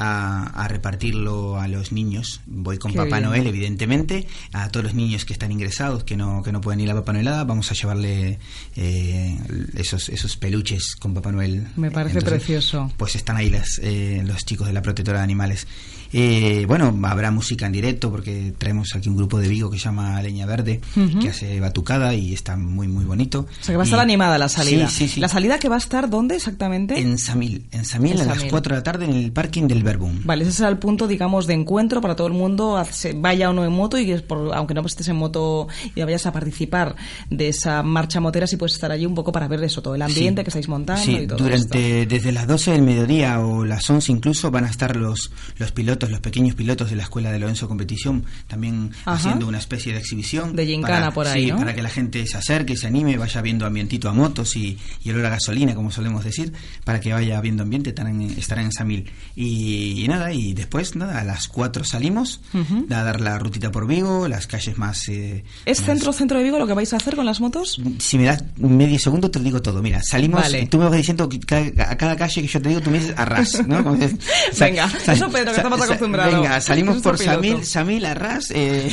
a, 0.00 0.46
a 0.46 0.66
repartirlo 0.66 1.60
a 1.60 1.68
los 1.68 1.92
niños. 1.92 2.40
Voy 2.46 2.78
con 2.78 2.90
Qué 2.92 2.96
Papá 2.96 3.18
bien. 3.18 3.28
Noel, 3.28 3.46
evidentemente, 3.46 4.26
a 4.52 4.68
todos 4.70 4.84
los 4.84 4.94
niños 4.94 5.24
que 5.24 5.32
están 5.32 5.52
ingresados, 5.52 6.02
que 6.02 6.16
no, 6.16 6.42
que 6.42 6.50
no 6.50 6.60
pueden 6.60 6.80
ir 6.80 6.90
a 6.90 6.94
Papá 6.94 7.12
Noelada, 7.12 7.44
vamos 7.44 7.70
a 7.70 7.74
llevarle 7.74 8.38
eh, 8.76 9.38
esos, 9.76 10.08
esos 10.08 10.36
peluches 10.36 10.96
con 10.96 11.14
Papá 11.14 11.30
Noel. 11.30 11.68
Me 11.76 11.90
parece 11.90 12.22
precioso. 12.22 12.90
Pues 12.96 13.14
están 13.14 13.36
ahí 13.36 13.50
las, 13.50 13.78
eh, 13.82 14.22
los 14.24 14.44
chicos 14.44 14.66
de 14.66 14.72
la 14.72 14.82
protectora 14.82 15.18
de 15.18 15.24
animales. 15.24 15.66
Eh, 16.12 16.64
bueno, 16.66 16.96
habrá 17.04 17.30
música 17.30 17.66
en 17.66 17.72
directo 17.72 18.10
porque 18.10 18.52
traemos 18.58 18.94
aquí 18.94 19.08
un 19.08 19.16
grupo 19.16 19.38
de 19.38 19.48
Vigo 19.48 19.70
que 19.70 19.78
se 19.78 19.84
llama 19.84 20.20
Leña 20.22 20.46
Verde, 20.46 20.80
Ujú. 20.96 21.20
que 21.20 21.28
hace 21.28 21.60
batucada 21.60 22.14
y 22.14 22.32
está 22.34 22.56
muy, 22.56 22.88
muy 22.88 23.04
bonito. 23.04 23.40
O 23.40 23.64
sea, 23.64 23.72
que 23.72 23.76
va 23.76 23.82
a 23.82 23.84
estar 23.84 23.98
Y- 24.00 24.02
animada 24.02 24.36
la 24.38 24.48
salida. 24.48 24.88
Sí, 24.88 25.06
sí, 25.06 25.14
sí. 25.14 25.20
¿La 25.20 25.28
salida 25.28 25.58
que 25.58 25.68
va 25.68 25.76
a 25.76 25.78
estar 25.78 26.10
dónde 26.10 26.36
exactamente? 26.36 26.98
En 26.98 27.18
Samil, 27.18 27.66
en 27.70 27.84
Samil 27.84 28.12
En 28.14 28.20
a 28.22 28.24
las 28.24 28.36
Samil. 28.38 28.50
4 28.50 28.74
de 28.74 28.78
la 28.80 28.82
tarde 28.82 29.04
en 29.04 29.12
el 29.14 29.32
parking 29.32 29.68
del 29.68 29.82
Verbum. 29.82 30.20
Vale, 30.24 30.44
ese 30.44 30.52
será 30.52 30.68
el 30.68 30.78
punto, 30.78 31.06
digamos, 31.06 31.46
de 31.46 31.54
encuentro 31.54 32.00
para 32.00 32.16
todo 32.16 32.26
el 32.26 32.32
mundo, 32.32 32.82
vaya 33.16 33.50
o 33.50 33.52
no 33.52 33.64
en 33.64 33.72
moto, 33.72 33.98
y 33.98 34.06
que 34.06 34.16
por- 34.20 34.54
aunque 34.54 34.74
no 34.74 34.80
estés 34.84 35.08
en 35.08 35.16
moto 35.16 35.68
y 35.94 36.02
vayas 36.02 36.26
a 36.26 36.32
participar 36.32 36.96
de 37.30 37.48
esa 37.48 37.82
marcha 37.82 38.20
motera, 38.20 38.46
sí 38.46 38.56
puedes 38.56 38.74
estar 38.74 38.90
allí 38.90 39.06
un 39.06 39.14
poco 39.14 39.30
para 39.32 39.46
ver 39.48 39.62
eso, 39.62 39.82
todo 39.82 39.94
el 39.94 40.02
ambiente 40.02 40.42
que 40.42 40.48
estáis 40.50 40.68
montando 40.68 41.02
y 41.10 41.26
todo 41.26 41.36
esto. 41.36 41.44
durante 41.44 42.06
desde 42.06 42.32
las 42.32 42.46
12 42.46 42.72
del 42.72 42.82
mediodía 42.82 43.40
o 43.40 43.64
las 43.64 43.88
11 43.88 44.10
incluso 44.12 44.50
van 44.50 44.64
a 44.64 44.70
estar 44.70 44.96
los 44.96 45.30
los 45.58 45.72
pilotos, 45.72 45.99
los 46.08 46.20
pequeños 46.20 46.54
pilotos 46.54 46.88
de 46.88 46.96
la 46.96 47.02
escuela 47.02 47.32
de 47.32 47.38
Lorenzo 47.38 47.68
Competición 47.68 48.24
también 48.46 48.92
Ajá. 49.04 49.12
haciendo 49.16 49.46
una 49.48 49.58
especie 49.58 49.92
de 49.92 49.98
exhibición 49.98 50.56
De 50.56 50.64
gincana 50.66 50.94
para- 51.00 51.10
por 51.12 51.26
ahí, 51.26 51.44
sí, 51.46 51.50
¿no? 51.50 51.58
para 51.58 51.74
que 51.74 51.82
la 51.82 51.90
gente 51.90 52.26
se 52.26 52.36
acerque, 52.38 52.76
se 52.76 52.86
anime, 52.86 53.18
vaya 53.18 53.42
viendo 53.42 53.66
ambientito 53.66 54.08
a 54.08 54.12
motos 54.12 54.56
y, 54.56 54.78
y 55.02 55.10
olor 55.10 55.26
a 55.26 55.30
gasolina, 55.30 55.74
como 55.74 55.90
solemos 55.90 56.24
decir, 56.24 56.52
para 56.84 57.00
que 57.00 57.12
vaya 57.12 57.40
viendo 57.40 57.64
ambiente, 57.64 57.90
estarán 57.90 58.22
en, 58.22 58.30
estarán 58.38 58.66
en 58.66 58.72
Samil. 58.72 59.10
Y, 59.34 60.04
y 60.04 60.08
nada, 60.08 60.32
y 60.32 60.52
después 60.54 60.94
nada, 60.96 61.20
a 61.20 61.24
las 61.24 61.48
4 61.48 61.84
salimos 61.84 62.40
Ujú. 62.54 62.86
a 62.90 63.02
dar 63.02 63.20
la 63.20 63.38
rutita 63.38 63.70
por 63.72 63.86
Vigo, 63.86 64.28
las 64.28 64.46
calles 64.46 64.78
más 64.78 65.08
eh, 65.08 65.44
¿Es 65.66 65.82
centro, 65.82 66.12
centro 66.12 66.38
de 66.38 66.44
Vigo 66.44 66.58
lo 66.58 66.66
que 66.66 66.74
vais 66.74 66.92
a 66.92 66.96
hacer 66.96 67.16
con 67.16 67.26
las 67.26 67.40
motos? 67.40 67.80
si 67.98 68.18
me 68.18 68.24
das 68.24 68.44
medio 68.56 68.98
segundo 68.98 69.30
te 69.30 69.38
lo 69.38 69.44
digo 69.44 69.60
todo. 69.62 69.82
Mira, 69.82 70.00
salimos, 70.02 70.40
Vale. 70.42 70.66
tú 70.66 70.78
me 70.78 70.84
vas 70.84 70.96
diciendo 70.96 71.28
que 71.28 71.40
cada- 71.40 71.90
a 71.90 71.96
cada 71.96 72.16
calle 72.16 72.42
que 72.42 72.48
yo 72.48 72.60
te 72.62 72.68
digo, 72.68 72.80
tú 72.80 72.90
me 72.90 72.98
dices 72.98 73.14
arras, 73.16 73.66
¿no? 73.66 73.82
Como 73.82 73.96
Venga, 74.58 74.90
eso 75.06 75.28
Pedro, 75.30 75.50
que 75.52 75.56
estamos 75.56 75.78
Venga, 75.98 76.60
salimos 76.60 77.02
por. 77.02 77.18
Samil, 77.18 77.64
Samil, 77.64 78.04
arras, 78.04 78.50
eh, 78.54 78.90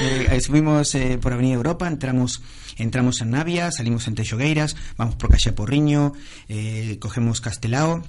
eh, 0.00 0.40
subimos 0.40 0.94
eh, 0.94 1.18
por 1.20 1.32
Avenida 1.32 1.54
Europa, 1.54 1.88
entramos 1.88 2.42
entramos 2.76 3.20
en 3.20 3.30
Navia, 3.30 3.70
salimos 3.72 4.06
en 4.06 4.14
Texogueiras, 4.14 4.76
vamos 4.96 5.16
por 5.16 5.30
calle 5.30 5.52
Porriño, 5.52 6.12
eh, 6.48 6.98
cogemos 7.00 7.40
Castelao, 7.40 8.04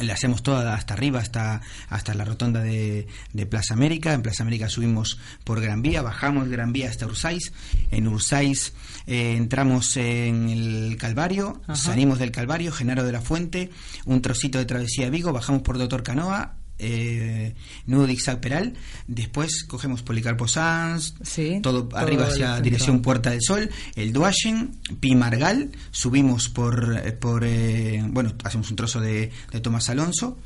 le 0.00 0.12
hacemos 0.12 0.42
toda 0.42 0.74
hasta 0.74 0.94
arriba, 0.94 1.20
hasta, 1.20 1.62
hasta 1.88 2.14
la 2.14 2.24
rotonda 2.24 2.60
de, 2.60 3.06
de 3.32 3.46
Plaza 3.46 3.74
América. 3.74 4.12
En 4.12 4.22
Plaza 4.22 4.42
América 4.42 4.68
subimos 4.68 5.18
por 5.44 5.60
Gran 5.60 5.82
Vía, 5.82 6.02
bajamos 6.02 6.48
Gran 6.48 6.72
Vía 6.72 6.90
hasta 6.90 7.06
Ursáis. 7.06 7.52
En 7.90 8.08
Ursáis 8.08 8.74
eh, 9.06 9.34
entramos 9.36 9.96
en 9.96 10.48
el 10.50 10.96
Calvario, 10.98 11.62
salimos 11.74 12.18
del 12.18 12.32
Calvario, 12.32 12.72
Genaro 12.72 13.04
de 13.04 13.12
la 13.12 13.20
Fuente, 13.20 13.70
un 14.04 14.20
trocito 14.20 14.58
de 14.58 14.66
travesía 14.66 15.06
de 15.06 15.10
Vigo, 15.10 15.32
bajamos 15.32 15.62
por 15.62 15.78
Doctor 15.78 16.02
Canoa. 16.02 16.56
Eh, 16.78 17.54
nudo 17.86 18.06
de 18.06 18.36
Peral. 18.40 18.74
Después 19.06 19.64
cogemos 19.64 20.02
Policarpo 20.02 20.46
Sanz 20.46 21.14
todo, 21.62 21.84
todo 21.84 21.96
arriba 21.96 22.26
hacia 22.26 22.60
dirección 22.60 23.00
Puerta 23.00 23.30
del 23.30 23.40
Sol. 23.42 23.70
El 23.94 24.12
Duachen 24.12 24.72
Pimargal 25.00 25.70
subimos 25.90 26.48
por, 26.48 27.00
eh, 27.02 27.12
por 27.12 27.44
eh, 27.44 28.04
bueno 28.08 28.34
hacemos 28.44 28.70
un 28.70 28.76
trozo 28.76 29.00
de, 29.00 29.30
de 29.52 29.60
Tomás 29.60 29.88
Alonso 29.88 30.36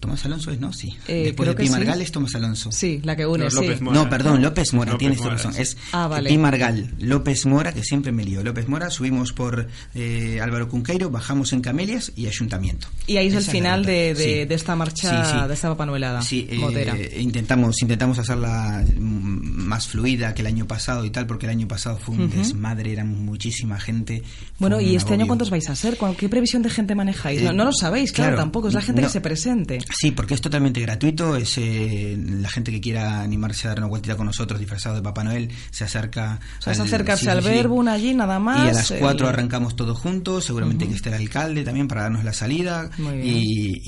Tomás 0.00 0.24
Alonso 0.24 0.50
es, 0.50 0.58
¿no? 0.58 0.72
Sí. 0.72 0.88
Eh, 1.08 1.24
Después 1.26 1.46
creo 1.46 1.54
de 1.54 1.66
sí. 1.96 2.02
es 2.02 2.10
Tomás 2.12 2.34
Alonso. 2.34 2.72
Sí, 2.72 3.00
la 3.04 3.14
que 3.16 3.26
une, 3.26 3.44
No, 3.44 3.50
sí. 3.50 3.56
López 3.56 3.80
Mora. 3.82 3.98
No, 3.98 4.08
perdón, 4.08 4.40
López 4.42 4.72
Mora, 4.72 4.92
López 4.92 4.98
tienes 4.98 5.18
Mora, 5.18 5.30
razón. 5.34 5.52
sí. 5.52 5.60
Es 5.62 5.76
Ah, 5.92 6.08
vale. 6.08 6.30
Pimargal, 6.30 6.94
López 6.98 7.44
Mora, 7.44 7.72
que 7.72 7.82
siempre 7.84 8.10
me 8.10 8.24
lío. 8.24 8.42
López 8.42 8.66
Mora, 8.66 8.88
subimos 8.90 9.34
por 9.34 9.68
eh, 9.94 10.40
Álvaro 10.42 10.68
Cunqueiro, 10.68 11.10
bajamos 11.10 11.52
en 11.52 11.60
Camelias 11.60 12.12
y 12.16 12.26
Ayuntamiento. 12.26 12.88
Y 13.06 13.18
ahí 13.18 13.28
es 13.28 13.34
el 13.34 13.42
final 13.44 13.84
de, 13.84 14.14
de- 14.14 14.16
Sí. 14.40 14.44
de 14.46 14.54
esta 14.54 14.74
marcha, 14.74 15.24
Sí, 15.24 15.32
sí. 15.38 15.48
de 15.48 15.54
esta 15.54 15.68
papanuelada. 15.68 16.22
Sí, 16.22 16.48
eh, 16.50 17.18
intentamos, 17.20 17.82
intentamos 17.82 18.18
hacerla 18.18 18.82
mm, 18.96 19.66
más 19.66 19.86
fluida 19.86 20.32
que 20.34 20.40
el 20.40 20.46
año 20.46 20.66
pasado 20.66 21.04
y 21.04 21.10
tal, 21.10 21.26
porque 21.26 21.44
el 21.46 21.50
año 21.50 21.68
pasado 21.68 21.98
fue 21.98 22.14
un 22.16 22.30
desmadre, 22.30 22.92
eran 22.92 23.08
muchísima 23.24 23.78
gente. 23.78 24.22
Bueno, 24.58 24.80
¿y 24.80 24.96
este 24.96 25.12
año 25.14 25.26
cuántos 25.26 25.50
vais 25.50 25.68
a 25.68 25.76
ser? 25.76 25.96
¿Cuál- 25.98 26.16
¿Qué 26.16 26.28
previsión 26.28 26.62
de 26.62 26.70
gente 26.70 26.94
manejáis? 26.94 27.42
No, 27.42 27.50
Eh, 27.50 27.54
no 27.54 27.64
lo 27.66 27.72
sabéis, 27.72 28.12
claro, 28.12 28.30
claro, 28.30 28.42
tampoco. 28.42 28.68
Es 28.68 28.74
la 28.74 28.80
gente 28.82 29.02
no. 29.02 29.08
que 29.08 29.12
se 29.12 29.20
presente. 29.20 29.78
Sí, 29.98 30.12
porque 30.12 30.34
es 30.34 30.40
totalmente 30.40 30.80
gratuito. 30.80 31.36
Es 31.36 31.58
eh, 31.58 32.16
la 32.18 32.48
gente 32.48 32.70
que 32.70 32.80
quiera 32.80 33.20
animarse 33.22 33.66
a 33.66 33.70
dar 33.70 33.78
una 33.78 33.88
vueltita 33.88 34.16
con 34.16 34.26
nosotros 34.26 34.58
disfrazado 34.60 34.94
de 34.96 35.02
Papá 35.02 35.24
Noel 35.24 35.50
se 35.70 35.84
acerca. 35.84 36.38
O 36.58 36.62
sea, 36.62 36.72
es 36.72 36.80
al- 36.80 36.86
acercarse 36.86 37.24
sí, 37.24 37.30
al 37.30 37.42
sí. 37.42 37.48
Verbum 37.48 37.88
allí 37.88 38.14
nada 38.14 38.38
más. 38.38 38.66
Y 38.66 38.70
a 38.70 38.72
las 38.72 38.90
el- 38.92 39.00
4 39.00 39.28
arrancamos 39.28 39.76
todos 39.76 39.98
juntos, 39.98 40.44
seguramente 40.44 40.86
que 40.88 40.94
esté 40.94 41.08
el 41.08 41.16
alcalde 41.16 41.64
también 41.64 41.88
para 41.88 42.02
darnos 42.02 42.24
la 42.24 42.32
salida. 42.32 42.90
Muy 42.98 43.18
bien. 43.18 43.26
Y, 43.36 43.82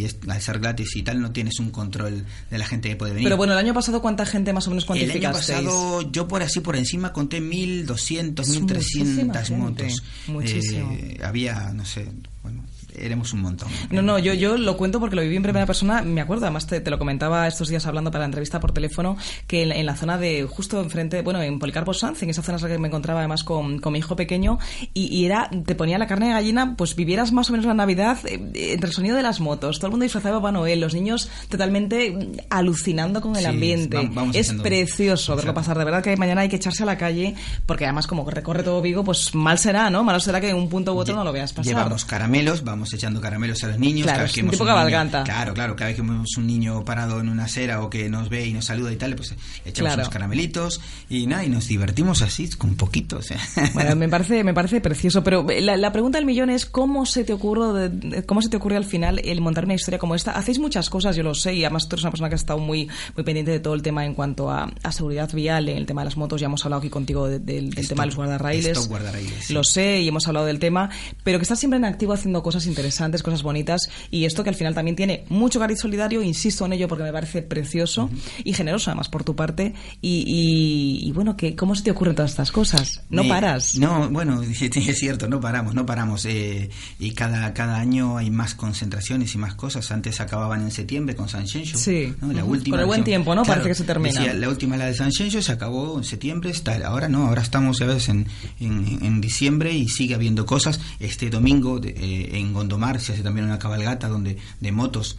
y, 0.00 0.04
es- 0.04 0.18
al 0.28 0.40
ser 0.42 0.58
gratis 0.60 0.94
y 0.96 1.02
tal, 1.02 1.20
no 1.20 1.30
tienes 1.32 1.58
un 1.58 1.70
control 1.70 2.24
de 2.50 2.58
la 2.58 2.66
gente 2.66 2.88
que 2.90 2.96
puede 2.96 3.12
venir. 3.12 3.24
Pero 3.26 3.36
bueno, 3.36 3.52
el 3.54 3.58
año 3.58 3.72
pasado, 3.74 4.02
¿cuánta 4.02 4.26
gente 4.26 4.52
más 4.52 4.66
o 4.66 4.70
menos 4.70 4.84
el 4.84 4.90
año 4.92 5.00
cuantificasteis? 5.00 5.58
pasado, 5.60 6.10
yo 6.12 6.28
por 6.28 6.42
así 6.42 6.60
por 6.60 6.76
encima 6.76 7.12
conté 7.12 7.40
1.200, 7.40 8.40
Es 8.42 8.60
1.300 8.60 8.60
muchísima 8.60 9.34
gente, 9.42 9.56
motos. 9.56 10.02
muchísimo. 10.28 10.92
Eh, 10.92 11.18
había, 11.24 11.72
no 11.72 11.84
sé, 11.84 12.06
bueno, 12.42 12.62
éramos 12.96 13.32
un 13.32 13.42
montón. 13.42 13.68
No, 13.90 14.02
no, 14.02 14.18
yo, 14.18 14.34
yo 14.34 14.56
lo 14.56 14.76
cuento 14.76 15.00
porque 15.00 15.16
lo 15.16 15.22
viví 15.22 15.36
en 15.36 15.42
primera 15.42 15.66
persona. 15.66 16.02
Me 16.02 16.20
acuerdo, 16.20 16.44
además 16.46 16.66
te, 16.66 16.80
te 16.80 16.90
lo 16.90 16.98
comentaba 16.98 17.46
estos 17.46 17.68
días 17.68 17.86
hablando 17.86 18.10
para 18.10 18.20
la 18.20 18.26
entrevista 18.26 18.60
por 18.60 18.72
teléfono, 18.72 19.16
que 19.46 19.62
en, 19.62 19.68
la- 19.70 19.76
en 19.76 19.86
la 19.86 19.96
zona 19.96 20.18
de 20.18 20.46
justo 20.48 20.80
enfrente, 20.80 21.22
bueno, 21.22 21.40
en 21.42 21.58
Policarpo 21.58 21.94
Sanz, 21.94 22.22
en 22.22 22.30
esa 22.30 22.42
zona 22.42 22.56
es 22.56 22.62
la 22.62 22.68
que 22.68 22.78
me 22.78 22.88
encontraba 22.88 23.20
además 23.20 23.44
con, 23.44 23.78
con 23.80 23.92
mi 23.92 23.98
hijo 24.00 24.16
pequeño, 24.16 24.58
y, 24.94 25.06
y 25.14 25.24
era, 25.26 25.50
te 25.66 25.74
ponía 25.74 25.98
la 25.98 26.06
carne 26.06 26.26
de 26.28 26.32
gallina, 26.32 26.74
pues 26.76 26.94
vivieras 26.96 27.32
más 27.32 27.48
o 27.48 27.52
menos 27.52 27.66
la 27.66 27.74
Navidad 27.74 28.18
eh, 28.26 28.34
eh, 28.54 28.72
entre 28.74 28.88
el 28.88 28.94
sonido 28.94 29.16
de 29.16 29.22
las 29.22 29.40
motos, 29.40 29.78
todo 29.78 29.86
el 29.88 29.90
mundo 29.92 30.04
disfrazado 30.04 30.34
de 30.36 30.40
Papá 30.40 30.52
Noel, 30.52 30.80
los 30.80 30.94
niños 30.94 31.28
totalmente 31.48 32.10
mm, 32.10 32.36
alucinando 32.50 33.20
con 33.20 33.32
el 33.36 33.42
Sí, 33.42 33.46
ambiente. 33.46 33.96
vam- 33.96 34.14
vamos 34.14 34.36
es 34.36 34.52
precioso 34.54 35.36
verlo 35.36 35.54
pasar, 35.54 35.78
de 35.78 35.84
verdad 35.84 36.02
que 36.02 36.16
mañana 36.16 36.42
hay 36.42 36.48
que 36.48 36.56
echarse 36.56 36.82
a 36.82 36.86
la 36.86 36.98
calle, 36.98 37.34
porque 37.66 37.84
además 37.84 38.06
como 38.06 38.28
recorre 38.30 38.62
todo 38.62 38.80
Vigo, 38.82 39.04
pues 39.04 39.34
mal 39.34 39.58
será, 39.58 39.90
¿no? 39.90 40.04
Malo 40.04 40.20
será 40.20 40.40
que 40.40 40.50
en 40.50 40.56
un 40.56 40.68
punto 40.68 40.94
u 40.94 40.98
otro 40.98 41.14
no 41.14 41.24
lo 41.24 41.32
veas 41.32 41.52
pasar. 41.52 41.74
Llevamos 41.74 42.04
caramelos, 42.04 42.62
vamos 42.64 42.79
echando 42.92 43.20
caramelos 43.20 43.62
a 43.64 43.68
los 43.68 43.78
niños. 43.78 44.04
Claro, 44.04 44.16
cada 44.18 44.22
vez 44.24 44.32
que 44.32 44.42
tipo 44.42 44.64
cabalgata. 44.64 45.24
claro, 45.24 45.54
claro, 45.54 45.76
cada 45.76 45.88
vez 45.88 45.96
que 45.96 46.02
vemos 46.02 46.36
un 46.36 46.46
niño 46.46 46.84
parado 46.84 47.20
en 47.20 47.28
una 47.28 47.44
acera 47.44 47.82
o 47.82 47.90
que 47.90 48.08
nos 48.08 48.28
ve 48.28 48.46
y 48.46 48.52
nos 48.52 48.64
saluda 48.66 48.92
y 48.92 48.96
tal, 48.96 49.14
pues 49.16 49.34
echamos 49.64 49.74
Claro. 49.90 50.02
unos 50.02 50.08
caramelitos 50.08 50.80
y 51.08 51.26
nada, 51.26 51.44
y 51.44 51.48
nos 51.48 51.66
divertimos 51.68 52.22
así, 52.22 52.48
con 52.50 52.74
poquito. 52.76 53.18
O 53.18 53.22
sea. 53.22 53.38
Bueno, 53.74 53.94
me 53.96 54.08
parece, 54.08 54.42
me 54.44 54.52
parece 54.54 54.80
precioso, 54.80 55.22
pero 55.24 55.46
la, 55.60 55.76
la 55.76 55.92
pregunta 55.92 56.18
del 56.18 56.26
millón 56.26 56.50
es 56.50 56.66
cómo 56.66 57.06
se 57.06 57.24
te 57.24 57.32
ocurre, 57.32 57.88
de- 57.88 58.22
cómo 58.24 58.42
se 58.42 58.48
te 58.48 58.56
ocurre 58.56 58.76
al 58.76 58.84
final 58.84 59.20
el 59.24 59.40
montar 59.40 59.64
una 59.64 59.74
historia 59.74 59.98
como 59.98 60.14
esta. 60.14 60.32
Hacéis 60.32 60.58
muchas 60.58 60.90
cosas, 60.90 61.16
yo 61.16 61.22
lo 61.22 61.34
sé, 61.34 61.54
y 61.54 61.64
además 61.64 61.88
tú 61.88 61.96
eres 61.96 62.04
una 62.04 62.10
persona 62.10 62.28
que 62.28 62.34
ha 62.34 62.36
estado 62.36 62.58
muy, 62.58 62.88
muy 63.16 63.24
pendiente 63.24 63.50
de 63.52 63.60
todo 63.60 63.74
el 63.74 63.82
tema 63.82 64.04
en 64.04 64.14
cuanto 64.14 64.50
a, 64.50 64.70
a 64.82 64.92
seguridad 64.92 65.30
vial, 65.32 65.68
en 65.68 65.76
el 65.76 65.86
tema 65.86 66.02
de 66.02 66.06
las 66.06 66.16
motos, 66.16 66.40
ya 66.40 66.46
hemos 66.46 66.64
hablado 66.64 66.80
aquí 66.80 66.90
contigo 66.90 67.26
de- 67.28 67.38
del, 67.38 67.70
del 67.70 67.88
tema 67.88 68.02
de 68.02 68.06
los 68.08 68.16
guardarraíles. 68.16 68.76
Stop 68.76 68.88
guardarraíles. 68.88 69.50
Lo 69.50 69.64
sé 69.64 70.00
y 70.00 70.08
hemos 70.08 70.26
hablado 70.26 70.46
del 70.46 70.58
tema, 70.58 70.90
pero 71.24 71.38
que 71.38 71.42
estás 71.42 71.58
siempre 71.58 71.76
en 71.78 71.84
activo 71.84 72.12
haciendo 72.12 72.42
cosas 72.42 72.66
interesantes, 72.70 73.22
cosas 73.22 73.42
bonitas, 73.42 73.90
y 74.10 74.24
esto 74.24 74.42
que 74.42 74.48
al 74.50 74.56
final 74.56 74.74
también 74.74 74.96
tiene 74.96 75.24
mucho 75.28 75.58
cariz 75.60 75.78
solidario, 75.80 76.22
insisto 76.22 76.64
en 76.64 76.72
ello 76.72 76.88
porque 76.88 77.04
me 77.04 77.12
parece 77.12 77.42
precioso 77.42 78.08
y 78.44 78.52
generoso 78.54 78.90
además 78.90 79.08
por 79.10 79.24
tu 79.24 79.36
parte. 79.36 79.74
Y, 80.00 80.24
y- 80.26 81.08
y 81.08 81.12
bueno, 81.12 81.36
que, 81.36 81.54
¿cómo 81.54 81.74
se 81.74 81.82
te 81.82 81.90
ocurren 81.90 82.14
todas 82.16 82.30
estas 82.30 82.50
cosas? 82.50 83.02
No 83.10 83.22
Eh, 83.22 83.28
paras. 83.28 83.76
No, 83.78 84.08
bueno, 84.10 84.42
es 84.48 84.98
cierto, 84.98 85.28
no 85.28 85.40
paramos, 85.40 85.74
no 85.74 85.84
paramos. 85.84 86.24
eh, 86.24 86.70
y 86.98 87.10
cada, 87.12 87.52
cada 87.52 87.76
año 87.78 88.16
hay 88.16 88.30
más 88.30 88.54
concentraciones 88.54 89.34
y 89.34 89.38
más 89.38 89.54
cosas. 89.54 89.90
Antes 89.90 90.20
acababan 90.20 90.62
en 90.62 90.70
septiembre 90.70 91.14
con 91.16 91.28
San 91.28 91.46
Xenxo, 91.46 91.76
Sí. 91.78 92.14
¿no? 92.20 92.32
La 92.32 92.42
Ujú. 92.44 92.52
última. 92.52 92.76
Con 92.76 92.80
el 92.80 92.86
buen 92.86 93.04
tiempo, 93.04 93.34
¿no? 93.34 93.42
Claro, 93.42 93.60
Parece 93.62 93.68
que 93.70 93.74
se 93.74 93.84
termina. 93.84 94.12
decía, 94.20 94.34
la 94.34 94.48
última, 94.48 94.76
la 94.76 94.86
de 94.86 94.94
San 94.94 95.10
Xenxo, 95.12 95.42
se 95.42 95.52
acabó 95.52 95.98
en 95.98 96.04
septiembre. 96.04 96.50
Está, 96.50 96.76
ahora 96.86 97.08
no, 97.08 97.26
ahora 97.28 97.42
estamos 97.42 97.78
ya 97.78 97.86
ves 97.86 98.08
en, 98.08 98.26
en, 98.60 98.98
en 99.02 99.20
diciembre 99.20 99.72
y 99.72 99.88
sigue 99.88 100.14
habiendo 100.14 100.46
cosas. 100.46 100.80
Este 101.00 101.30
domingo 101.30 101.78
de- 101.80 101.90
eh, 101.90 102.38
en 102.38 102.52
Gondomar 102.60 103.00
se 103.00 103.14
hace 103.14 103.22
también 103.22 103.46
una 103.46 103.58
cabalgata 103.58 104.06
donde 104.06 104.36
de 104.60 104.70
motos 104.70 105.16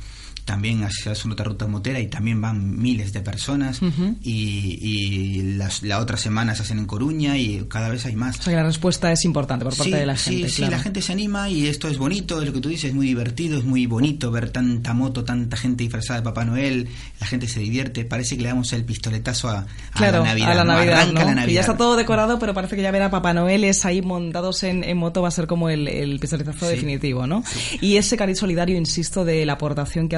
también 0.52 0.86
se 0.92 1.10
hace 1.10 1.30
otra 1.30 1.46
ruta 1.46 1.66
motera 1.66 1.98
y 2.02 2.08
también 2.08 2.42
van 2.42 2.78
miles 2.78 3.14
de 3.14 3.22
personas 3.22 3.82
Ujú. 3.82 4.18
y, 4.22 4.78
y 4.82 5.42
las, 5.56 5.82
la 5.82 6.00
otra 6.00 6.18
semana 6.18 6.56
se 6.56 6.64
hacen 6.64 6.78
en 6.80 6.86
Coruña 6.86 7.38
y 7.38 7.66
cada 7.70 7.88
vez 7.88 8.06
hay 8.06 8.18
más. 8.18 8.38
O 8.40 8.42
sea 8.44 8.52
que 8.52 8.58
la 8.58 8.64
respuesta 8.66 9.12
es 9.14 9.24
importante 9.24 9.64
por 9.64 9.74
parte 9.78 9.92
Sí, 9.94 9.98
de 9.98 10.06
la 10.06 10.18
sí, 10.18 10.32
gente. 10.34 10.50
sí, 10.50 10.56
claro. 10.58 10.72
la 10.76 10.84
gente 10.84 11.02
se 11.02 11.14
anima 11.14 11.50
y 11.50 11.68
esto 11.68 11.88
es 11.88 11.98
bonito, 11.98 12.42
es 12.42 12.48
lo 12.48 12.54
que 12.54 12.60
tú 12.60 12.68
dices, 12.68 12.90
es 12.90 12.96
muy 12.96 13.08
divertido, 13.08 13.58
es 13.60 13.64
muy 13.64 13.86
bonito 13.86 14.30
ver 14.30 14.50
tanta 14.50 14.94
moto, 14.94 15.24
tanta 15.24 15.56
gente 15.56 15.84
disfrazada 15.84 16.20
de 16.20 16.26
Papá 16.26 16.44
Noel, 16.44 16.90
la 17.22 17.28
gente 17.28 17.48
se 17.48 17.62
divierte, 17.62 18.04
parece 18.04 18.36
que 18.36 18.44
le 18.44 18.50
damos 18.50 18.74
el 18.74 18.84
pistoletazo 18.84 19.48
a, 19.48 19.60
a 19.60 19.66
Claro, 19.96 20.20
la 20.20 20.26
Navidad. 20.26 20.52
a 20.52 20.56
la 20.56 20.64
¿no? 20.66 20.74
Navidad, 20.74 20.94
Arranca 21.02 21.14
¿no? 21.14 21.20
la 21.20 21.26
Que 21.30 21.36
Navidad. 21.36 21.56
ya 21.56 21.62
está 21.62 21.78
todo 21.78 21.96
decorado, 21.96 22.40
pero 22.40 22.54
parece 22.54 22.76
que 22.76 22.82
ya 22.82 22.92
ver 22.92 23.04
a 23.04 23.10
Papá 23.10 23.34
Noeles 23.34 23.86
ahí 23.86 24.02
montados 24.02 24.64
en, 24.64 24.84
en 24.84 24.98
moto 24.98 25.22
va 25.22 25.30
a 25.30 25.32
ser 25.32 25.48
como 25.48 25.70
el, 25.70 25.88
el 25.88 26.20
pistoletazo 26.20 26.66
Sí. 26.66 26.74
definitivo, 26.74 27.26
¿no? 27.26 27.44
Y 27.80 27.96
ese 27.98 28.18
cariz 28.18 28.38
solidario, 28.38 28.78
insisto, 28.78 29.24
de 29.24 29.46
la 29.46 29.54
aportación 29.54 30.10
que 30.10 30.16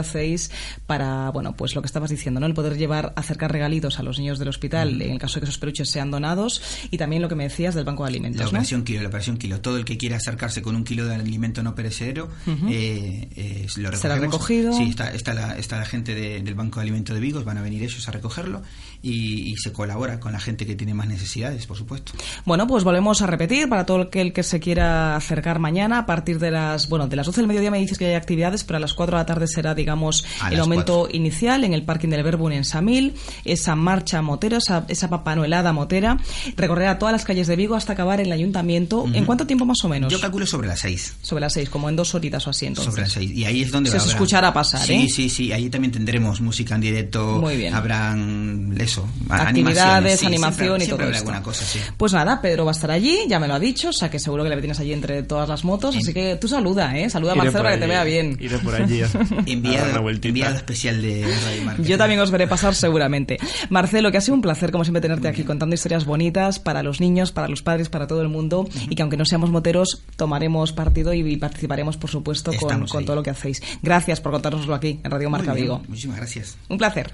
para, 0.85 1.29
bueno, 1.31 1.55
pues 1.55 1.75
lo 1.75 1.81
que 1.81 1.87
estabas 1.87 2.09
diciendo, 2.09 2.39
¿no? 2.39 2.45
El 2.45 2.53
poder 2.53 2.77
llevar, 2.77 3.13
acercar 3.15 3.51
regalitos 3.51 3.99
a 3.99 4.03
los 4.03 4.19
niños 4.19 4.39
del 4.39 4.47
hospital, 4.47 5.01
en 5.01 5.11
el 5.11 5.19
caso 5.19 5.35
de 5.35 5.41
que 5.41 5.45
esos 5.45 5.57
peluches 5.57 5.89
sean 5.89 6.11
donados, 6.11 6.61
y 6.91 6.97
también 6.97 7.21
lo 7.21 7.29
que 7.29 7.35
me 7.35 7.43
decías 7.43 7.75
del 7.75 7.85
banco 7.85 8.03
de 8.03 8.09
alimentos, 8.09 8.39
La 8.39 8.45
¿no? 8.45 8.49
operación 8.49 8.83
kilo, 8.83 9.01
la 9.01 9.07
operación 9.09 9.37
kilo. 9.37 9.61
Todo 9.61 9.77
el 9.77 9.85
que 9.85 9.97
quiera 9.97 10.17
acercarse 10.17 10.61
con 10.61 10.75
un 10.75 10.83
kilo 10.83 11.05
de 11.05 11.15
alimento 11.15 11.63
no 11.63 11.75
perecedero, 11.75 12.29
Ujú. 12.47 12.67
eh, 12.69 13.29
eh, 13.35 13.67
lo 13.77 13.89
recogemos. 13.91 13.99
Será 13.99 14.15
recogido. 14.15 14.73
Sí, 14.73 14.89
está, 14.89 15.13
está, 15.13 15.33
la, 15.33 15.57
está 15.57 15.77
la 15.77 15.85
gente 15.85 16.15
de- 16.15 16.41
del 16.41 16.55
Banco 16.55 16.79
de 16.79 16.83
Alimentos 16.83 17.13
de 17.15 17.21
Vigos, 17.21 17.43
van 17.45 17.57
a 17.57 17.61
venir 17.61 17.83
ellos 17.83 18.07
a 18.07 18.11
recogerlo 18.11 18.61
y, 19.03 19.51
y 19.51 19.57
se 19.57 19.71
colabora 19.71 20.19
con 20.19 20.31
la 20.31 20.39
gente 20.39 20.65
que 20.65 20.75
tiene 20.75 20.93
más 20.95 21.07
necesidades, 21.07 21.67
por 21.67 21.77
supuesto. 21.77 22.13
Bueno, 22.45 22.65
pues 22.65 22.83
volvemos 22.83 23.21
a 23.21 23.27
repetir 23.27 23.69
para 23.69 23.85
todo 23.85 24.01
aquel 24.01 24.33
que 24.33 24.41
se 24.41 24.59
quiera 24.59 25.15
acercar 25.15 25.59
mañana 25.59 25.99
a 25.99 26.05
partir 26.07 26.39
de 26.39 26.49
las, 26.49 26.89
bueno, 26.89 27.07
de 27.07 27.15
las 27.17 27.25
12 27.27 27.41
del 27.41 27.47
mediodía 27.47 27.69
me 27.69 27.77
dices 27.79 27.97
que 27.99 28.05
hay 28.07 28.15
actividades, 28.15 28.63
pero 28.63 28.77
a 28.77 28.79
las 28.79 28.93
4 28.93 29.15
de 29.17 29.21
la 29.21 29.25
tarde 29.25 29.45
será, 29.47 29.75
digamos, 29.75 30.23
A 30.41 30.51
el 30.51 30.59
aumento 30.59 31.07
inicial 31.11 31.63
en 31.65 31.73
el 31.73 31.83
parking 31.83 32.09
del 32.09 32.23
Verbum 32.23 32.51
en 32.53 32.63
Samil, 32.65 33.13
esa 33.45 33.75
marcha 33.75 34.21
motera, 34.21 34.57
esa, 34.57 34.85
esa 34.87 35.09
papanuelada 35.09 35.73
motera, 35.73 36.17
recorrerá 36.55 36.97
todas 36.97 37.11
las 37.11 37.25
calles 37.25 37.47
de 37.47 37.55
Vigo 37.57 37.75
hasta 37.75 37.93
acabar 37.93 38.19
en 38.21 38.27
el 38.27 38.31
ayuntamiento. 38.31 39.05
¿En 39.13 39.25
cuánto 39.25 39.45
tiempo 39.45 39.65
más 39.65 39.83
o 39.83 39.89
menos? 39.89 40.11
Yo 40.11 40.19
calculo 40.21 40.45
sobre 40.45 40.67
las 40.67 40.79
seis. 40.79 41.17
Sobre 41.21 41.41
las 41.41 41.53
6, 41.53 41.69
como 41.69 41.89
en 41.89 41.95
dos 41.97 42.15
horitas 42.15 42.47
o 42.47 42.51
así, 42.51 42.65
entonces. 42.67 42.91
Sobre 42.91 43.03
las 43.03 43.11
seis. 43.11 43.31
Y 43.31 43.43
ahí 43.43 43.61
es 43.61 43.71
donde 43.71 43.89
Se 43.89 43.97
habrá- 43.97 44.09
escuchará 44.11 44.53
pasar, 44.53 44.81
Sí, 44.85 44.93
¿eh? 44.93 45.09
sí, 45.09 45.29
sí. 45.29 45.51
Ahí 45.51 45.69
también 45.69 45.91
tendremos 45.91 46.39
música 46.39 46.75
en 46.75 46.81
directo. 46.81 47.39
Muy 47.41 47.57
bien. 47.57 47.73
Habrán 47.73 48.75
eso. 48.93 49.07
Actividades, 49.29 50.19
sí, 50.19 50.25
animación 50.25 50.79
siempre- 50.79 50.83
y 50.83 50.85
siempre 50.87 51.05
todo 51.05 51.15
esto. 51.15 51.29
alguna 51.29 51.43
cosa, 51.43 51.65
sí. 51.65 51.79
Pues 51.97 52.13
nada, 52.13 52.41
Pedro 52.41 52.65
va 52.65 52.71
a 52.71 52.73
estar 52.75 52.91
allí, 52.91 53.19
ya 53.27 53.39
me 53.39 53.47
lo 53.47 53.55
ha 53.55 53.59
dicho, 53.59 53.89
o 53.89 53.93
sea 53.93 54.09
que 54.09 54.19
seguro 54.19 54.43
que 54.43 54.49
le 54.49 54.57
tienes 54.57 54.79
allí 54.79 54.93
entre 54.93 55.23
todas 55.23 55.49
las 55.49 55.63
motos, 55.63 55.95
así 55.95 56.13
que 56.13 56.37
tú 56.37 56.47
saluda, 56.47 56.97
¿eh? 56.97 57.09
Saluda 57.09 57.33
a 57.33 57.35
Marcelo 57.35 57.63
para 57.63 57.75
que 57.75 57.81
te 57.81 57.87
vea 57.87 58.03
bien. 58.03 58.37
Iré 58.39 58.57
por 58.59 58.75
allí 58.75 59.01
Enviado, 59.45 60.09
especial 60.09 61.01
de 61.01 61.25
Radio. 61.65 61.83
Yo 61.83 61.97
también 61.97 62.19
os 62.19 62.31
veré 62.31 62.47
pasar 62.47 62.75
seguramente. 62.75 63.37
Marcelo, 63.69 64.11
que 64.11 64.17
ha 64.17 64.21
sido 64.21 64.35
un 64.35 64.41
placer, 64.41 64.71
como 64.71 64.83
siempre, 64.83 65.01
tenerte 65.01 65.27
aquí 65.27 65.43
contando 65.43 65.75
historias 65.75 66.05
bonitas 66.05 66.59
para 66.59 66.83
los 66.83 66.99
niños, 66.99 67.31
para 67.31 67.47
los 67.47 67.61
padres, 67.61 67.89
para 67.89 68.07
todo 68.07 68.21
el 68.21 68.29
mundo. 68.29 68.67
Y 68.89 68.95
que 68.95 69.01
aunque 69.01 69.17
no 69.17 69.25
seamos 69.25 69.49
moteros, 69.51 70.03
tomaremos 70.15 70.71
partido 70.73 71.13
y 71.13 71.37
participaremos, 71.37 71.97
por 71.97 72.09
supuesto, 72.09 72.51
con, 72.51 72.69
Estamos 72.69 72.91
con 72.91 73.05
todo 73.05 73.15
lo 73.15 73.23
que 73.23 73.29
hacéis. 73.29 73.61
Gracias 73.81 74.21
por 74.21 74.31
contárnoslo 74.31 74.75
aquí 74.75 74.99
en 75.03 75.11
Radio 75.11 75.29
Marca 75.29 75.53
Vigo. 75.53 75.81
Muchísimas 75.87 76.17
gracias. 76.17 76.57
Un 76.69 76.77
placer. 76.77 77.13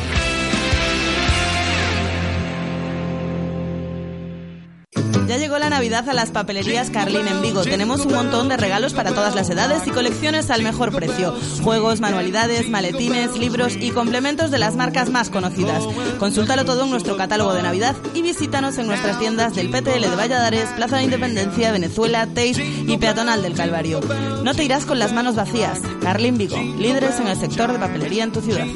Ya 5.31 5.37
llegó 5.37 5.57
la 5.59 5.69
Navidad 5.69 6.09
a 6.09 6.13
las 6.13 6.29
papelerías 6.29 6.89
Carlín 6.89 7.25
en 7.25 7.41
Vigo. 7.41 7.63
Tenemos 7.63 8.05
un 8.05 8.11
montón 8.11 8.49
de 8.49 8.57
regalos 8.57 8.93
para 8.93 9.11
todas 9.11 9.33
las 9.33 9.49
edades 9.49 9.87
y 9.87 9.91
colecciones 9.91 10.49
al 10.49 10.61
mejor 10.61 10.93
precio. 10.93 11.33
Juegos, 11.63 12.01
manualidades, 12.01 12.69
maletines, 12.69 13.37
libros 13.37 13.77
y 13.79 13.91
complementos 13.91 14.51
de 14.51 14.59
las 14.59 14.75
marcas 14.75 15.09
más 15.09 15.29
conocidas. 15.29 15.85
Consúltalo 16.19 16.65
todo 16.65 16.83
en 16.83 16.89
nuestro 16.89 17.15
catálogo 17.15 17.53
de 17.53 17.63
Navidad 17.63 17.95
y 18.13 18.21
visítanos 18.21 18.77
en 18.77 18.87
nuestras 18.87 19.19
tiendas 19.19 19.55
del 19.55 19.69
PTL 19.69 20.01
de 20.01 20.15
Valladares, 20.17 20.67
Plaza 20.75 20.97
de 20.97 21.03
Independencia, 21.03 21.71
Venezuela, 21.71 22.27
Teis 22.27 22.59
y 22.59 22.97
Peatonal 22.97 23.41
del 23.41 23.53
Calvario. 23.53 24.01
No 24.43 24.53
te 24.53 24.65
irás 24.65 24.83
con 24.83 24.99
las 24.99 25.13
manos 25.13 25.37
vacías. 25.37 25.79
Carlín 26.01 26.37
Vigo, 26.37 26.57
líderes 26.77 27.21
en 27.21 27.27
el 27.27 27.39
sector 27.39 27.71
de 27.71 27.79
papelería 27.79 28.25
en 28.25 28.33
tu 28.33 28.41
ciudad. 28.41 28.67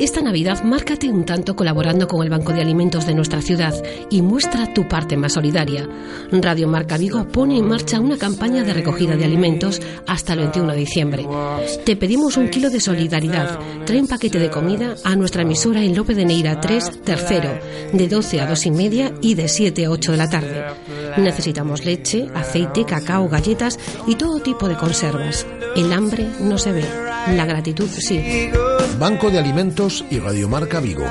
Esta 0.00 0.20
Navidad 0.20 0.64
márcate 0.64 1.08
un 1.08 1.24
tanto 1.24 1.54
colaborando 1.54 2.08
con 2.08 2.22
el 2.22 2.28
Banco 2.28 2.52
de 2.52 2.60
Alimentos 2.60 3.06
de 3.06 3.14
nuestra 3.14 3.40
ciudad 3.40 3.74
y 4.10 4.22
muestra 4.22 4.74
tu 4.74 4.88
parte 4.88 5.16
más 5.16 5.34
solidaria. 5.34 5.88
Radio 6.32 6.66
Marca 6.66 6.98
Vigo 6.98 7.26
pone 7.28 7.58
en 7.58 7.68
marcha 7.68 8.00
una 8.00 8.18
campaña 8.18 8.64
de 8.64 8.74
recogida 8.74 9.16
de 9.16 9.24
alimentos 9.24 9.80
hasta 10.06 10.32
el 10.32 10.40
21 10.40 10.72
de 10.72 10.78
diciembre. 10.78 11.26
Te 11.84 11.96
pedimos 11.96 12.36
un 12.36 12.48
kilo 12.48 12.70
de 12.70 12.80
solidaridad. 12.80 13.58
Trae 13.86 14.00
un 14.00 14.08
paquete 14.08 14.40
de 14.40 14.50
comida 14.50 14.96
a 15.04 15.14
nuestra 15.14 15.42
emisora 15.42 15.82
en 15.82 15.94
Lope 15.94 16.14
de 16.14 16.24
Neira 16.24 16.60
3, 16.60 17.02
tercero, 17.02 17.50
de 17.92 18.08
12 18.08 18.40
a 18.40 18.46
2 18.46 18.66
y 18.66 18.70
media 18.72 19.14
y 19.20 19.34
de 19.34 19.48
7 19.48 19.84
a 19.86 19.90
8 19.90 20.12
de 20.12 20.18
la 20.18 20.28
tarde. 20.28 20.64
Necesitamos 21.18 21.84
leche, 21.84 22.26
aceite, 22.34 22.84
cacao, 22.84 23.28
galletas 23.28 23.78
y 24.08 24.16
todo 24.16 24.40
tipo 24.40 24.68
de 24.68 24.76
conservas. 24.76 25.46
El 25.76 25.92
hambre 25.92 26.28
no 26.40 26.58
se 26.58 26.72
ve, 26.72 26.84
la 27.34 27.46
gratitud 27.46 27.88
sí. 27.88 28.50
Banco 28.98 29.30
de 29.30 29.38
Alimentos 29.38 30.04
y 30.10 30.18
Radiomarca 30.18 30.80
Vigo. 30.80 31.04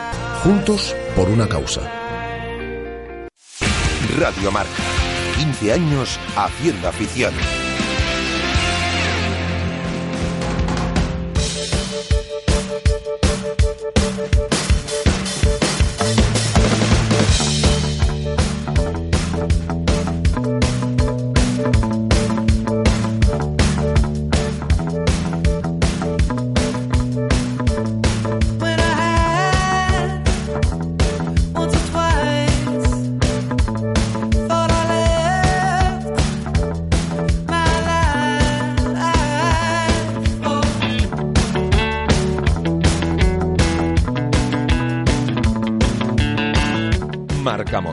Juntos 0.44 0.96
por 1.16 1.30
una 1.30 1.48
causa. 1.48 1.82
Radio 4.18 4.52
Marca. 4.52 4.70
15 5.38 5.74
años 5.74 6.20
haciendo 6.36 6.88
afición. 6.88 7.34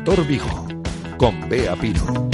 Motor 0.01 0.27
Vigo. 0.27 0.67
Con 1.19 1.47
Bea 1.51 1.77
Pino. 1.77 2.30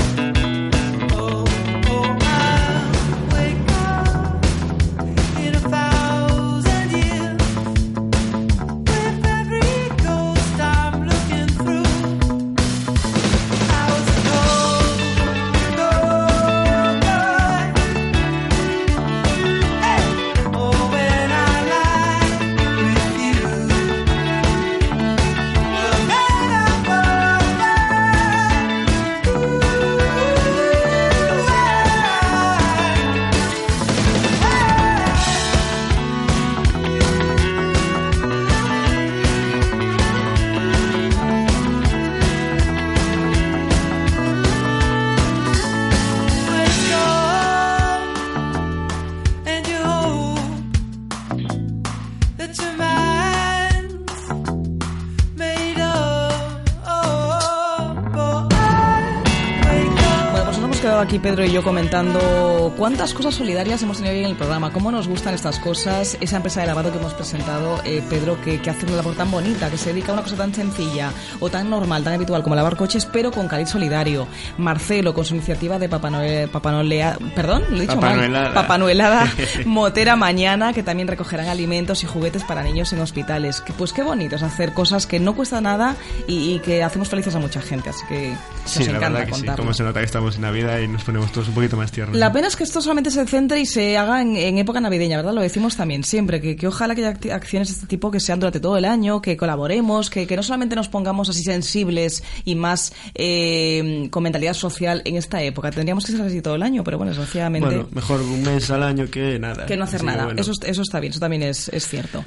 Pedro 61.18 61.44
y 61.44 61.52
yo 61.52 61.62
comentando 61.62 62.55
cuántas 62.77 63.14
cosas 63.14 63.35
solidarias 63.35 63.83
hemos 63.83 63.97
tenido 63.99 64.14
hoy 64.14 64.20
en 64.24 64.31
el 64.31 64.37
programa, 64.37 64.72
cómo 64.72 64.91
nos 64.93 65.09
gustan 65.09 65.35
estas 65.35 65.59
cosas, 65.59 66.16
esa 66.20 66.37
empresa 66.37 66.61
de 66.61 66.66
lavado 66.66 66.93
que 66.93 66.99
hemos 66.99 67.14
presentado, 67.14 67.81
eh, 67.85 68.03
Pedro, 68.09 68.41
que, 68.43 68.61
que 68.61 68.70
hace 68.70 68.87
una 68.87 68.97
labor 68.97 69.14
tan 69.14 69.31
bonita, 69.31 69.70
que 69.70 69.79
se 69.79 69.91
dedica 69.93 70.11
a 70.12 70.14
una 70.14 70.22
cosa 70.22 70.37
tan 70.37 70.55
sencilla 70.55 71.11
o 71.41 71.49
tan 71.51 71.70
normal, 71.70 72.05
tan 72.05 72.14
habitual 72.14 72.43
como 72.43 72.55
lavar 72.55 72.77
coches, 72.77 73.07
pero 73.07 73.31
con 73.31 73.49
cariz 73.49 73.68
solidario. 73.70 74.27
Marcelo, 74.59 75.14
con 75.14 75.24
su 75.24 75.35
iniciativa 75.35 75.79
de 75.79 75.89
Papá 75.89 76.11
Noel, 76.11 76.49
Papá 76.49 76.72
Noelea- 76.72 77.16
perdón, 77.35 77.64
lo 77.70 77.79
he 77.79 77.81
dicho 77.83 77.95
Papá 77.95 78.09
mal, 78.09 78.16
Noelada. 78.18 78.55
Papá 78.55 78.79
Noelada, 78.79 79.33
Motera 79.64 80.16
Mañana, 80.16 80.72
que 80.72 80.83
también 80.83 81.09
recogerán 81.09 81.49
alimentos 81.49 82.03
y 82.03 82.07
juguetes 82.07 82.45
para 82.45 82.62
niños 82.62 82.93
en 82.93 83.01
hospitales. 83.01 83.61
Que, 83.61 83.72
pues 83.72 83.93
qué 83.93 84.03
bonito 84.03 84.37
es 84.37 84.43
hacer 84.43 84.72
cosas 84.72 85.07
que 85.07 85.18
no 85.20 85.35
cuesta 85.35 85.61
nada 85.61 85.97
y, 86.27 86.55
y 86.55 86.59
que 86.61 86.83
hacemos 86.83 87.09
felices 87.09 87.35
a 87.35 87.39
mucha 87.39 87.61
gente, 87.62 87.91
así 87.91 88.05
que 88.09 88.35
Sí, 88.64 88.81
nos 88.81 88.89
la 88.89 88.97
encanta 88.97 89.18
verdad 89.20 89.33
que 89.35 89.41
sí. 89.41 89.47
Como 89.57 89.72
se 89.72 89.83
nota 89.85 90.01
que 90.01 90.07
estamos 90.07 90.37
en 90.37 90.43
Navidad 90.43 90.79
y 90.81 90.89
nos 90.89 91.05
ponemos 91.05 91.31
todos 91.33 91.49
un 91.49 91.55
poquito 91.55 91.77
más 91.77 91.91
tiernos. 91.93 92.16
La 92.16 92.33
pena 92.33 92.49
es 92.49 92.57
que 92.57 92.65
esto 92.66 92.80
solamente 92.80 93.10
se 93.10 93.24
centre 93.26 93.60
y 93.60 93.66
se 93.66 93.96
haga 93.96 94.20
en, 94.20 94.36
en 94.36 94.58
época 94.58 94.80
navideña, 94.80 95.16
¿verdad? 95.16 95.32
Lo 95.32 95.40
decimos 95.40 95.76
también 95.76 96.02
siempre, 96.02 96.40
que, 96.40 96.56
que 96.56 96.66
ojalá 96.66 96.94
que 96.94 97.06
haya 97.06 97.34
acciones 97.34 97.68
de 97.68 97.74
este 97.74 97.86
tipo 97.86 98.10
que 98.10 98.18
sean 98.18 98.40
durante 98.40 98.58
todo 98.58 98.76
el 98.76 98.84
año, 98.84 99.22
que 99.22 99.36
colaboremos, 99.36 100.10
que, 100.10 100.26
que 100.26 100.36
no 100.36 100.42
solamente 100.42 100.74
nos 100.74 100.88
pongamos 100.88 101.28
así 101.28 101.42
sensibles 101.42 102.24
y 102.44 102.56
más 102.56 102.92
eh, 103.14 104.08
con 104.10 104.24
mentalidad 104.24 104.54
social 104.54 105.00
en 105.04 105.16
esta 105.16 105.40
época. 105.42 105.70
Tendríamos 105.70 106.04
que 106.04 106.12
ser 106.12 106.20
así 106.22 106.42
todo 106.42 106.56
el 106.56 106.62
año, 106.62 106.82
pero 106.82 106.98
bueno, 106.98 107.10
desgraciadamente... 107.10 107.68
Bueno, 107.68 107.88
mejor 107.92 108.20
un 108.20 108.42
mes 108.42 108.68
al 108.70 108.82
año 108.82 109.08
que 109.10 109.38
nada. 109.38 109.66
Que 109.66 109.76
no 109.76 109.84
hacer 109.84 110.02
nada. 110.02 110.24
bueno. 110.24 110.40
Eso, 110.40 110.52
eso 110.64 110.82
está 110.82 110.98
bien, 110.98 111.12
eso 111.12 111.20
también 111.20 111.42
es, 111.44 111.68
es 111.68 111.86
cierto. 111.86 112.24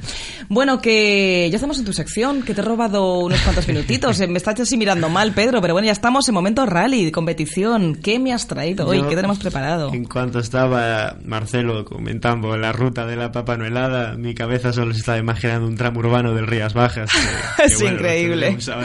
Bueno, 0.47 0.81
que 0.81 1.49
ya 1.51 1.55
estamos 1.55 1.79
en 1.79 1.85
tu 1.85 1.93
sección, 1.93 2.43
que 2.43 2.53
te 2.53 2.61
he 2.61 2.63
robado 2.63 3.19
unos 3.19 3.41
cuantos 3.41 3.67
minutitos. 3.67 4.19
Eh, 4.21 4.27
Me 4.27 4.37
estás 4.37 4.57
así 4.59 4.77
mirando 4.77 5.09
mal, 5.09 5.33
Pedro, 5.33 5.59
pero 5.61 5.73
bueno, 5.73 5.87
ya 5.87 5.91
estamos 5.91 6.27
en 6.29 6.33
momento 6.33 6.65
rally, 6.65 7.11
competición. 7.11 7.95
¿Qué 7.95 8.19
me 8.19 8.31
has 8.33 8.47
traído 8.47 8.87
hoy? 8.87 9.01
¿Qué 9.03 9.15
tenemos 9.15 9.39
preparado? 9.39 9.93
En 9.93 10.05
cuanto 10.05 10.28
estaba 10.37 11.17
Marcelo 11.25 11.83
comentando 11.85 12.55
la 12.55 12.71
ruta 12.71 13.07
de 13.07 13.15
la 13.15 13.31
Papa 13.31 13.57
Noelada, 13.57 14.15
mi 14.15 14.35
cabeza 14.35 14.71
solo 14.71 14.93
se 14.93 14.99
estaba 14.99 15.17
imaginando 15.17 15.65
un 15.67 15.75
tramo 15.75 15.99
urbano 16.01 16.35
del 16.35 16.45
Rías 16.45 16.75
Bajas. 16.75 17.09
que- 17.11 17.17
que, 17.63 17.73
Es 17.73 17.81
bueno, 17.81 17.95
increíble. 17.95 18.57
ya 18.59 18.75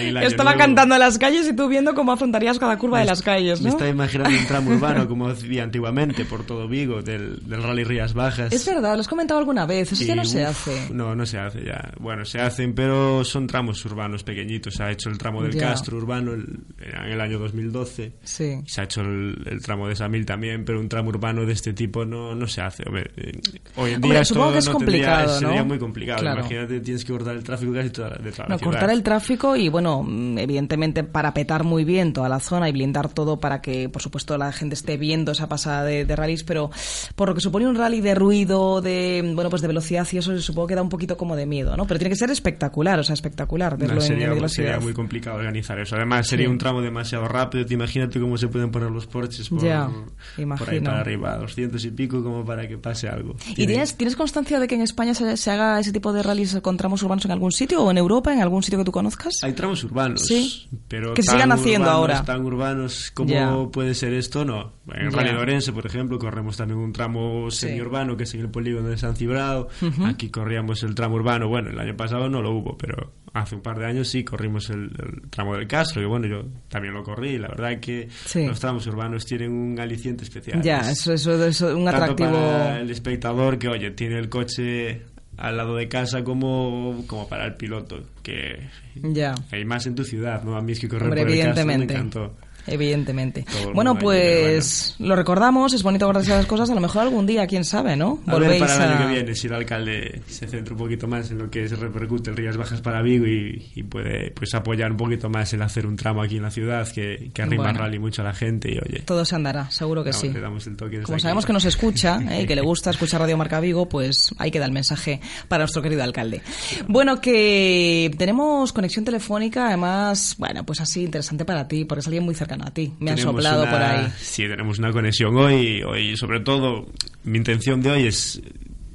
en 0.00 0.16
Estaba 0.18 0.50
nuevo. 0.50 0.58
cantando 0.58 0.94
a 0.94 0.98
las 0.98 1.18
calles 1.18 1.48
y 1.48 1.56
tú 1.56 1.66
viendo 1.68 1.94
cómo 1.94 2.12
afrontarías 2.12 2.58
cada 2.58 2.78
curva 2.78 3.00
de 3.00 3.06
las 3.06 3.22
calles, 3.22 3.60
Me 3.60 3.70
¿no? 3.70 3.70
estaba 3.70 3.90
imaginando 3.90 4.38
un 4.38 4.46
tramo 4.46 4.70
urbano 4.70 5.08
como 5.08 5.28
hacía 5.28 5.64
antiguamente 5.64 6.24
por 6.24 6.44
todo 6.44 6.68
Vigo, 6.68 7.02
del, 7.02 7.40
del 7.48 7.62
Rally 7.62 7.82
Rías 7.84 8.14
Bajas. 8.14 8.52
Es 8.52 8.66
verdad, 8.66 8.94
lo 8.94 9.00
has 9.00 9.08
comentado 9.08 9.40
alguna 9.40 9.66
vez, 9.66 9.90
eso 9.92 10.04
ya 10.04 10.12
Y, 10.12 10.16
no 10.16 10.24
se 10.24 10.42
uf, 10.42 10.48
hace. 10.50 10.94
No, 10.94 11.14
no 11.16 11.26
se 11.26 11.38
hace 11.38 11.64
ya. 11.64 11.90
Bueno, 11.98 12.24
se 12.24 12.40
hacen, 12.40 12.74
pero 12.74 13.24
son 13.24 13.46
tramos 13.46 13.84
urbanos 13.84 14.22
pequeñitos. 14.22 14.74
Se 14.74 14.82
ha 14.82 14.90
hecho 14.90 15.08
el 15.08 15.18
tramo 15.18 15.42
del 15.42 15.52
Ya. 15.52 15.68
Castro 15.70 15.96
urbano 15.96 16.32
el- 16.34 16.60
en 16.78 17.12
el 17.12 17.20
año 17.20 17.38
2012. 17.38 18.12
Sí. 18.22 18.60
Se 18.66 18.80
ha 18.80 18.84
hecho 18.84 19.00
el, 19.00 19.42
el 19.46 19.62
tramo 19.62 19.88
de 19.88 19.96
Samil 19.96 20.26
también, 20.26 20.64
pero 20.64 20.80
un 20.84 20.88
tramo 20.88 21.08
urbano 21.08 21.44
de 21.44 21.52
este 21.52 21.72
tipo 21.72 22.04
no, 22.04 22.34
no 22.34 22.46
se 22.46 22.60
hace. 22.60 22.84
Hombre, 22.86 23.10
eh, 23.16 23.32
hoy 23.76 23.90
en 23.90 23.96
Hombre, 23.96 24.10
día 24.10 24.20
esto 24.20 24.34
supongo 24.34 24.52
que 24.52 24.58
es 24.58 24.66
no 24.66 24.76
tendría- 24.78 25.06
complicado, 25.06 25.40
¿no? 25.40 25.48
sería 25.48 25.64
muy 25.64 25.78
complicado. 25.78 26.20
Claro. 26.20 26.40
Imagínate, 26.40 26.80
tienes 26.80 27.04
que 27.04 27.12
cortar 27.12 27.34
el 27.36 27.42
tráfico 27.42 27.72
casi 27.72 27.90
toda, 27.90 28.10
de 28.10 28.30
toda 28.32 28.44
la 28.48 28.54
No, 28.54 28.58
ciudad. 28.58 28.70
cortar 28.72 28.90
el 28.90 29.02
tráfico 29.02 29.56
y, 29.56 29.68
bueno, 29.68 30.02
mm, 30.02 30.38
evidentemente 30.38 31.04
parapetar 31.04 31.64
muy 31.64 31.84
bien 31.84 32.12
toda 32.12 32.28
la 32.28 32.40
zona 32.40 32.68
y 32.68 32.72
blindar 32.72 33.08
todo 33.08 33.40
para 33.40 33.60
que, 33.62 33.88
por 33.88 34.02
supuesto, 34.02 34.36
la 34.36 34.52
gente 34.52 34.74
esté 34.74 34.96
viendo 34.96 35.32
esa 35.32 35.48
pasada 35.48 35.84
de, 35.84 36.04
de 36.04 36.16
rallies, 36.16 36.44
pero 36.44 36.70
por 37.16 37.28
lo 37.28 37.34
que 37.34 37.40
supone 37.40 37.66
un 37.66 37.76
rally 37.76 38.00
de 38.00 38.14
ruido, 38.14 38.80
de, 38.82 39.22
bueno, 39.34 39.48
pues 39.50 39.62
de 39.62 39.68
velocidad 39.68 40.06
y 40.12 40.18
eso, 40.18 40.38
supongo 40.40 40.68
que 40.68 40.74
da 40.74 40.82
un 40.82 40.88
poquito 40.90 41.16
como 41.16 41.34
de 41.36 41.46
miedo, 41.46 41.76
¿no? 41.76 41.86
Pero 41.86 41.98
tiene 41.98 42.10
que 42.10 42.16
ser 42.16 42.30
espectacular, 42.30 42.98
o 42.98 43.02
sea, 43.04 43.14
espectacular 43.14 43.78
verlo 43.78 43.94
No, 43.96 44.00
en, 44.02 44.06
sería, 44.06 44.26
en 44.26 44.34
de 44.34 44.40
la 44.40 44.48
sería 44.48 44.80
muy 44.80 44.92
complicado 44.92 45.38
organizar 45.38 45.78
eso. 45.78 45.96
Además, 45.96 46.26
sería 46.26 46.44
Sí. 46.46 46.52
un 46.52 46.58
tramo 46.58 46.64
tramo 46.74 46.80
demasiado 46.80 47.28
rápido. 47.28 47.66
Te 47.66 47.74
imagínate 47.74 48.18
cómo 48.18 48.38
se 48.38 48.48
pueden 48.48 48.70
poner 48.70 48.90
los 48.90 49.06
porches 49.06 49.48
por, 49.50 49.62
Ya, 49.62 49.86
por 49.86 50.73
ahí 50.74 50.78
imagino. 50.80 50.90
para 50.90 51.00
arriba, 51.00 51.36
200 51.38 51.84
y 51.84 51.90
pico, 51.90 52.22
como 52.22 52.44
para 52.44 52.68
que 52.68 52.78
pase 52.78 53.08
algo. 53.08 53.34
¿Y 53.48 53.54
Tiene- 53.54 53.72
tienes, 53.72 53.96
tienes 53.96 54.16
constancia 54.16 54.60
de 54.60 54.66
que 54.68 54.74
en 54.74 54.82
España 54.82 55.14
se, 55.14 55.36
se 55.36 55.50
haga 55.50 55.80
ese 55.80 55.92
tipo 55.92 56.12
de 56.12 56.22
rallies 56.22 56.58
con 56.62 56.76
tramos 56.76 57.02
urbanos 57.02 57.24
en 57.24 57.30
algún 57.30 57.52
sitio 57.52 57.82
o 57.82 57.90
en 57.90 57.98
Europa, 57.98 58.32
en 58.32 58.40
algún 58.42 58.62
sitio 58.62 58.78
que 58.78 58.84
tú 58.84 58.92
conozcas? 58.92 59.34
Hay 59.42 59.52
tramos 59.52 59.82
urbanos, 59.84 60.22
Sí. 60.26 60.68
pero 60.88 61.14
Que 61.14 61.22
se 61.22 61.30
sigan 61.32 61.52
haciendo 61.52 61.88
urbanos, 61.88 61.98
ahora. 62.18 62.24
Tan 62.24 62.44
urbanos 62.44 63.10
como 63.14 63.70
puede 63.70 63.94
ser 63.94 64.12
esto, 64.12 64.44
no. 64.44 64.72
En 64.92 65.10
Ya. 65.10 65.16
Rally 65.16 65.30
de 65.30 65.36
Orense, 65.38 65.72
por 65.72 65.86
ejemplo, 65.86 66.18
corremos 66.18 66.56
también 66.56 66.78
un 66.78 66.92
tramo 66.92 67.50
Sí. 67.50 67.66
semiurbano 67.68 68.16
que 68.16 68.24
es 68.24 68.34
en 68.34 68.40
el 68.40 68.50
polígono 68.50 68.88
de 68.88 68.98
San 68.98 69.16
Cibrao. 69.16 69.68
Ujú. 69.80 70.04
Aquí 70.06 70.28
corríamos 70.30 70.82
el 70.82 70.94
tramo 70.94 71.14
urbano. 71.16 71.48
Bueno, 71.48 71.70
el 71.70 71.78
año 71.78 71.96
pasado 71.96 72.28
no 72.28 72.42
lo 72.42 72.50
hubo, 72.52 72.76
pero 72.76 73.12
hace 73.34 73.54
un 73.56 73.60
par 73.60 73.78
de 73.78 73.84
años 73.86 74.08
sí 74.08 74.24
corrimos 74.24 74.70
el, 74.70 74.84
el 74.84 75.28
tramo 75.28 75.54
del 75.56 75.66
Castro, 75.68 76.00
que 76.00 76.06
bueno, 76.06 76.26
yo 76.26 76.44
también 76.68 76.94
lo 76.94 77.02
corrí. 77.02 77.30
y 77.32 77.38
La 77.38 77.48
verdad 77.48 77.78
que 77.80 78.08
Sí. 78.24 78.46
los 78.46 78.58
tramos 78.58 78.86
urbanos 78.86 79.26
tienen 79.26 79.52
un 79.52 79.78
aliciente 79.78 80.24
especial. 80.24 80.62
Ya, 80.62 80.80
Es 80.80 81.00
eso, 81.06 81.12
eso, 81.12 81.44
eso 81.46 81.76
un 81.76 81.84
tanto 81.84 82.02
atractivo. 82.02 82.30
para 82.30 82.80
el 82.80 82.90
espectador 82.90 83.58
que, 83.58 83.68
oye, 83.68 83.90
tiene 83.90 84.18
el 84.18 84.28
coche 84.28 85.02
al 85.36 85.56
lado 85.56 85.74
de 85.76 85.88
casa 85.88 86.22
como, 86.22 87.04
como 87.08 87.28
para 87.28 87.46
el 87.46 87.54
piloto, 87.54 88.00
que 88.22 88.68
Ya. 88.94 89.34
hay 89.50 89.64
más 89.64 89.84
en 89.86 89.96
tu 89.96 90.04
ciudad, 90.04 90.44
¿no? 90.44 90.56
A 90.56 90.62
mí 90.62 90.72
es 90.72 90.78
que 90.80 90.86
correr 90.88 91.08
Hombre, 91.08 91.22
por 91.22 91.30
el 91.32 91.42
Castro 91.44 91.66
me 91.66 91.74
encantó. 91.74 92.36
Evidentemente. 92.66 93.44
Bueno, 93.74 93.98
pues 93.98 94.94
lo 94.98 95.16
recordamos, 95.16 95.72
es 95.72 95.82
bonito 95.82 96.06
guardar 96.06 96.22
esas 96.24 96.46
cosas, 96.46 96.70
a 96.70 96.74
lo 96.74 96.80
mejor 96.80 97.02
algún 97.02 97.26
día, 97.26 97.46
quién 97.46 97.64
sabe, 97.64 97.96
¿no? 97.96 98.20
A 98.26 98.38
ver 98.38 98.58
para 98.58 98.74
el 98.76 98.80
a... 98.82 98.92
año 98.94 99.06
que 99.06 99.12
viene 99.14 99.34
si 99.34 99.46
el 99.46 99.54
alcalde 99.54 100.22
se 100.26 100.46
centra 100.46 100.72
un 100.74 100.78
poquito 100.78 101.06
más 101.06 101.30
en 101.30 101.38
lo 101.38 101.50
que 101.50 101.68
se 101.68 101.76
repercute 101.76 102.30
en 102.30 102.36
Rías 102.36 102.56
Bajas 102.56 102.80
para 102.80 103.02
Vigo 103.02 103.26
y, 103.26 103.70
y 103.74 103.82
puede 103.82 104.30
pues 104.30 104.54
apoyar 104.54 104.90
un 104.90 104.96
poquito 104.96 105.28
más 105.28 105.52
el 105.52 105.62
hacer 105.62 105.86
un 105.86 105.96
tramo 105.96 106.22
aquí 106.22 106.36
en 106.36 106.42
la 106.42 106.50
ciudad 106.50 106.88
que, 106.88 107.30
que 107.34 107.42
arrima 107.42 107.64
Bueno. 107.64 107.78
rally 107.80 107.98
mucho 107.98 108.22
a 108.22 108.24
la 108.26 108.34
gente 108.34 108.70
y 108.70 108.78
oye, 108.78 109.00
Todo 109.04 109.24
se 109.24 109.34
andará, 109.34 109.70
seguro 109.70 110.02
que 110.04 110.12
sí. 110.12 110.28
le 110.30 110.40
damos 110.40 110.66
el 110.66 110.76
toque 110.76 110.92
desde 110.92 111.04
Como 111.04 111.16
aquí. 111.16 111.22
sabemos 111.22 111.44
que 111.46 111.52
nos 111.52 111.64
escucha 111.64 112.18
¿eh? 112.30 112.42
y 112.42 112.46
que 112.46 112.54
le 112.54 112.62
gusta 112.62 112.90
escuchar 112.90 113.20
Radio 113.20 113.36
Marca 113.36 113.60
Vigo, 113.60 113.88
pues 113.88 114.34
ahí 114.38 114.50
queda 114.50 114.64
el 114.66 114.72
mensaje 114.72 115.20
para 115.48 115.64
nuestro 115.64 115.82
querido 115.82 116.02
alcalde. 116.02 116.42
Bueno, 116.88 117.20
que 117.20 118.10
tenemos 118.16 118.72
conexión 118.72 119.04
telefónica, 119.04 119.66
además, 119.68 120.36
bueno, 120.38 120.64
pues 120.64 120.80
así 120.80 121.02
interesante 121.04 121.44
para 121.44 121.66
ti, 121.68 121.84
porque 121.84 122.00
es 122.00 122.06
alguien 122.06 122.24
muy 122.24 122.34
cercano 122.34 122.53
a 122.62 122.72
ti. 122.72 122.92
Me 123.00 123.10
han 123.12 123.18
soplado 123.18 123.62
una- 123.62 123.70
por 123.70 123.82
ahí. 123.82 124.12
Sí, 124.18 124.42
tenemos 124.48 124.78
una 124.78 124.92
conexión 124.92 125.36
hoy. 125.36 125.82
Hoy, 125.82 126.16
sobre 126.16 126.40
todo, 126.40 126.86
mi 127.24 127.38
intención 127.38 127.80
de 127.82 127.90
hoy 127.90 128.06
es 128.06 128.40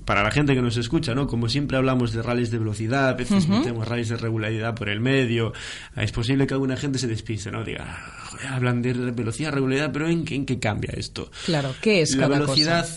para 0.05 0.23
la 0.23 0.31
gente 0.31 0.55
que 0.55 0.61
nos 0.63 0.75
escucha, 0.77 1.13
¿no? 1.13 1.27
Como 1.27 1.49
siempre 1.49 1.77
hablamos 1.77 2.11
de 2.13 2.23
rallies 2.23 2.49
de 2.49 2.57
velocidad, 2.57 3.09
a 3.09 3.13
veces 3.13 3.47
metemos 3.47 3.87
rallies 3.87 4.09
de 4.09 4.17
regularidad 4.17 4.73
por 4.73 4.89
el 4.89 4.99
medio. 4.99 5.53
Es 5.95 6.11
posible 6.11 6.47
que 6.47 6.55
alguna 6.55 6.75
gente 6.77 6.97
se 6.97 7.05
despiste, 7.07 7.51
¿no? 7.51 7.63
Diga, 7.63 7.85
"Ah, 7.87 8.25
joder, 8.31 8.47
hablan 8.47 8.81
de 8.81 8.93
velocidad, 8.93 9.51
regularidad, 9.53 9.91
pero 9.91 10.07
¿en 10.09 10.25
qué, 10.25 10.33
en 10.33 10.45
qué 10.47 10.57
cambia 10.57 10.91
esto? 10.97 11.29
Claro, 11.45 11.75
¿qué 11.79 12.01
es 12.01 12.15
la 12.15 12.23
cada 12.27 12.39
velocidad, 12.39 12.87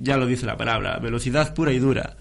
ya 0.00 0.16
lo 0.16 0.26
dice 0.26 0.46
la 0.46 0.56
palabra, 0.56 0.96
velocidad 1.00 1.52
pura 1.54 1.72
y 1.72 1.80
dura. 1.80 2.16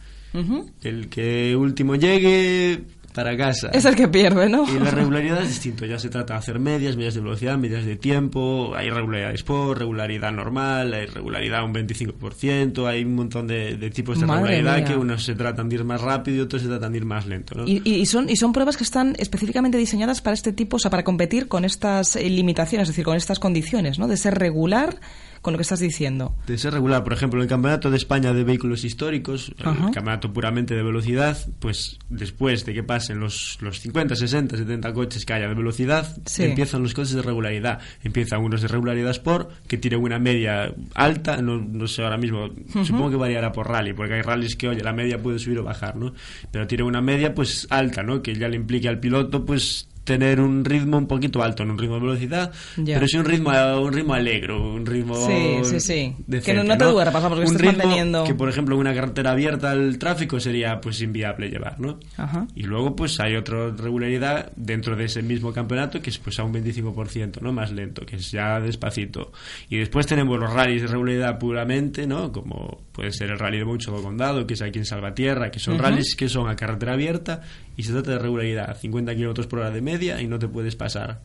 El 0.82 1.10
que 1.10 1.56
último 1.56 1.94
llegue 1.96 2.86
para 3.14 3.38
casa. 3.38 3.70
Es 3.74 3.86
el 3.86 3.96
que 3.96 4.08
pierde, 4.08 4.50
¿no? 4.50 4.66
Y 4.70 4.80
la 4.80 4.92
regularidad 4.92 5.42
es 5.44 5.50
distinto, 5.50 5.86
ya 5.86 6.00
se 6.00 6.10
trata 6.10 6.34
de 6.34 6.40
hacer 6.40 6.60
medias, 6.60 6.98
medias 6.98 7.14
de 7.14 7.22
velocidad, 7.22 7.58
medias 7.58 7.86
de 7.86 7.96
tiempo, 7.96 8.74
hay 8.76 8.90
regularidad 8.90 9.34
sport, 9.36 9.80
regularidad 9.80 10.32
normal, 10.32 10.94
hay 10.94 11.06
regularidad 11.06 11.64
un 11.64 11.74
25%, 11.74 12.88
hay 12.88 13.04
un 13.04 13.16
montón 13.16 13.48
de, 13.48 13.78
de 13.78 13.90
tipos 13.90 14.20
de 14.20 14.26
Madre 14.26 14.56
regularidad 14.56 14.78
mía. 14.78 14.86
que 14.86 14.96
unos 15.00 15.24
se 15.24 15.36
tratan 15.36 15.70
de 15.70 15.76
ir 15.76 15.84
más 15.84 16.02
rápido 16.02 16.38
y 16.38 16.40
otros 16.42 16.62
se 16.62 16.68
tratan 16.68 16.92
de 16.92 16.98
ir 16.98 17.06
más 17.06 17.26
lento, 17.28 17.56
¿no? 17.56 17.68
Y, 17.68 17.82
y- 17.86 18.06
son, 18.06 18.30
y 18.30 18.36
son 18.36 18.52
pruebas 18.54 18.78
que 18.78 18.84
están 18.84 19.16
específicamente 19.20 19.78
diseñadas 19.78 20.22
para 20.22 20.34
este 20.34 20.52
tipo, 20.54 20.78
o 20.78 20.80
sea, 20.80 20.92
para 20.92 21.04
competir 21.04 21.48
con 21.48 21.66
estas 21.66 22.16
limitaciones, 22.16 22.90
es 22.90 22.94
decir, 22.96 23.06
con 23.06 23.16
estas 23.18 23.40
condiciones, 23.40 24.00
¿no? 24.00 24.08
De 24.08 24.18
ser 24.18 24.36
regular 24.36 25.00
con 25.44 25.54
lo 25.54 25.58
que 25.60 25.62
estás 25.62 25.80
diciendo. 25.82 26.36
de 26.48 26.58
ser 26.58 26.74
regular, 26.74 27.04
por 27.04 27.14
ejemplo, 27.14 27.40
en 27.40 27.44
el 27.44 27.50
Campeonato 27.50 27.92
de 27.92 27.98
España 27.98 28.34
de 28.34 28.44
Vehículos 28.44 28.84
Históricos, 28.84 29.54
Ajá. 29.64 29.88
el 29.88 29.94
campeonato 29.94 30.34
puramente 30.34 30.74
de 30.74 30.82
velocidad, 30.82 31.38
pues 31.60 32.00
después 32.10 32.66
de 32.66 32.74
que 32.74 32.82
pasen 32.82 33.20
los, 33.20 33.58
los 33.62 33.80
50, 33.82 34.16
60, 34.16 34.58
70 34.58 34.94
coches 34.94 35.26
que 35.26 35.34
haya 35.34 35.48
de 35.48 35.54
velocidad, 35.54 36.18
Sí. 36.26 36.44
empiezan 36.46 36.82
los 36.82 36.94
coches 36.96 37.14
de 37.14 37.22
regularidad. 37.22 37.80
Empiezan 38.04 38.42
unos 38.42 38.62
de 38.64 38.68
regularidad 38.70 39.12
Sport, 39.12 39.52
que 39.68 39.78
tienen 39.78 40.00
una 40.02 40.18
media 40.18 40.74
alta, 40.96 41.38
no, 41.42 41.58
no 41.60 41.88
sé 41.88 42.02
ahora 42.04 42.18
mismo, 42.18 42.50
supongo 42.84 43.12
que 43.12 43.18
variará 43.18 43.52
por 43.52 43.68
rally, 43.70 43.94
porque 43.94 44.14
hay 44.16 44.22
rallies 44.22 44.56
que, 44.56 44.70
oye, 44.70 44.82
la 44.82 44.94
media 44.94 45.22
puede 45.22 45.40
subir 45.40 45.60
o 45.60 45.64
bajar, 45.64 45.96
¿no? 45.98 46.14
Pero 46.52 46.66
tiene 46.68 46.84
una 46.86 47.02
media, 47.02 47.34
pues, 47.36 47.68
alta, 47.70 48.02
¿no? 48.02 48.22
Que 48.22 48.34
ya 48.34 48.48
le 48.48 48.56
implique 48.56 48.88
al 48.88 49.00
piloto, 49.00 49.46
pues, 49.46 49.90
tener 50.04 50.40
un 50.42 50.66
ritmo 50.66 50.98
un 50.98 51.08
poquito 51.08 51.42
alto, 51.42 51.64
no 51.64 51.74
un 51.74 51.80
ritmo 51.80 51.96
de 51.96 52.02
velocidad, 52.02 52.52
Ya. 52.78 52.96
pero 52.96 53.08
sí 53.08 53.18
un 53.18 53.26
ritmo 53.26 53.52
un 53.80 53.94
ritmo 53.94 54.14
alegre, 54.14 54.54
un 54.54 54.86
ritmo 54.86 55.16
Sí, 55.16 55.60
sí, 55.64 55.80
sí. 55.80 56.16
decente, 56.28 56.42
Que 56.44 56.54
no- 56.54 56.64
no 56.64 56.78
te 56.78 56.86
duermas, 56.86 57.24
vamos, 57.24 57.40
que 57.40 57.46
un 57.46 57.52
estés 57.56 57.62
ritmo 57.62 57.78
manteniendo- 57.84 58.24
que 58.26 58.36
por 58.36 58.50
ejemplo 58.50 58.78
una 58.78 58.94
carretera 58.94 59.32
abierta 59.32 59.72
al 59.72 59.98
tráfico 59.98 60.40
sería 60.40 60.82
pues 60.82 61.02
inviable 61.02 61.50
llevar, 61.50 61.80
¿no? 61.80 62.00
Ajá. 62.18 62.48
Y 62.54 62.64
luego 62.64 62.96
pues 62.96 63.20
hay 63.22 63.36
otra 63.36 63.70
regularidad 63.72 64.52
dentro 64.58 64.96
de 64.96 65.06
ese 65.06 65.22
mismo 65.24 65.54
campeonato 65.54 66.02
que 66.02 66.10
es 66.10 66.18
pues 66.18 66.38
a 66.40 66.44
un 66.44 66.52
25%, 66.52 67.40
¿no? 67.42 67.54
Más 67.54 67.72
lento, 67.72 68.06
que 68.06 68.18
es 68.18 68.30
ya 68.32 68.60
despacito. 68.60 69.32
Y 69.70 69.78
después 69.78 70.06
tenemos 70.06 70.38
los 70.38 70.52
rallies 70.52 70.82
de 70.82 70.88
regularidad 70.90 71.40
puramente, 71.40 72.06
¿no? 72.08 72.32
Como 72.32 72.82
puede 72.92 73.12
ser 73.12 73.30
el 73.32 73.40
rally 73.40 73.60
de 73.60 73.66
Mucho 73.66 73.94
Condado, 74.02 74.46
que 74.46 74.56
es 74.56 74.62
aquí 74.62 74.80
en 74.80 74.86
Salvatierra, 74.86 75.50
que 75.50 75.60
son 75.60 75.76
Ujú. 75.76 75.84
rallies 75.84 76.16
que 76.18 76.28
son 76.28 76.50
a 76.50 76.56
carretera 76.58 76.94
abierta 76.94 77.42
y 77.78 77.84
se 77.84 77.92
trata 77.94 78.12
de 78.12 78.20
regularidad, 78.20 78.78
50 78.78 79.16
kilómetros 79.16 79.48
por 79.48 79.60
hora 79.60 79.72
de 79.72 79.82
media 79.82 79.93
y 80.22 80.28
no 80.28 80.40
te 80.40 80.48
puedes 80.48 80.76
pasar. 80.76 81.22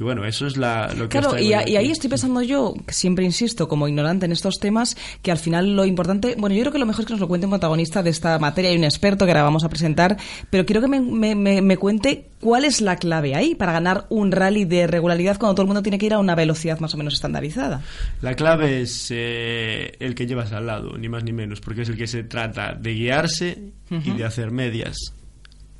Y 0.00 0.02
bueno, 0.02 0.24
eso 0.24 0.46
es 0.46 0.56
la, 0.56 0.90
lo 0.96 1.06
que 1.06 1.18
Claro, 1.20 1.38
y, 1.38 1.52
a- 1.52 1.68
y 1.68 1.76
ahí 1.76 1.90
estoy 1.90 2.08
pensando 2.08 2.40
yo, 2.40 2.72
que 2.86 2.94
siempre 2.94 3.26
insisto, 3.26 3.68
como 3.68 3.86
ignorante 3.86 4.24
en 4.24 4.32
estos 4.32 4.58
temas, 4.58 4.96
que 5.20 5.30
al 5.30 5.36
final 5.36 5.76
lo 5.76 5.84
importante, 5.84 6.34
bueno, 6.38 6.56
yo 6.56 6.62
creo 6.62 6.72
que 6.72 6.78
lo 6.78 6.86
mejor 6.86 7.02
es 7.02 7.06
que 7.08 7.12
nos 7.12 7.20
lo 7.20 7.28
cuente 7.28 7.46
un 7.46 7.50
protagonista 7.50 8.02
de 8.02 8.08
esta 8.08 8.38
materia, 8.38 8.70
hay 8.70 8.78
un 8.78 8.84
experto 8.84 9.26
que 9.26 9.32
ahora 9.32 9.42
vamos 9.42 9.64
a 9.64 9.68
presentar, 9.68 10.16
pero 10.48 10.64
quiero 10.64 10.80
que 10.80 10.88
me, 10.88 10.98
me- 11.02 11.34
me- 11.34 11.60
me 11.60 11.76
cuente 11.76 12.30
cuál 12.40 12.64
es 12.64 12.80
la 12.80 12.96
clave 12.96 13.34
ahí 13.34 13.54
para 13.54 13.72
ganar 13.72 14.06
un 14.08 14.32
rally 14.32 14.64
de 14.64 14.86
regularidad 14.86 15.36
cuando 15.38 15.56
todo 15.56 15.62
el 15.64 15.68
mundo 15.68 15.82
tiene 15.82 15.98
que 15.98 16.06
ir 16.06 16.14
a 16.14 16.18
una 16.18 16.34
velocidad 16.34 16.80
más 16.80 16.94
o 16.94 16.96
menos 16.96 17.12
estandarizada. 17.12 17.82
La 18.22 18.34
clave 18.34 18.80
es 18.80 19.08
eh, 19.10 19.92
el 20.00 20.14
que 20.14 20.26
llevas 20.26 20.52
al 20.52 20.66
lado, 20.68 20.96
ni 20.96 21.10
más 21.10 21.22
ni 21.22 21.32
menos, 21.34 21.60
porque 21.60 21.82
es 21.82 21.90
el 21.90 21.98
que 21.98 22.06
se 22.06 22.24
trata 22.24 22.72
de 22.72 22.94
guiarse 22.94 23.58
y 23.90 24.10
de 24.12 24.24
hacer 24.24 24.50
medias. 24.52 24.96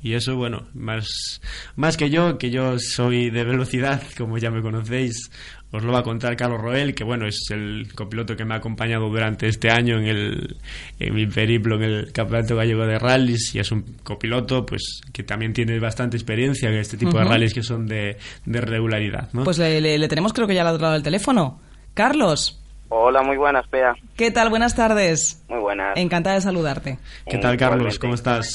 Y 0.03 0.13
eso, 0.15 0.35
bueno, 0.35 0.67
más, 0.73 1.41
más 1.77 1.95
que 1.97 2.09
yo, 2.09 2.37
que 2.37 2.49
yo 2.51 2.77
soy 2.77 3.29
de 3.29 3.43
velocidad, 3.45 4.01
como 4.17 4.37
ya 4.37 4.51
me 4.51 4.61
conocéis, 4.61 5.31
os 5.71 5.81
lo 5.81 5.93
va 5.93 5.99
a 5.99 6.03
contar 6.03 6.35
Carlos 6.35 6.59
Roel, 6.61 6.93
que 6.93 7.03
bueno, 7.05 7.25
es 7.25 7.47
el 7.51 7.87
copiloto 7.95 8.35
que 8.35 8.43
me 8.45 8.53
ha 8.53 8.57
acompañado 8.57 9.07
durante 9.09 9.47
este 9.47 9.71
año 9.71 9.97
en, 9.97 10.05
el, 10.07 10.57
en 10.99 11.15
mi 11.15 11.25
periplo 11.25 11.77
en 11.77 11.83
el 11.83 12.11
Campeonato 12.11 12.55
Gallego 12.57 12.85
de 12.85 12.99
Rallys 12.99 13.55
y 13.55 13.59
es 13.59 13.71
un 13.71 13.81
copiloto 14.03 14.65
pues 14.65 15.01
que 15.13 15.23
también 15.23 15.53
tiene 15.53 15.79
bastante 15.79 16.17
experiencia 16.17 16.69
en 16.69 16.75
este 16.75 16.97
tipo 16.97 17.17
de 17.17 17.23
rallies 17.23 17.53
que 17.53 17.63
son 17.63 17.87
de, 17.87 18.17
de 18.45 18.61
regularidad. 18.61 19.29
¿no? 19.33 19.45
Pues 19.45 19.57
le, 19.57 19.79
le- 19.81 19.97
le 19.97 20.07
tenemos 20.09 20.33
creo 20.33 20.45
que 20.47 20.53
ya 20.53 20.61
al 20.61 20.67
otro 20.67 20.81
lado 20.81 20.93
del 20.93 21.03
teléfono. 21.03 21.59
Carlos, 21.93 22.59
Hola, 22.89 23.23
muy 23.23 23.37
buenas, 23.37 23.67
Pea. 23.69 23.95
¿qué 24.15 24.29
tal? 24.29 24.49
Buenas 24.51 24.75
tardes. 24.75 25.41
Muy 25.49 25.59
buenas. 25.59 25.97
Encantada 25.97 26.35
de 26.35 26.41
saludarte. 26.41 26.99
¿Qué 27.27 27.39
tal, 27.39 27.57
Carlos? 27.57 27.97
¿Cómo 27.97 28.13
estás? 28.13 28.53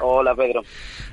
Hola, 0.00 0.34
Pedro. 0.34 0.62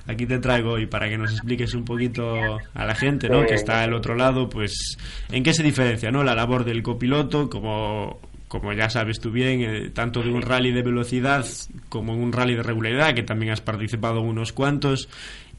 Aquí 0.07 0.25
te 0.25 0.39
traigo 0.39 0.73
hoy 0.73 0.85
para 0.85 1.07
que 1.09 1.17
nos 1.17 1.31
expliques 1.31 1.73
un 1.73 1.85
poquito 1.85 2.59
a 2.73 2.85
la 2.85 2.95
gente, 2.95 3.29
¿no? 3.29 3.45
Que 3.45 3.55
está 3.55 3.83
al 3.83 3.93
otro 3.93 4.15
lado, 4.15 4.49
pues, 4.49 4.97
¿en 5.31 5.43
qué 5.43 5.53
se 5.53 5.63
diferencia, 5.63 6.11
no? 6.11 6.23
La 6.23 6.35
labor 6.35 6.65
del 6.65 6.83
copiloto, 6.83 7.49
como, 7.49 8.19
como 8.47 8.73
ya 8.73 8.89
sabes 8.89 9.19
tú 9.19 9.31
bien, 9.31 9.61
eh, 9.61 9.89
tanto 9.91 10.21
de 10.21 10.31
un 10.31 10.41
rally 10.41 10.71
de 10.71 10.81
velocidad 10.81 11.45
como 11.89 12.13
un 12.13 12.33
rally 12.33 12.55
de 12.55 12.63
regularidad, 12.63 13.13
que 13.13 13.23
también 13.23 13.51
has 13.53 13.61
participado 13.61 14.21
unos 14.21 14.51
cuantos 14.51 15.09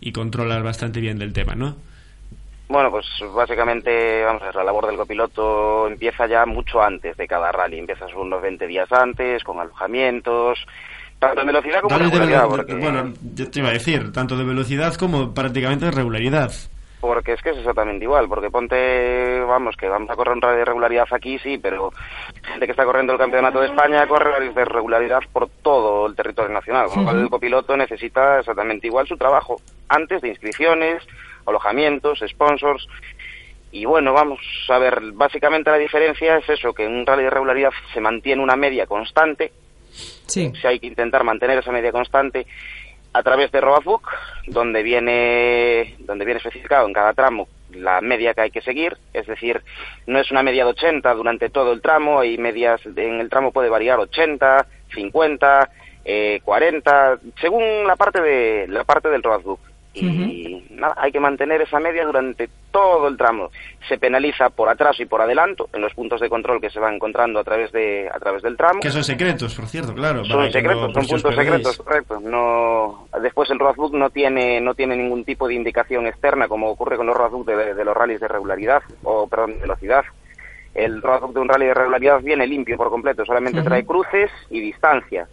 y 0.00 0.12
controlas 0.12 0.62
bastante 0.62 1.00
bien 1.00 1.18
del 1.18 1.32
tema, 1.32 1.54
¿no? 1.54 1.76
Bueno, 2.68 2.90
pues 2.90 3.06
básicamente, 3.34 4.24
vamos 4.24 4.42
a 4.42 4.46
ver, 4.46 4.54
la 4.56 4.64
labor 4.64 4.86
del 4.86 4.96
copiloto 4.96 5.86
empieza 5.86 6.26
ya 6.26 6.46
mucho 6.46 6.82
antes 6.82 7.16
de 7.16 7.28
cada 7.28 7.52
rally. 7.52 7.78
Empiezas 7.78 8.12
unos 8.14 8.40
20 8.40 8.66
días 8.66 8.90
antes, 8.90 9.44
con 9.44 9.60
alojamientos, 9.60 10.58
tanto 11.26 11.40
en 11.42 11.46
velocidad 11.48 11.80
como 11.80 11.96
en 11.96 12.02
regularidad, 12.02 12.48
porque, 12.48 12.74
Bueno, 12.74 13.12
yo 13.34 13.50
te 13.50 13.58
iba 13.58 13.68
a 13.68 13.72
decir, 13.72 14.12
tanto 14.12 14.36
de 14.36 14.44
velocidad 14.44 14.94
como 14.94 15.32
prácticamente 15.34 15.84
de 15.86 15.90
regularidad. 15.90 16.50
porque 17.00 17.32
es 17.34 17.42
que 17.42 17.50
es 17.50 17.58
exactamente 17.58 18.04
igual. 18.04 18.28
Porque 18.28 18.48
ponte, 18.50 19.40
vamos, 19.40 19.76
que 19.76 19.88
vamos 19.88 20.08
a 20.08 20.16
correr 20.16 20.34
un 20.34 20.40
rally 20.40 20.58
de 20.58 20.64
regularidad 20.64 21.06
aquí, 21.10 21.38
sí, 21.38 21.58
pero 21.58 21.90
gente 22.42 22.64
que 22.64 22.70
está 22.72 22.84
corriendo 22.86 23.12
el 23.12 23.18
Campeonato 23.18 23.60
de 23.60 23.66
España 23.66 24.06
corre 24.06 24.30
rallies 24.32 24.54
de 24.54 24.64
regularidad 24.64 25.20
por 25.30 25.48
todo 25.62 26.06
el 26.06 26.16
territorio 26.16 26.50
nacional. 26.52 26.86
Con 26.88 27.00
lo 27.00 27.04
cual 27.10 27.20
el 27.20 27.28
copiloto 27.28 27.76
necesita 27.76 28.38
exactamente 28.40 28.86
igual 28.86 29.06
su 29.06 29.18
trabajo 29.18 29.60
antes 29.90 30.22
de 30.22 30.28
inscripciones, 30.30 31.02
alojamientos, 31.46 32.24
sponsors. 32.26 32.88
Y 33.70 33.84
bueno, 33.84 34.12
vamos 34.14 34.38
a 34.70 34.78
ver, 34.78 35.00
básicamente 35.12 35.70
la 35.70 35.76
diferencia 35.78 36.38
es 36.38 36.48
eso, 36.48 36.72
que 36.72 36.86
en 36.86 36.94
un 36.94 37.04
rally 37.04 37.24
de 37.24 37.30
regularidad 37.30 37.72
se 37.92 38.00
mantiene 38.00 38.42
una 38.42 38.56
media 38.56 38.86
constante, 38.86 39.52
Sí. 40.26 40.52
si 40.60 40.66
hay 40.66 40.80
que 40.80 40.86
intentar 40.86 41.24
mantener 41.24 41.58
esa 41.58 41.72
media 41.72 41.92
constante 41.92 42.46
a 43.12 43.22
través 43.22 43.52
de 43.52 43.60
Roadbook, 43.60 44.10
donde 44.48 44.82
viene, 44.82 45.94
donde 46.00 46.24
viene 46.24 46.38
especificado 46.38 46.86
en 46.86 46.92
cada 46.92 47.12
tramo 47.14 47.48
la 47.70 48.00
media 48.00 48.34
que 48.34 48.42
hay 48.42 48.50
que 48.50 48.60
seguir, 48.60 48.96
es 49.12 49.26
decir, 49.26 49.62
no 50.06 50.18
es 50.18 50.30
una 50.30 50.42
media 50.42 50.64
de 50.64 50.70
80 50.70 51.12
durante 51.14 51.48
todo 51.50 51.72
el 51.72 51.80
tramo, 51.80 52.20
hay 52.20 52.38
medias, 52.38 52.80
en 52.84 53.20
el 53.20 53.28
tramo 53.28 53.52
puede 53.52 53.68
variar 53.68 53.98
80, 53.98 54.66
50, 54.94 55.70
eh, 56.04 56.40
40, 56.44 57.18
según 57.40 57.86
la 57.86 57.96
parte 57.96 58.20
de 58.20 58.66
la 58.68 58.84
parte 58.84 59.08
del 59.08 59.22
roadbook. 59.22 59.60
Y 59.94 60.64
nada, 60.70 60.94
hay 60.98 61.12
que 61.12 61.20
mantener 61.20 61.62
esa 61.62 61.78
media 61.78 62.04
durante 62.04 62.48
todo 62.72 63.06
el 63.08 63.16
tramo. 63.16 63.50
Se 63.88 63.96
penaliza 63.98 64.50
por 64.50 64.68
atrás 64.68 64.98
y 64.98 65.04
por 65.06 65.20
adelanto 65.22 65.68
en 65.72 65.80
los 65.82 65.94
puntos 65.94 66.20
de 66.20 66.28
control 66.28 66.60
que 66.60 66.70
se 66.70 66.80
van 66.80 66.94
encontrando 66.94 67.38
a 67.38 67.44
través 67.44 67.70
de 67.72 68.08
a 68.12 68.18
través 68.18 68.42
del 68.42 68.56
tramo. 68.56 68.80
Que 68.80 68.90
son 68.90 69.04
secretos, 69.04 69.54
por 69.54 69.66
cierto, 69.66 69.94
claro. 69.94 70.24
Son 70.24 70.50
secretos, 70.50 70.88
no- 70.88 70.94
son 70.94 71.06
puntos 71.06 71.34
secretos, 71.36 71.76
correcto. 71.78 72.20
No, 72.20 73.08
después 73.22 73.48
el 73.50 73.58
roadbook 73.60 73.94
no 73.94 74.10
tiene 74.10 74.60
no 74.60 74.74
tiene 74.74 74.96
ningún 74.96 75.24
tipo 75.24 75.46
de 75.46 75.54
indicación 75.54 76.06
externa 76.08 76.48
como 76.48 76.68
ocurre 76.70 76.96
con 76.96 77.06
los 77.06 77.16
roadbook 77.16 77.46
de, 77.46 77.74
de 77.74 77.84
los 77.84 77.96
rallies 77.96 78.20
de 78.20 78.28
regularidad 78.28 78.82
o 79.04 79.28
perdón, 79.28 79.54
de 79.54 79.60
velocidad. 79.60 80.04
El 80.74 81.00
roadbook 81.02 81.34
de 81.34 81.40
un 81.40 81.48
rally 81.48 81.66
de 81.66 81.74
regularidad 81.74 82.20
viene 82.20 82.48
limpio 82.48 82.76
por 82.76 82.90
completo, 82.90 83.24
solamente 83.24 83.62
trae 83.62 83.84
cruces 83.86 84.30
y 84.50 84.58
distancia 84.60 85.28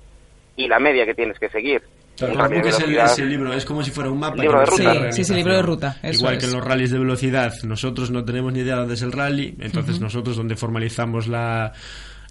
y 0.55 0.68
la 0.68 0.78
media 0.78 1.05
que 1.07 1.16
tienes 1.16 1.39
que 1.39 1.49
seguir. 1.49 1.82
El 2.22 2.36
roadbook 2.38 2.65
es 2.65 2.80
el, 2.80 2.95
es 2.97 3.19
el 3.19 3.30
libro, 3.30 3.53
es 3.53 3.65
como 3.65 3.84
si 3.84 3.91
fuera 3.91 4.09
un 4.11 4.19
mapa. 4.19 4.41
Libro 4.41 4.59
de 4.59 4.65
ruta. 4.65 5.11
Sí, 5.11 5.17
sí, 5.17 5.24
sí, 5.26 5.34
libro 5.36 5.53
de 5.55 5.61
ruta, 5.61 5.97
eso 6.03 6.19
Igual 6.19 6.34
es. 6.36 6.39
que 6.39 6.45
en 6.49 6.53
los 6.57 6.65
rallies 6.65 6.91
de 6.91 6.99
velocidad, 6.99 7.53
nosotros 7.63 8.11
no 8.11 8.24
tenemos 8.26 8.53
ni 8.53 8.59
idea 8.59 8.76
dónde 8.76 8.93
es 8.95 9.01
el 9.01 9.11
rally, 9.11 9.55
entonces 9.59 9.99
nosotros 9.99 10.36
donde 10.38 10.55
formalizamos 10.55 11.28
la, 11.28 11.74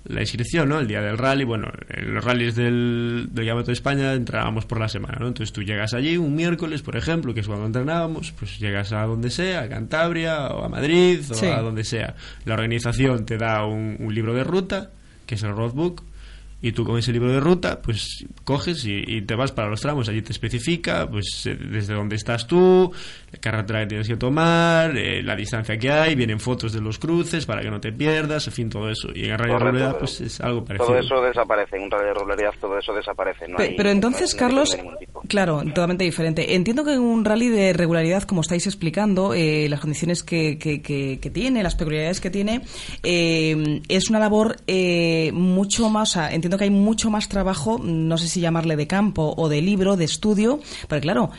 la 0.04 0.20
inscripción, 0.20 0.68
¿no? 0.70 0.78
El 0.80 0.86
día 0.88 1.00
del 1.02 1.18
rally, 1.18 1.44
bueno, 1.44 1.68
en 1.88 2.14
los 2.14 2.24
rallies 2.24 2.54
del, 2.56 3.26
del 3.32 3.44
Campeonato 3.46 3.66
de 3.66 3.72
España 3.74 4.12
entrábamos 4.14 4.64
por 4.64 4.80
la 4.80 4.88
semana, 4.88 5.18
¿no? 5.20 5.28
Entonces 5.28 5.52
tú 5.52 5.62
llegas 5.62 5.92
allí 5.92 6.16
un 6.16 6.34
miércoles, 6.34 6.80
por 6.82 6.96
ejemplo, 6.96 7.34
que 7.34 7.40
es 7.40 7.46
cuando 7.46 7.66
entrenábamos, 7.66 8.32
pues 8.38 8.58
llegas 8.58 8.92
a 8.92 9.02
donde 9.04 9.30
sea, 9.30 9.60
a 9.62 9.68
Cantabria 9.68 10.46
o 10.48 10.64
a 10.64 10.68
Madrid 10.70 11.20
o 11.30 11.34
Sí. 11.34 11.46
a 11.46 11.60
donde 11.60 11.84
sea. 11.84 12.14
La 12.46 12.54
organización 12.54 13.26
te 13.26 13.36
da 13.36 13.66
un, 13.66 13.96
un 14.00 14.14
libro 14.14 14.32
de 14.34 14.42
ruta, 14.44 14.90
que 15.26 15.34
es 15.34 15.42
el 15.42 15.50
roadbook, 15.54 16.02
y 16.62 16.72
tú 16.72 16.84
con 16.84 16.98
ese 16.98 17.12
libro 17.12 17.30
de 17.32 17.40
ruta, 17.40 17.80
pues 17.80 18.24
coges 18.44 18.84
y, 18.84 19.02
y 19.06 19.22
te 19.22 19.34
vas 19.34 19.52
para 19.52 19.68
los 19.68 19.80
tramos. 19.80 20.08
Allí 20.08 20.22
te 20.22 20.32
especifica, 20.32 21.08
pues 21.10 21.46
eh, 21.46 21.56
desde 21.56 21.94
dónde 21.94 22.16
estás 22.16 22.46
tú, 22.46 22.92
la 23.32 23.38
carretera 23.38 23.80
que 23.80 23.86
tienes 23.86 24.08
que 24.08 24.16
tomar, 24.16 24.96
eh, 24.96 25.22
la 25.22 25.34
distancia 25.36 25.78
que 25.78 25.90
hay, 25.90 26.14
vienen 26.14 26.38
fotos 26.40 26.72
de 26.72 26.80
los 26.80 26.98
cruces 26.98 27.46
para 27.46 27.62
que 27.62 27.70
no 27.70 27.80
te 27.80 27.92
pierdas, 27.92 28.46
en 28.46 28.52
fin, 28.52 28.68
todo 28.70 28.90
eso. 28.90 29.08
Y 29.14 29.24
en 29.24 29.38
Radio 29.38 29.54
Correcto, 29.54 29.64
Realidad, 29.72 29.86
pero 29.92 29.98
pues 30.00 30.20
es 30.20 30.40
algo 30.40 30.64
parecido. 30.64 30.86
Todo 30.88 30.98
eso 30.98 31.22
desaparece, 31.22 31.76
en 31.76 31.82
un 31.84 31.90
rally 31.90 32.04
de 32.06 32.14
regularidad 32.14 32.50
todo 32.60 32.78
eso 32.78 32.92
desaparece. 32.94 33.48
No 33.48 33.56
Pe- 33.56 33.62
hay- 33.62 33.74
pero 33.76 33.90
entonces, 33.90 34.34
no 34.34 34.46
hay- 34.46 34.52
no 34.52 34.56
Carlos, 34.66 34.78
tipo. 34.98 35.22
claro, 35.28 35.62
totalmente 35.64 36.04
diferente. 36.04 36.54
Entiendo 36.54 36.84
que 36.84 36.92
en 36.94 37.00
un 37.00 37.24
rally 37.24 37.48
de 37.48 37.72
regularidad, 37.72 38.22
como 38.24 38.42
estáis 38.42 38.66
explicando, 38.66 39.32
eh, 39.34 39.66
las 39.70 39.80
condiciones 39.80 40.22
que, 40.22 40.58
que- 40.58 40.82
que- 40.82 41.18
que 41.20 41.30
tiene, 41.30 41.62
las 41.62 41.74
peculiaridades 41.74 42.20
que 42.20 42.30
tiene, 42.30 42.62
eh, 43.02 43.80
es 43.88 44.10
una 44.10 44.18
labor 44.18 44.56
eh, 44.66 45.30
mucho 45.32 45.88
más, 45.90 46.10
o 46.10 46.12
sea, 46.14 46.32
entiendo 46.34 46.49
que 46.58 46.64
hay 46.64 46.70
mucho 46.70 47.10
más 47.10 47.28
trabajo, 47.28 47.78
no 47.82 48.18
sé 48.18 48.28
si 48.28 48.40
llamarle 48.40 48.76
de 48.76 48.86
campo 48.86 49.34
o 49.36 49.48
de 49.48 49.60
libro, 49.62 49.96
de 49.96 50.04
estudio, 50.04 50.60
porque 50.88 51.00
claro, 51.02 51.30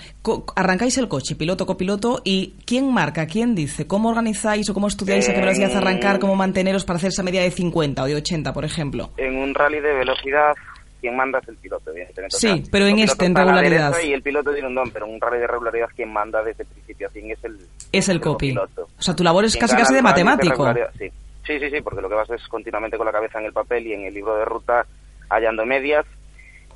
arrancáis 0.56 0.98
el 0.98 1.08
coche, 1.08 1.36
piloto, 1.36 1.66
copiloto, 1.66 2.22
y 2.24 2.56
¿quién 2.66 2.92
marca, 2.94 3.26
quién 3.28 3.56
dice? 3.56 3.88
¿Cómo 3.88 4.10
organizáis 4.10 4.70
o 4.70 4.74
cómo 4.74 4.88
estudiáis 4.88 5.28
a 5.30 5.34
qué 5.34 5.40
velocidad 5.40 5.72
Eh, 5.72 5.76
arrancar, 5.78 6.20
cómo 6.20 6.36
manteneros 6.36 6.86
para 6.86 6.98
hacer 6.98 7.10
esa 7.10 7.24
media 7.24 7.42
de 7.42 7.52
50 7.52 8.04
o 8.04 8.06
de 8.06 8.16
80, 8.16 8.54
por 8.54 8.66
ejemplo? 8.66 9.10
En 9.18 9.36
un 9.38 9.54
rally 9.54 9.80
de 9.80 9.94
velocidad, 9.94 10.54
quien 11.00 11.16
manda 11.16 11.40
es 11.40 11.48
el 11.50 11.56
piloto, 11.58 11.90
evidentemente. 11.92 12.36
O 12.36 12.40
Sí, 12.40 12.48
sea, 12.48 12.64
pero 12.72 12.86
el 12.86 12.92
en 12.92 13.00
este, 13.00 13.26
en 13.26 13.36
regularidad. 13.36 13.94
Y 14.04 14.14
el 14.14 14.22
piloto 14.22 14.52
tiene 14.54 14.68
un 14.68 14.76
don, 14.76 14.92
pero 14.92 15.06
en 15.08 15.14
un 15.16 15.22
rally 15.22 15.40
de 15.40 15.48
regularidad, 15.48 15.88
quien 15.96 16.14
manda 16.14 16.44
desde 16.44 16.64
el 16.64 16.70
principio 16.70 17.08
a 17.08 17.10
fin 17.10 17.32
es 17.32 17.44
el, 17.44 17.58
Es 17.92 18.08
el 18.10 18.22
copy. 18.22 18.54
copiloto. 18.54 18.88
O 18.98 19.02
sea, 19.02 19.16
tu 19.16 19.24
labor 19.24 19.46
es 19.46 19.54
Quien 19.54 19.62
casi 19.62 19.76
casi 19.76 19.94
de 19.94 20.00
el 20.00 20.04
matemático. 20.04 20.52
regularidad, 20.54 20.92
sí. 21.00 21.10
sí, 21.48 21.60
sí, 21.60 21.70
sí, 21.72 21.82
porque 21.82 22.02
lo 22.02 22.10
que 22.10 22.16
vas 22.16 22.30
es 22.30 22.48
continuamente 22.48 22.98
con 22.98 23.06
la 23.08 23.12
cabeza 23.12 23.40
en 23.40 23.46
el 23.46 23.54
papel 23.54 23.88
y 23.88 23.94
en 23.94 24.02
el 24.06 24.14
libro 24.14 24.36
de 24.38 24.46
ruta 24.46 24.86
hallando 25.32 25.66
medias. 25.66 26.06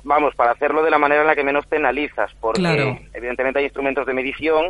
Vamos, 0.04 0.34
para 0.36 0.52
hacerlo 0.52 0.84
de 0.84 0.90
la 0.90 0.98
manera 0.98 1.22
en 1.22 1.26
la 1.26 1.34
que 1.34 1.42
menos 1.42 1.66
penalizas, 1.66 2.32
porque 2.40 2.60
Claro. 2.60 2.96
evidentemente 3.12 3.58
hay 3.58 3.64
instrumentos 3.64 4.06
de 4.06 4.14
medición 4.14 4.66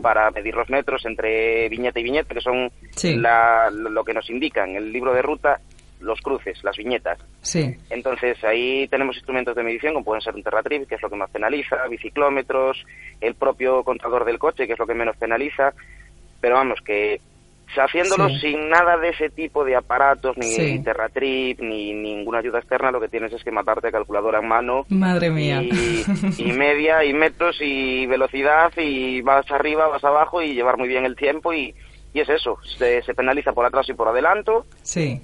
para 0.00 0.30
medir 0.30 0.54
los 0.54 0.70
metros 0.70 1.04
entre 1.04 1.68
viñeta 1.68 2.00
y 2.00 2.04
viñeta, 2.04 2.34
que 2.34 2.40
son 2.40 2.70
Sí. 2.92 3.14
la- 3.16 3.70
lo 3.70 4.02
que 4.02 4.14
nos 4.14 4.30
indican 4.30 4.76
el 4.76 4.90
libro 4.90 5.12
de 5.12 5.20
ruta, 5.20 5.60
los 6.00 6.20
cruces, 6.22 6.62
las 6.64 6.76
viñetas. 6.76 7.18
Sí. 7.42 7.76
Entonces 7.90 8.42
ahí 8.44 8.88
tenemos 8.88 9.16
instrumentos 9.16 9.54
de 9.56 9.62
medición 9.62 9.92
como 9.92 10.04
pueden 10.06 10.22
ser 10.22 10.34
un 10.34 10.42
terratrip, 10.42 10.88
que 10.88 10.94
es 10.94 11.02
lo 11.02 11.10
que 11.10 11.16
más 11.16 11.28
penaliza, 11.30 11.86
biciclómetros, 11.90 12.82
el 13.20 13.34
propio 13.34 13.82
contador 13.84 14.24
del 14.24 14.38
coche, 14.38 14.66
que 14.66 14.72
es 14.72 14.78
lo 14.78 14.86
que 14.86 14.94
menos 14.94 15.16
penaliza, 15.18 15.74
pero 16.40 16.54
vamos, 16.54 16.80
que 16.80 17.20
haciéndolo 17.76 18.28
Sí. 18.28 18.40
sin 18.40 18.68
nada 18.68 18.96
de 18.96 19.10
ese 19.10 19.30
tipo 19.30 19.64
de 19.64 19.76
aparatos, 19.76 20.36
ni 20.36 20.46
Sí. 20.46 20.82
terratrip, 20.82 21.60
ni 21.60 21.92
ninguna 21.92 22.38
ayuda 22.38 22.58
externa, 22.58 22.90
lo 22.90 23.00
que 23.00 23.08
tienes 23.08 23.32
es 23.32 23.42
que 23.44 23.50
matarte 23.50 23.90
calculadora 23.92 24.38
en 24.40 24.48
mano. 24.48 24.86
Madre 24.88 25.30
mía. 25.30 25.62
Y, 25.62 26.04
y 26.38 26.52
media, 26.52 27.04
y 27.04 27.12
metros, 27.12 27.56
y 27.60 28.06
velocidad, 28.06 28.72
y 28.76 29.20
vas 29.22 29.50
arriba, 29.50 29.88
vas 29.88 30.04
abajo, 30.04 30.40
y 30.42 30.54
llevar 30.54 30.78
muy 30.78 30.88
bien 30.88 31.04
el 31.04 31.16
tiempo, 31.16 31.52
y, 31.52 31.74
y 32.14 32.20
es 32.20 32.28
eso, 32.28 32.56
se, 32.78 33.02
se 33.02 33.14
penaliza 33.14 33.52
por 33.52 33.66
atrás 33.66 33.88
y 33.88 33.94
por 33.94 34.08
adelanto, 34.08 34.64
Sí. 34.82 35.20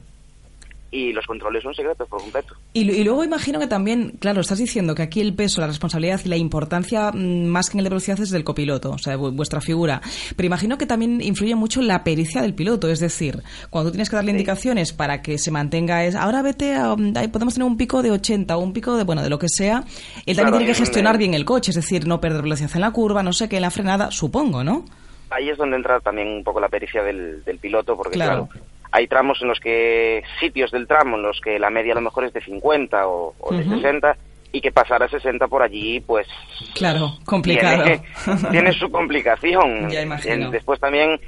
Y 0.97 1.13
los 1.13 1.27
controles 1.27 1.63
son 1.65 1.75
secretos 1.75 2.09
por 2.09 2.21
completo. 2.21 2.55
Y, 2.73 2.89
y 2.89 3.03
luego 3.03 3.25
imagino 3.25 3.59
que 3.59 3.67
también, 3.67 4.13
claro, 4.21 4.41
estás 4.41 4.59
diciendo 4.59 4.95
que 4.95 5.03
aquí 5.03 5.21
el 5.21 5.35
peso, 5.35 5.61
la 5.61 5.67
responsabilidad 5.67 6.21
y 6.25 6.29
la 6.29 6.37
importancia 6.37 7.11
mm, 7.13 7.47
más 7.47 7.69
que 7.69 7.75
en 7.77 7.81
el 7.81 7.85
de 7.85 7.91
velocidad 7.91 8.21
es 8.21 8.31
del 8.31 8.45
copiloto, 8.45 8.93
o 8.93 8.99
sea, 8.99 9.17
vu- 9.19 9.35
vuestra 9.35 9.61
figura. 9.61 10.01
Pero 10.37 10.47
imagino 10.47 10.79
que 10.79 10.87
también 10.87 11.21
influye 11.21 11.57
mucho 11.57 11.83
la 11.83 12.05
pericia 12.05 12.43
del 12.43 12.55
piloto, 12.55 12.89
es 12.89 13.01
decir, 13.01 13.43
cuando 13.71 13.91
tú 13.91 13.95
tienes 13.95 14.09
que 14.09 14.15
darle 14.17 14.31
indicaciones 14.31 14.93
para 14.93 15.21
que 15.21 15.37
se 15.39 15.51
mantenga, 15.51 16.05
es, 16.05 16.15
ahora 16.15 16.43
vete, 16.43 16.75
a, 16.75 16.93
ahí 17.17 17.27
podemos 17.29 17.55
tener 17.55 17.67
un 17.67 17.77
pico 17.77 18.01
de 18.03 18.13
80 18.13 18.57
o 18.57 18.61
un 18.61 18.73
pico 18.73 18.97
de, 18.97 19.03
bueno, 19.03 19.23
de 19.23 19.31
lo 19.31 19.39
que 19.41 19.49
sea, 19.49 19.79
él 20.27 20.37
también 20.37 20.37
Claro, 20.37 20.59
tiene 20.59 20.67
que 20.67 20.75
gestionar 20.79 21.15
en- 21.17 21.19
bien 21.19 21.35
el 21.35 21.45
coche, 21.45 21.73
es 21.73 21.77
decir, 21.77 22.07
no 22.07 22.21
perder 22.21 22.43
velocidad 22.43 22.71
en 22.75 22.81
la 22.83 22.93
curva, 22.93 23.23
no 23.25 23.33
sé 23.33 23.49
qué, 23.49 23.57
en 23.57 23.63
la 23.63 23.71
frenada, 23.71 24.11
supongo, 24.13 24.63
¿no? 24.63 24.85
ahí 25.31 25.49
es 25.49 25.59
donde 25.59 25.75
entra 25.77 25.99
también 25.99 26.29
un 26.29 26.45
poco 26.45 26.61
la 26.61 26.69
pericia 26.69 27.03
del, 27.03 27.43
del 27.43 27.59
piloto, 27.59 27.97
porque 27.97 28.13
Claro. 28.13 28.47
claro. 28.53 28.67
Hay 28.97 29.09
tramos 29.09 29.43
en 29.43 29.49
los 29.49 29.59
que, 29.59 30.23
sitios 30.39 30.71
del 30.71 30.87
tramo 30.87 31.17
en 31.17 31.23
los 31.25 31.41
que 31.41 31.59
la 31.59 31.69
media 31.69 31.93
a 31.93 31.97
lo 31.97 32.01
mejor 32.01 32.25
es 32.27 32.33
de 32.33 32.41
50 32.41 33.09
o, 33.09 33.35
o 33.41 33.53
de 33.53 33.63
Ujú. 33.65 33.75
60 33.75 34.17
y 34.53 34.61
que 34.61 34.71
pasar 34.71 35.03
a 35.03 35.09
60 35.09 35.49
por 35.49 35.63
allí, 35.63 35.99
pues 36.01 36.29
Claro, 36.75 37.19
complicado. 37.25 37.83
tiene, 37.83 38.03
tiene 38.53 38.73
su 38.73 38.89
complicación. 38.93 39.91
Ya 39.91 40.01
imagino. 40.03 40.49
Después 40.53 40.79
también 40.79 41.19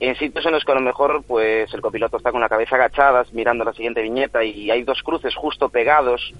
en 0.00 0.16
sitios 0.16 0.46
en 0.46 0.52
los 0.52 0.64
que 0.64 0.72
a 0.72 0.76
lo 0.76 0.80
mejor 0.80 1.22
pues 1.28 1.72
el 1.74 1.82
copiloto 1.82 2.16
está 2.16 2.32
con 2.32 2.40
la 2.40 2.48
cabeza 2.48 2.76
agachada 2.76 3.22
mirando 3.32 3.64
la 3.64 3.74
siguiente 3.74 4.00
viñeta 4.00 4.42
y 4.42 4.70
hay 4.70 4.82
dos 4.82 5.02
cruces 5.02 5.34
justo 5.34 5.68
pegados 5.68 6.32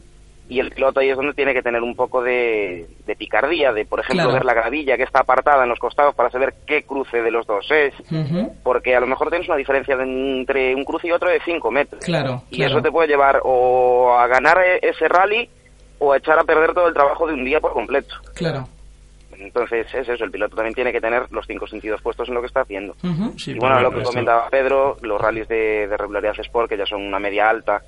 y 0.51 0.61
el 0.61 0.71
piloto 0.73 1.01
ahí 1.01 1.09
es 1.09 1.17
donde 1.17 1.33
tiene 1.33 1.55
que 1.55 1.63
tener 1.63 1.81
un 1.83 1.95
poco 1.97 2.23
de, 2.23 2.87
de 3.07 3.17
picardía, 3.17 3.73
de 3.73 3.87
por 3.87 4.01
ejemplo 4.01 4.25
Claro. 4.25 4.33
ver 4.35 4.45
la 4.45 4.53
gravilla 4.55 4.97
que 4.97 5.05
está 5.05 5.21
apartada 5.21 5.63
en 5.63 5.69
los 5.71 5.79
costados 5.79 6.15
para 6.15 6.29
saber 6.31 6.55
qué 6.67 6.83
cruce 6.83 7.23
de 7.23 7.31
los 7.31 7.47
dos 7.47 7.67
es, 7.71 7.95
porque 8.63 8.95
a 8.97 9.01
lo 9.01 9.07
mejor 9.07 9.31
tienes 9.31 9.49
una 9.49 9.57
diferencia 9.57 9.97
de 9.97 10.03
entre 10.03 10.75
un 10.75 10.85
cruce 10.85 11.07
y 11.09 11.13
otro 11.13 11.31
de 11.31 11.41
5 11.45 11.71
metros. 11.71 12.05
Claro, 12.05 12.43
Y 12.51 12.57
claro. 12.57 12.73
eso 12.73 12.83
te 12.83 12.91
puede 12.93 13.09
llevar 13.09 13.41
o 13.45 14.13
a 14.19 14.27
ganar 14.27 14.59
e- 14.59 14.81
ese 14.83 15.09
rally 15.09 15.49
o 16.01 16.13
a 16.13 16.17
echar 16.19 16.39
a 16.39 16.45
perder 16.45 16.75
todo 16.75 16.89
el 16.89 16.95
trabajo 16.95 17.27
de 17.27 17.35
un 17.35 17.45
día 17.45 17.61
por 17.61 17.73
completo. 17.73 18.15
Claro. 18.35 18.67
Entonces 19.39 19.87
es 19.95 20.07
eso, 20.09 20.25
el 20.25 20.31
piloto 20.31 20.55
también 20.57 20.75
tiene 20.75 20.93
que 20.93 21.01
tener 21.01 21.23
los 21.31 21.47
cinco 21.47 21.67
sentidos 21.67 22.03
puestos 22.03 22.29
en 22.29 22.35
lo 22.35 22.41
que 22.43 22.49
está 22.49 22.61
haciendo. 22.61 22.95
Sí, 23.39 23.53
y 23.53 23.59
bueno, 23.59 23.81
lo 23.81 23.91
que 23.91 24.03
comentaba 24.03 24.49
Pedro, 24.51 24.97
los 25.01 25.19
rallies 25.21 25.49
de, 25.49 25.87
de 25.89 25.97
regularidad 25.97 26.39
Sport, 26.41 26.69
que 26.69 26.77
ya 26.77 26.85
son 26.85 27.01
una 27.03 27.19
media 27.19 27.49
alta, 27.49 27.81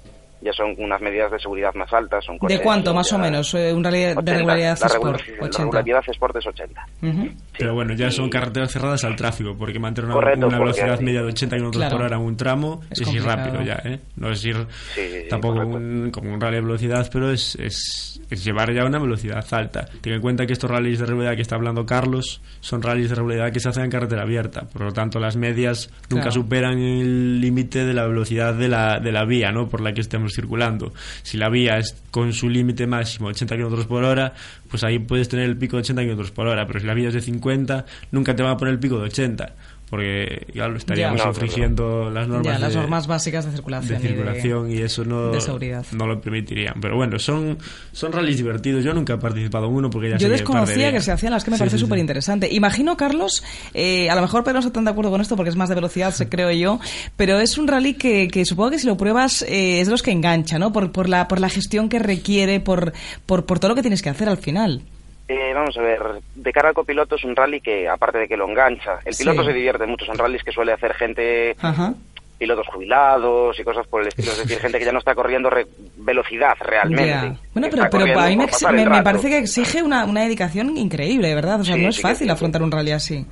ya 0.43 0.53
son 0.53 0.75
unas 0.79 1.01
medidas 1.01 1.31
de 1.31 1.39
seguridad 1.39 1.73
más 1.75 1.93
altas. 1.93 2.25
Son 2.25 2.37
¿De 2.49 2.61
cuánto, 2.61 2.93
más 2.95 3.09
ya 3.11 3.17
o 3.17 3.19
menos, 3.19 3.55
eh, 3.55 3.73
un 3.73 3.83
rally 3.85 4.01
de 4.01 4.11
80, 4.13 4.33
regularidad 4.35 4.79
la, 4.81 4.87
Sport? 4.87 5.21
regula- 5.21 5.37
la 5.41 5.47
80. 5.47 5.59
regularidad 5.63 6.03
Sport 6.09 6.37
es 6.37 6.47
80. 6.47 6.87
Ujú. 7.03 7.29
Pero 7.59 7.75
bueno, 7.75 7.95
ya 7.95 8.11
son 8.11 8.29
carreteras 8.29 8.73
cerradas 8.73 9.05
al 9.05 9.15
tráfico, 9.17 9.55
porque 9.57 9.79
mantener 9.79 10.07
una, 10.07 10.15
Correcto, 10.15 10.47
una 10.49 10.59
porque- 10.59 10.81
velocidad 10.81 11.01
media 11.01 11.21
de 11.23 11.27
80 11.29 11.57
km 11.57 11.71
Claro. 11.77 11.97
por 11.97 12.07
hora 12.07 12.17
en 12.17 12.23
un 12.23 12.37
tramo 12.37 12.81
Es 12.91 13.01
es, 13.03 13.15
ir 13.15 13.23
rápido 13.25 13.63
ya, 13.63 13.81
¿eh? 13.85 14.01
No 14.17 14.31
es 14.31 14.45
ir 14.45 14.57
Sí, 14.95 15.01
sí, 15.01 15.21
sí, 15.23 15.29
tampoco 15.29 15.61
un- 15.61 16.11
como 16.11 16.33
un 16.33 16.41
rally 16.41 16.57
de 16.57 16.63
velocidad, 16.63 17.09
pero 17.13 17.31
es, 17.31 17.55
es, 17.57 18.21
es 18.31 18.45
llevar 18.45 18.73
ya 18.73 18.85
una 18.85 18.99
velocidad 18.99 19.45
alta. 19.53 19.87
Ten 20.01 20.15
en 20.15 20.21
cuenta 20.21 20.47
que 20.47 20.53
estos 20.55 20.71
rallies 20.71 20.99
de 20.99 21.07
regularidad 21.07 21.37
que 21.37 21.43
está 21.43 21.55
hablando 21.57 21.87
Carlos 21.87 22.41
son 22.61 22.83
rallies 22.83 23.11
de 23.11 23.15
regularidad 23.17 23.53
que 23.53 23.61
se 23.61 23.69
hacen 23.69 23.85
en 23.85 23.91
carretera 23.91 24.23
abierta, 24.23 24.63
por 24.73 24.83
lo 24.83 24.93
tanto 24.93 25.21
las 25.21 25.37
medias 25.37 25.91
nunca 26.11 26.25
Claro. 26.25 26.33
superan 26.33 26.79
el 26.79 27.41
límite 27.41 27.85
de 27.85 27.95
la 27.95 28.07
velocidad 28.07 28.55
de 28.55 28.69
la, 28.69 28.99
de 28.99 29.13
la 29.13 29.25
vía, 29.25 29.53
¿no? 29.53 29.69
Por 29.69 29.81
la 29.81 29.93
que 29.93 30.01
estemos 30.01 30.32
circulando. 30.33 30.93
Si 31.23 31.37
la 31.37 31.49
vía 31.49 31.79
es 31.79 31.97
con 32.11 32.33
su 32.33 32.49
límite 32.49 32.87
máximo 32.87 33.29
80 33.29 33.57
km 33.57 33.87
por 33.87 34.05
hora, 34.05 34.35
pues 34.69 34.85
ahí 34.85 34.99
puedes 34.99 35.29
tener 35.29 35.49
el 35.49 35.57
pico 35.57 35.77
de 35.77 35.83
80 35.83 36.03
km 36.03 36.31
por 36.33 36.47
hora, 36.47 36.67
pero 36.67 36.81
si 36.81 36.87
la 36.87 36.95
vía 36.95 37.09
es 37.09 37.15
de 37.15 37.21
50, 37.21 37.87
nunca 38.11 38.35
te 38.35 38.43
va 38.43 38.53
a 38.53 38.57
poner 38.57 38.75
el 38.75 38.81
pico 38.81 38.99
de 38.99 39.05
80 39.05 39.55
porque 39.93 40.47
ya 40.55 40.69
lo 40.69 40.79
estaríamos 40.79 41.21
Ya. 41.21 41.29
infringiendo 41.29 42.09
las 42.09 42.27
normas 42.27 42.47
Ya, 42.55 42.59
las 42.59 42.73
de- 42.73 42.81
normas 42.81 43.07
básicas 43.07 43.45
de 43.45 43.51
de 43.51 43.57
circulación. 43.59 43.99
y 43.99 44.03
de- 44.03 44.09
circulación 44.09 44.73
y, 44.73 44.79
eso 44.79 45.05
no, 45.05 45.33
de 45.33 45.41
seguridad. 45.43 45.85
no 45.93 46.07
lo 46.07 46.19
permitirían. 46.19 46.77
Pero 46.81 46.97
bueno, 46.97 47.19
son, 47.19 47.59
son 47.93 48.11
rallies 48.11 48.39
divertidos. 48.39 48.83
Yo 48.83 48.95
nunca 48.95 49.13
he 49.13 49.19
participado 49.19 49.67
en 49.67 49.75
uno 49.75 49.91
porque 49.91 50.09
ya 50.09 50.17
Yo 50.17 50.29
que 50.29 50.33
desconocía 50.33 50.91
que 50.93 51.03
se 51.03 51.13
hacían 51.13 51.33
las 51.33 51.45
que 51.45 51.51
me 51.51 51.57
Sí, 51.57 51.61
parece 51.61 51.77
sí, 51.77 51.81
sí. 51.81 51.85
súper 51.85 51.99
interesante. 51.99 52.49
Imagino, 52.51 52.97
Carlos, 52.97 53.45
eh, 53.75 54.09
a 54.09 54.15
lo 54.15 54.23
mejor 54.23 54.45
Pedro 54.45 54.55
no 54.55 54.61
está 54.61 54.73
tan 54.73 54.87
de 54.87 54.93
acuerdo 54.93 55.11
con 55.11 55.21
esto 55.21 55.37
porque 55.37 55.51
es 55.51 55.57
más 55.57 55.69
de 55.69 55.75
velocidad, 55.75 56.11
se 56.15 56.27
creo 56.31 56.51
yo, 56.53 56.81
pero 57.19 57.39
es 57.39 57.59
un 57.59 57.69
rally 57.69 57.93
que, 57.93 58.29
que 58.29 58.47
supongo 58.47 58.71
que 58.71 58.79
si 58.79 58.87
lo 58.87 58.97
pruebas 58.97 59.43
eh, 59.43 59.81
es 59.83 59.89
de 59.89 59.91
los 59.91 60.03
que 60.03 60.11
engancha, 60.11 60.59
¿no? 60.59 60.73
Por, 60.73 60.91
por, 60.91 61.11
la, 61.11 61.29
por 61.29 61.39
la 61.39 61.51
gestión 61.51 61.91
que 61.91 61.99
requiere, 61.99 62.61
por, 62.61 62.95
por, 63.27 63.45
por 63.45 63.59
todo 63.59 63.69
lo 63.69 63.75
que 63.75 63.83
tienes 63.83 64.01
que 64.01 64.09
hacer 64.09 64.31
al 64.31 64.39
final. 64.39 64.81
Eh, 65.29 65.53
vamos 65.55 65.77
a 65.79 65.83
ver, 65.83 66.01
de 66.35 66.53
cara 66.53 66.69
al 66.71 66.75
copiloto 66.75 67.15
es 67.17 67.25
un 67.25 67.35
rally 67.37 67.61
que, 67.61 67.89
aparte 67.89 68.19
de 68.19 68.29
que 68.29 68.37
lo 68.37 68.49
engancha, 68.49 68.99
el 69.05 69.15
piloto 69.17 69.43
Sí. 69.43 69.49
se 69.49 69.55
divierte 69.55 69.87
mucho, 69.87 70.05
son 70.05 70.19
rallies 70.19 70.43
que 70.43 70.53
suele 70.53 70.73
hacer 70.73 70.93
gente, 70.95 71.57
Ajá. 71.61 71.95
pilotos 72.39 72.67
jubilados 72.67 73.59
y 73.59 73.63
cosas 73.63 73.87
por 73.87 74.03
el 74.03 74.09
estilo, 74.09 74.33
es 74.33 74.39
decir, 74.39 74.59
gente 74.59 74.79
que 74.81 74.85
ya 74.85 74.93
no 74.93 74.99
está 74.99 75.15
corriendo 75.15 75.49
re- 75.49 75.67
velocidad 75.97 76.55
realmente. 76.61 77.39
Bueno, 77.55 77.69
pero, 77.71 77.89
pero 77.91 78.21
a 78.21 78.27
mí 78.29 78.37
me, 78.37 78.87
me- 78.87 79.03
parece 79.03 79.29
que 79.31 79.39
exige 79.39 79.83
una, 79.83 80.05
una 80.05 80.23
dedicación 80.23 80.77
increíble, 80.77 81.35
¿verdad? 81.35 81.61
O 81.61 81.65
sea, 81.65 81.77
Sí, 81.77 81.83
no 81.83 81.89
es 81.91 81.97
sí 81.97 82.03
fácil 82.03 82.29
afrontar 82.29 82.63
un 82.63 82.73
rally 82.73 82.91
así. 82.91 83.25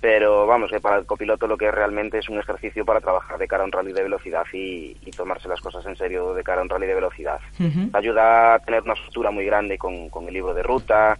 Pero 0.00 0.46
vamos, 0.46 0.70
que 0.70 0.78
para 0.78 0.98
el 0.98 1.06
copiloto 1.06 1.48
lo 1.48 1.56
que 1.56 1.70
realmente 1.72 2.18
es 2.18 2.28
un 2.28 2.38
ejercicio 2.38 2.84
para 2.84 3.00
trabajar 3.00 3.36
de 3.36 3.48
cara 3.48 3.64
a 3.64 3.66
un 3.66 3.72
rally 3.72 3.92
de 3.92 4.04
velocidad 4.04 4.44
y, 4.52 4.96
y 5.04 5.10
tomarse 5.10 5.48
las 5.48 5.60
cosas 5.60 5.84
en 5.86 5.96
serio 5.96 6.34
de 6.34 6.44
cara 6.44 6.60
a 6.60 6.64
un 6.64 6.68
rally 6.68 6.86
de 6.86 6.94
velocidad. 6.94 7.40
Te 7.56 7.98
ayuda 7.98 8.54
a 8.54 8.58
tener 8.60 8.82
una 8.82 8.92
estructura 8.94 9.32
muy 9.32 9.44
grande 9.44 9.76
con, 9.76 10.08
con 10.08 10.28
el 10.28 10.34
libro 10.34 10.54
de 10.54 10.62
ruta, 10.62 11.18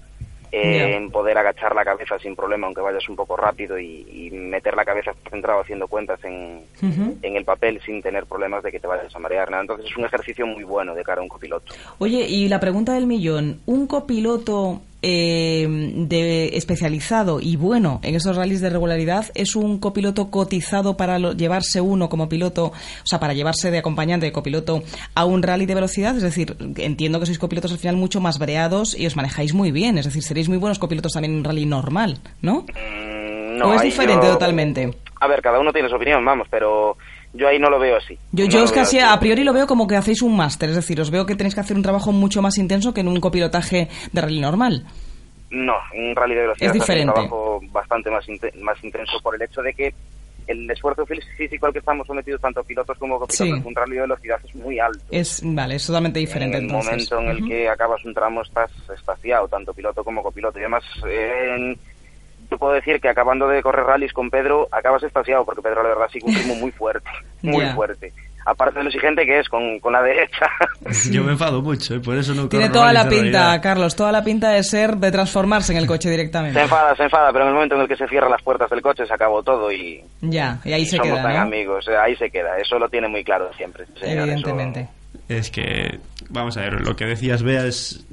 eh, 0.51 0.95
en 0.97 1.11
poder 1.11 1.37
agachar 1.37 1.75
la 1.75 1.85
cabeza 1.85 2.19
sin 2.19 2.35
problema, 2.35 2.67
aunque 2.67 2.81
vayas 2.81 3.07
un 3.09 3.17
poco 3.17 3.37
rápido, 3.37 3.79
y, 3.79 4.07
y 4.11 4.31
meter 4.31 4.75
la 4.77 4.85
cabeza 4.85 5.13
centrado 5.29 5.61
haciendo 5.61 5.89
cuentas 5.89 6.19
en, 6.25 6.63
en 6.81 7.37
el 7.37 7.45
papel 7.45 7.81
sin 7.85 8.01
tener 8.01 8.25
problemas 8.27 8.63
de 8.63 8.73
que 8.73 8.81
te 8.81 8.87
vayas 8.87 9.15
a 9.15 9.19
marear. 9.19 9.51
nada. 9.51 9.63
Entonces 9.63 9.87
es 9.91 9.97
un 9.97 10.05
ejercicio 10.07 10.47
muy 10.47 10.65
bueno 10.65 10.95
de 10.95 11.03
cara 11.03 11.21
a 11.21 11.23
un 11.25 11.29
copiloto. 11.29 11.75
Oye, 11.99 12.25
y 12.27 12.49
la 12.49 12.61
pregunta 12.61 12.95
del 12.95 13.07
millón, 13.07 13.61
¿un 13.67 13.87
copiloto 13.87 14.81
eh, 15.03 15.67
de 15.69 16.57
especializado 16.57 17.41
y 17.41 17.57
bueno 17.57 18.01
en 18.03 18.15
esos 18.17 18.37
rallies 18.37 18.61
de 18.61 18.71
regularidad 18.71 19.27
es 19.35 19.55
un 19.57 19.79
copiloto 19.79 20.31
cotizado 20.31 20.97
para 20.97 21.19
lo- 21.19 21.33
llevarse 21.35 21.81
uno 21.81 22.09
como 22.09 22.29
piloto, 22.29 22.67
o 22.67 22.73
sea, 23.07 23.21
para 23.21 23.33
llevarse 23.35 23.71
de 23.71 23.79
acompañante 23.79 24.27
de 24.27 24.33
copiloto 24.33 24.83
a 25.15 25.25
un 25.25 25.43
rally 25.43 25.67
de 25.67 25.75
velocidad? 25.75 26.17
Es 26.17 26.23
decir, 26.23 26.57
entiendo 26.77 27.21
que 27.21 27.27
sois 27.27 27.39
copilotos 27.39 27.73
al 27.73 27.79
final 27.79 27.97
mucho 27.97 28.21
más 28.21 28.39
breados 28.39 28.99
y 28.99 29.07
os 29.07 29.15
manejáis 29.17 29.55
muy 29.55 29.71
bien, 29.71 29.99
es 29.99 30.05
decir, 30.07 30.23
seréis 30.23 30.49
muy 30.49 30.59
buenos 30.59 30.79
copilotos 30.79 31.13
también 31.13 31.33
en 31.33 31.39
un 31.39 31.45
rally 31.45 31.65
normal, 31.67 32.19
¿no? 32.43 32.63
Mm, 32.63 33.59
no, 33.59 33.69
¿O 33.71 33.75
es 33.75 33.83
diferente 33.83 34.27
yo- 34.27 34.33
totalmente? 34.33 34.91
A 35.21 35.27
ver, 35.27 35.43
cada 35.43 35.59
uno 35.59 35.73
tiene 35.73 35.89
su 35.89 35.97
opinión, 35.97 36.25
vamos, 36.25 36.47
pero 36.51 36.97
yo 37.33 37.49
ahí 37.49 37.59
no 37.59 37.71
lo 37.71 37.79
veo 37.79 37.97
así. 37.97 38.19
Yo, 38.33 38.45
No 38.47 38.51
yo 38.51 38.65
es 38.65 38.73
casi 38.73 38.99
así. 38.99 39.09
a 39.15 39.19
priori 39.21 39.45
lo 39.45 39.53
veo 39.53 39.67
como 39.67 39.87
que 39.87 39.97
hacéis 39.97 40.23
un 40.23 40.37
máster, 40.37 40.71
es 40.71 40.77
decir, 40.77 41.01
os 41.01 41.11
veo 41.11 41.27
que 41.27 41.35
tenéis 41.37 41.55
que 41.55 41.61
hacer 41.61 41.77
un 41.77 41.83
trabajo 41.83 42.13
mucho 42.13 42.43
más 42.43 42.59
intenso 42.59 42.93
que 42.95 43.01
en 43.03 43.09
un 43.09 43.21
copilotaje 43.21 43.89
de 44.13 44.21
rally 44.21 44.41
normal. 44.41 44.85
No, 45.51 45.75
un 45.97 46.15
rally 46.15 46.35
de 46.35 46.43
velocidad 46.43 46.67
Es 46.67 46.71
hace 46.71 46.79
un 46.79 46.83
diferente. 46.85 47.13
trabajo 47.15 47.61
bastante 47.71 48.11
más, 48.11 48.27
más 48.61 48.85
intenso 48.85 49.19
por 49.23 49.35
el 49.35 49.43
hecho 49.43 49.63
de 49.63 49.73
que 49.73 49.95
el 50.47 50.71
esfuerzo 50.71 51.05
fí- 51.07 51.23
físico 51.37 51.67
al 51.67 51.73
que 51.75 51.79
estamos 51.79 52.07
sometidos 52.07 52.41
tanto 52.41 52.63
pilotos 52.65 52.97
como 52.99 53.19
copilotos 53.19 53.59
Sí. 53.61 53.67
un 53.69 53.75
rally 53.75 53.97
de 53.97 54.01
velocidad 54.03 54.39
es 54.47 54.55
muy 54.55 54.79
alto. 54.79 55.05
Es, 55.11 55.43
vale, 55.45 55.75
es 55.77 55.87
totalmente 55.87 56.21
diferente 56.21 56.57
en 56.57 56.65
el 56.65 56.71
entonces. 56.71 57.11
momento 57.13 57.21
en 57.21 57.37
el 57.45 57.49
que 57.49 57.69
acabas 57.69 58.03
un 58.07 58.15
tramo 58.15 58.41
estás 58.43 58.71
estaciado, 58.95 59.47
tanto 59.49 59.75
piloto 59.75 60.03
como 60.03 60.23
copiloto. 60.23 60.59
Y 60.59 60.63
además, 60.63 60.85
eh, 61.07 61.55
en- 61.57 61.79
yo 62.51 62.59
puedo 62.59 62.73
decir 62.73 63.01
que 63.01 63.09
acabando 63.09 63.47
de 63.49 63.63
correr 63.63 63.85
rallies 63.85 64.13
con 64.13 64.31
Pedro, 64.31 64.69
acabas 64.73 65.03
estaciado, 65.03 65.45
porque 65.45 65.63
Pedro 65.63 65.83
la 65.83 65.91
verdad 65.91 66.09
sigue 66.13 66.27
un 66.27 66.35
ritmo 66.35 66.55
muy 66.57 66.71
fuerte, 66.73 67.09
muy 67.43 67.67
fuerte. 67.71 68.13
Aparte 68.47 68.79
de 68.79 68.85
lo 68.85 68.89
exigente 68.89 69.27
que 69.27 69.41
es 69.41 69.49
con, 69.51 69.79
con 69.81 69.93
la 69.93 70.01
derecha. 70.01 70.47
Yo 71.11 71.23
me 71.23 71.33
enfado 71.33 71.61
mucho, 71.61 71.97
¿eh? 71.97 72.01
por 72.01 72.17
eso 72.17 72.35
no 72.35 72.49
Tiene 72.49 72.71
toda 72.71 72.95
la 72.95 73.03
pinta, 73.07 73.17
realidad. 73.17 73.63
Carlos, 73.63 73.95
toda 73.95 74.11
la 74.11 74.25
pinta 74.25 74.51
de 74.51 74.63
ser, 74.63 74.97
de 74.97 75.11
transformarse 75.13 75.73
en 75.73 75.79
el 75.79 75.87
coche 75.87 76.09
directamente. 76.09 76.55
se 76.59 76.63
enfada, 76.65 76.97
se 76.97 77.03
enfada, 77.03 77.31
pero 77.31 77.45
en 77.45 77.49
el 77.49 77.55
momento 77.55 77.75
en 77.75 77.83
el 77.83 77.89
que 77.89 77.97
se 77.97 78.09
cierran 78.09 78.31
las 78.31 78.41
puertas 78.41 78.71
del 78.71 78.81
coche 78.81 79.07
se 79.07 79.13
acabó 79.13 79.43
todo 79.43 79.71
y, 79.71 80.03
Ya, 80.23 80.61
y 80.65 80.73
ahí 80.73 80.83
y 80.83 80.87
se 80.87 80.97
somos 80.97 81.13
queda, 81.13 81.23
tan 81.25 81.35
¿no? 81.35 81.41
amigos. 81.43 81.87
eh, 81.89 81.97
Ahí 81.99 82.17
se 82.17 82.31
queda. 82.31 82.57
Eso 82.57 82.79
lo 82.79 82.89
tiene 82.89 83.09
muy 83.09 83.23
claro 83.23 83.51
siempre. 83.55 83.85
señor, 84.01 84.07
eso- 84.11 84.23
Evidentemente. 84.23 84.89
Es 85.29 85.51
que, 85.51 85.99
vamos 86.31 86.57
a 86.57 86.63
ver, 86.63 86.81
lo 86.81 86.97
que 86.97 87.05
decías, 87.05 87.43
Bea, 87.43 87.67
es. 87.67 88.07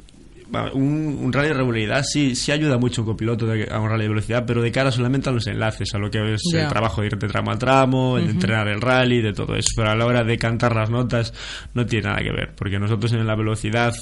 Un, 0.74 1.20
un 1.24 1.34
rally 1.34 1.48
de 1.50 1.54
regularidad 1.56 2.04
sí, 2.04 2.36
sí 2.36 2.52
ayuda 2.52 2.78
mucho 2.78 3.02
un 3.02 3.08
copiloto 3.08 3.46
de- 3.48 3.68
a 3.72 3.80
un 3.80 3.90
rally 3.90 4.04
de 4.04 4.10
velocidad, 4.10 4.44
pero 4.46 4.62
de 4.62 4.72
cara 4.72 4.92
solamente 4.92 5.30
a 5.30 5.32
los 5.32 5.48
enlaces, 5.48 5.94
a 5.94 5.98
lo 5.98 6.10
que 6.12 6.34
es 6.36 6.42
el 6.54 6.68
trabajo 6.70 7.02
de 7.02 7.08
ir 7.08 7.18
de 7.18 7.28
tramo 7.28 7.52
a 7.52 7.58
tramo, 7.58 8.18
el 8.18 8.26
de 8.26 8.32
entrenar 8.32 8.68
el 8.68 8.80
rally, 8.82 9.22
de 9.22 9.34
todo 9.34 9.56
eso. 9.56 9.70
Pero 9.76 9.90
a 9.92 9.96
la 9.96 10.06
hora 10.06 10.24
de 10.24 10.38
cantar 10.38 10.76
las 10.76 10.90
notas 10.90 11.34
no 11.74 11.86
tiene 11.86 12.10
nada 12.10 12.22
que 12.22 12.32
ver, 12.32 12.54
porque 12.56 12.78
nosotros 12.80 13.12
en 13.14 13.26
la 13.26 13.36
velocidad 13.36 13.94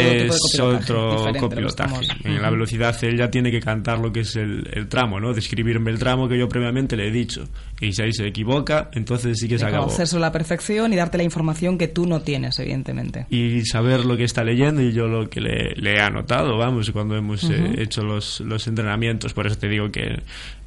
Es 0.00 0.30
otro, 0.60 0.68
otro 0.68 1.10
tipo 1.10 1.24
de 1.26 1.30
es 1.32 1.40
copilotaje. 1.40 1.90
otro 1.94 2.00
estamos- 2.02 2.26
En 2.26 2.42
la 2.42 2.50
velocidad 2.50 2.96
él 3.04 3.16
ya 3.18 3.30
tiene 3.30 3.50
que 3.50 3.60
cantar 3.60 3.98
lo 3.98 4.12
que 4.12 4.20
es 4.20 4.36
el, 4.36 4.68
el 4.72 4.88
tramo, 4.88 5.20
¿no? 5.20 5.32
Describirme 5.34 5.90
el 5.90 5.98
tramo 5.98 6.28
que 6.28 6.38
yo 6.38 6.48
previamente 6.48 6.96
le 6.96 7.08
he 7.08 7.10
dicho. 7.10 7.44
Y 7.78 7.92
si 7.92 8.00
ahí 8.02 8.12
se 8.12 8.26
equivoca, 8.26 8.88
entonces 8.94 9.38
sí 9.38 9.48
que 9.48 9.58
se 9.58 9.66
acabó. 9.66 9.84
conocerse 9.84 10.16
a 10.16 10.20
la 10.20 10.32
perfección 10.32 10.92
y 10.94 10.96
darte 10.96 11.18
la 11.18 11.24
información 11.24 11.76
que 11.76 11.88
tú 11.88 12.06
no 12.06 12.22
tienes, 12.22 12.58
evidentemente. 12.58 13.26
y 13.28 13.66
saber 13.66 14.06
lo 14.06 14.16
que 14.16 14.24
está 14.24 14.42
leyendo 14.44 14.80
y 14.80 14.92
yo 14.92 15.06
lo 15.08 15.28
que 15.28 15.42
le, 15.42 15.74
le 15.76 15.94
he 15.96 16.00
anotado, 16.00 16.56
vamos, 16.56 16.90
cuando 16.90 17.16
hemos 17.16 17.44
eh, 17.44 17.48
Ujú. 17.72 17.80
hecho 17.80 18.02
los, 18.02 18.40
los 18.40 18.66
entrenamientos. 18.66 19.34
Por 19.34 19.46
eso 19.46 19.56
te 19.58 19.68
digo 19.68 19.90
que 19.90 20.20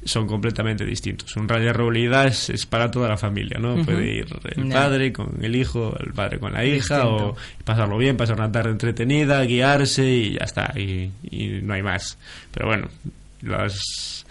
son 0.04 0.28
completamente 0.28 0.84
distintos. 0.86 1.34
Un 1.36 1.48
rally 1.48 1.64
de 1.64 1.72
regularidad 1.72 2.28
es, 2.28 2.48
es 2.50 2.64
para 2.64 2.90
toda 2.92 3.08
la 3.08 3.16
familia, 3.16 3.58
¿no? 3.58 3.74
Ujú. 3.74 3.86
Puede 3.86 4.14
ir 4.18 4.26
el 4.56 4.68
padre 4.68 5.12
con 5.12 5.42
el 5.44 5.56
hijo, 5.56 5.94
el 5.98 6.12
padre 6.12 6.38
con 6.38 6.52
la 6.52 6.64
hija, 6.64 6.98
Distinto. 7.00 7.26
o 7.30 7.36
pasarlo 7.64 7.98
bien, 7.98 8.16
pasar 8.16 8.36
una 8.36 8.52
tarde 8.52 8.70
entretenida, 8.70 9.42
guiarse 9.42 10.08
y 10.08 10.32
ya 10.38 10.44
está, 10.44 10.72
y, 10.78 11.10
y 11.28 11.60
no 11.62 11.74
hay 11.74 11.82
más. 11.82 12.16
Pero 12.52 12.66
bueno, 12.68 12.88
las, 13.42 14.24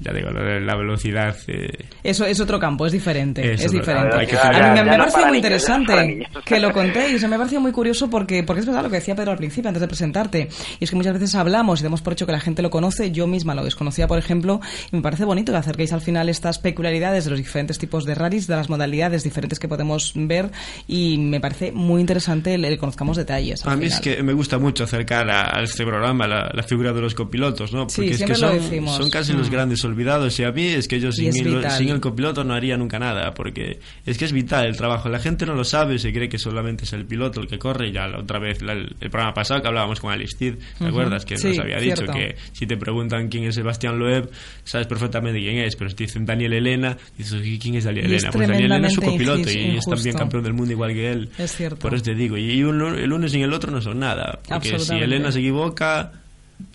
ya 0.00 0.12
digo, 0.12 0.30
lo 0.30 0.42
de 0.44 0.60
la 0.60 0.76
velocidad... 0.76 1.36
eh, 1.46 1.68
Eso 2.02 2.24
es 2.26 2.40
otro 2.40 2.58
campo, 2.58 2.86
es 2.86 2.92
diferente. 2.92 3.52
Es 3.54 3.64
es 3.64 3.72
diferente. 3.72 4.10
campo, 4.10 4.16
hay 4.18 4.26
que 4.26 4.36
a 4.36 4.50
mí 4.50 4.80
me, 4.80 4.84
me 4.90 4.98
no 4.98 5.04
pareció 5.04 5.26
muy 5.28 5.36
interesante 5.38 6.26
que 6.44 6.60
lo 6.60 6.72
contéis. 6.72 7.26
Me 7.28 7.36
pareció 7.38 7.60
muy 7.60 7.72
curioso 7.72 8.10
porque, 8.10 8.42
porque 8.42 8.60
es 8.60 8.66
verdad 8.66 8.82
lo 8.82 8.90
que 8.90 8.96
decía 8.96 9.14
Pedro 9.14 9.30
al 9.32 9.38
principio, 9.38 9.68
antes 9.68 9.80
de 9.80 9.86
presentarte. 9.88 10.48
Y 10.80 10.84
es 10.84 10.90
que 10.90 10.96
muchas 10.96 11.12
veces 11.14 11.34
hablamos 11.34 11.80
y 11.80 11.84
damos 11.84 12.02
por 12.02 12.12
hecho 12.12 12.26
que 12.26 12.32
la 12.32 12.40
gente 12.40 12.60
lo 12.62 12.70
conoce. 12.70 13.12
Yo 13.12 13.26
misma 13.26 13.54
lo 13.54 13.64
desconocía, 13.64 14.06
por 14.06 14.18
ejemplo. 14.18 14.60
Y 14.92 14.96
me 14.96 15.02
parece 15.02 15.24
bonito 15.24 15.52
que 15.52 15.58
acerquéis 15.58 15.92
al 15.92 16.00
final 16.00 16.28
estas 16.28 16.58
peculiaridades 16.58 17.24
de 17.24 17.30
los 17.30 17.38
diferentes 17.38 17.78
tipos 17.78 18.04
de 18.04 18.14
rallies, 18.14 18.46
de 18.46 18.56
las 18.56 18.68
modalidades 18.68 19.22
diferentes 19.24 19.58
que 19.58 19.68
podemos 19.68 20.12
ver. 20.14 20.50
Y 20.88 21.18
me 21.18 21.40
parece 21.40 21.72
muy 21.72 22.00
interesante 22.00 22.58
que 22.60 22.78
conozcamos 22.78 23.16
detalles. 23.16 23.64
al 23.64 23.72
A 23.72 23.76
mí 23.76 23.86
es 23.86 24.00
final. 24.00 24.16
que 24.16 24.22
me 24.22 24.32
gusta 24.32 24.58
mucho 24.58 24.84
acercar 24.84 25.28
a, 25.30 25.58
a 25.58 25.62
este 25.62 25.84
programa 25.84 26.26
la, 26.26 26.50
la 26.52 26.62
figura 26.62 26.92
de 26.92 27.00
los 27.00 27.14
copilotos, 27.14 27.72
¿no? 27.72 27.88
Sí, 27.88 28.02
Porque 28.02 28.14
es 28.14 28.22
que 28.24 28.34
son, 28.34 28.54
decimos. 28.54 28.96
son 28.96 29.10
casi 29.10 29.32
los 29.32 29.48
Mm. 29.48 29.52
Grandes 29.84 29.94
olvidados 29.94 30.40
y 30.40 30.44
a 30.44 30.52
mí 30.52 30.66
es 30.66 30.88
que 30.88 31.00
yo 31.00 31.12
sin, 31.12 31.34
el, 31.36 31.54
vital. 31.56 31.70
sin 31.78 31.88
el 31.90 32.00
copiloto 32.00 32.44
no 32.44 32.54
haría 32.54 32.76
nunca 32.76 32.98
nada, 32.98 33.34
porque 33.34 33.80
es 34.06 34.18
que 34.18 34.24
es 34.24 34.32
vital 34.32 34.66
el 34.66 34.76
trabajo. 34.76 35.08
La 35.08 35.18
gente 35.18 35.46
no 35.46 35.54
lo 35.54 35.64
sabe, 35.64 35.98
se 35.98 36.12
cree 36.12 36.28
que 36.28 36.38
solamente 36.38 36.84
es 36.84 36.92
el 36.92 37.04
piloto 37.06 37.40
el 37.40 37.46
que 37.48 37.58
corre 37.58 37.92
ya 37.92 38.06
la 38.06 38.18
otra 38.20 38.38
vez, 38.38 38.62
la- 38.62 38.72
el, 38.72 38.94
el 39.00 39.10
programa 39.10 39.34
pasado 39.34 39.60
que 39.62 39.68
hablábamos 39.68 40.00
con 40.00 40.12
Alistid, 40.12 40.54
¿te 40.78 40.86
acuerdas? 40.86 41.24
Que 41.24 41.36
Sí, 41.38 41.48
nos 41.48 41.58
había 41.60 41.78
dicho 41.78 41.96
cierto. 41.96 42.12
que 42.14 42.36
si 42.52 42.66
te 42.66 42.76
preguntan 42.76 43.28
quién 43.28 43.44
es 43.44 43.54
Sebastián 43.54 43.98
Loeb, 43.98 44.30
sabes 44.64 44.86
perfectamente 44.86 45.38
quién 45.40 45.58
es, 45.58 45.76
pero 45.76 45.90
si 45.90 45.96
te 45.96 46.04
dicen 46.04 46.24
Daniel 46.26 46.52
Elena, 46.54 46.96
dices, 47.18 47.40
¿y 47.44 47.58
¿quién 47.58 47.74
es 47.76 47.84
Daniel 47.84 48.06
Elena? 48.06 48.30
Pues 48.32 48.48
Daniel 48.48 48.70
Elena 48.72 48.88
es 48.88 48.94
su 48.94 49.02
copiloto 49.02 49.50
y 49.50 49.76
es 49.76 49.84
también 49.84 50.16
campeón 50.16 50.42
del 50.44 50.52
mundo 50.54 50.72
igual 50.72 50.92
que 50.92 51.12
él. 51.12 51.28
Es 51.38 51.54
cierto. 51.56 51.78
Por 51.80 51.94
eso 51.94 52.04
te 52.04 52.14
digo, 52.14 52.36
y 52.36 52.60
el 52.60 52.64
uno 53.12 53.28
sin 53.28 53.42
el 53.42 53.52
otro 53.52 53.70
no 53.70 53.80
son 53.80 53.98
nada. 53.98 54.38
Porque 54.48 54.78
si. 54.78 54.94
Elena 54.94 55.30
se 55.32 55.40
equivoca, 55.40 56.12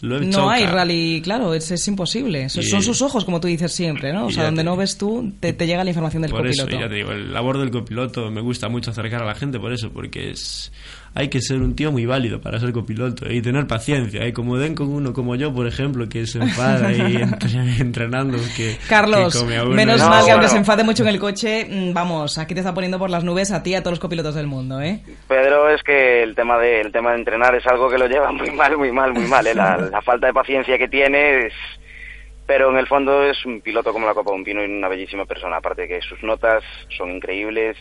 lo 0.02 0.20
No 0.22 0.50
hay 0.50 0.66
rally, 0.66 1.22
claro, 1.24 1.54
es, 1.54 1.72
es 1.72 1.88
imposible. 1.88 2.50
Son, 2.50 2.64
Y- 2.64 2.68
son 2.68 2.84
sus 2.84 3.02
ojos, 3.02 3.26
como 3.26 3.40
tú 3.40 3.48
dices 3.48 3.72
siempre, 3.74 4.12
¿no? 4.14 4.26
O 4.28 4.32
sea, 4.32 4.46
donde 4.46 4.62
te- 4.62 4.66
no 4.66 4.76
ves 4.76 4.98
tú, 4.98 5.34
te, 5.40 5.54
te 5.54 5.68
llega 5.68 5.84
la 5.84 5.90
información 5.90 6.22
del 6.22 6.32
Por 6.32 6.46
eso, 6.48 6.64
copiloto. 6.64 6.84
ya 6.86 6.90
te 6.90 6.96
digo, 6.96 7.12
el 7.12 7.34
labor 7.34 7.58
del 7.60 7.72
copiloto 7.72 8.30
me 8.32 8.42
gusta 8.42 8.70
mucho 8.70 8.92
acercar 8.92 9.22
a 9.24 9.26
la 9.26 9.36
gente 9.36 9.60
por 9.60 9.72
eso, 9.74 9.92
porque 9.92 10.32
es 10.32 10.72
hay 11.16 11.30
que 11.30 11.42
ser 11.42 11.58
un 11.62 11.76
tío 11.76 11.92
muy 11.92 12.06
válido 12.06 12.40
para 12.40 12.60
ser 12.60 12.72
copiloto 12.72 13.32
y 13.32 13.42
tener 13.42 13.66
paciencia. 13.68 14.28
Y 14.28 14.34
como 14.34 14.58
den 14.58 14.76
con 14.76 14.88
uno 14.90 15.12
como 15.14 15.36
yo, 15.36 15.54
por 15.54 15.68
ejemplo, 15.68 16.08
que 16.08 16.26
se 16.28 16.40
enfada 16.40 16.92
y 16.94 17.16
entre- 17.22 17.78
entrenando, 17.80 18.38
que, 18.56 18.78
Carlos, 18.88 19.34
que 19.34 19.40
come 19.40 19.58
a 19.58 19.64
uno. 19.64 19.76
menos 19.76 20.00
No, 20.00 20.10
mal 20.10 20.26
que 20.26 20.32
aunque 20.32 20.46
bueno. 20.46 20.50
se 20.50 20.58
enfade 20.58 20.84
mucho 20.84 21.04
en 21.04 21.10
el 21.10 21.20
coche, 21.20 21.68
mm, 21.70 21.94
vamos, 21.94 22.38
aquí 22.38 22.54
te 22.54 22.60
está 22.62 22.74
poniendo 22.74 23.00
por 23.00 23.10
las 23.10 23.24
nubes 23.24 23.52
a 23.52 23.64
ti 23.64 23.72
y 23.72 23.76
a 23.76 23.82
todos 23.82 23.94
los 23.94 24.00
copilotos 24.00 24.36
del 24.36 24.48
mundo, 24.48 24.80
¿eh? 24.82 25.02
Pedro 25.28 25.70
es 25.70 25.82
que 25.84 26.24
el 26.24 26.36
tema 26.36 26.58
de 26.60 26.82
el 26.82 26.92
tema 26.92 27.12
de 27.12 27.18
entrenar 27.20 27.56
es 27.56 27.66
algo 27.68 27.90
que 27.90 27.98
lo 27.98 28.08
lleva 28.08 28.32
muy 28.32 28.52
mal, 28.52 28.78
muy 28.78 28.92
mal, 28.92 29.14
muy 29.14 29.26
mal. 29.26 29.46
¿eh? 29.48 29.56
La, 29.56 29.78
la 29.92 30.02
falta 30.02 30.28
de 30.28 30.34
paciencia 30.34 30.78
que 30.78 30.88
tiene 30.88 31.48
es... 31.48 31.54
Pero 32.48 32.72
en 32.72 32.78
el 32.78 32.88
fondo 32.88 33.24
es 33.24 33.46
un 33.46 33.62
piloto 33.62 33.94
como 33.94 34.08
la 34.08 34.14
copa 34.16 34.32
de 34.32 34.38
un 34.38 34.44
pino 34.44 34.64
y 34.64 34.66
una 34.66 34.88
bellísima 34.88 35.26
persona. 35.26 35.58
Aparte 35.58 35.84
de 35.84 35.88
que 35.88 36.02
sus 36.02 36.24
notas 36.24 36.64
son 36.98 37.12
increíbles 37.12 37.78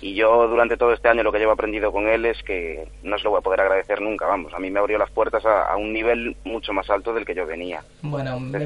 Y 0.00 0.14
yo 0.14 0.48
durante 0.48 0.76
todo 0.76 0.92
este 0.92 1.08
año 1.08 1.22
lo 1.22 1.32
que 1.32 1.38
llevo 1.38 1.52
aprendido 1.52 1.92
con 1.92 2.08
él 2.08 2.24
es 2.26 2.42
que 2.42 2.88
no 3.02 3.16
se 3.18 3.24
lo 3.24 3.30
voy 3.30 3.38
a 3.38 3.42
poder 3.42 3.60
agradecer 3.60 4.00
nunca, 4.00 4.26
vamos. 4.26 4.52
A 4.54 4.58
mí 4.58 4.70
me 4.70 4.80
abrió 4.80 4.98
las 4.98 5.10
puertas 5.10 5.44
a, 5.44 5.72
a 5.72 5.76
un 5.76 5.92
nivel 5.92 6.36
mucho 6.44 6.72
más 6.72 6.88
alto 6.90 7.12
del 7.12 7.24
que 7.24 7.34
yo 7.34 7.46
venía. 7.46 7.82
Bueno, 8.02 8.38
me, 8.40 8.58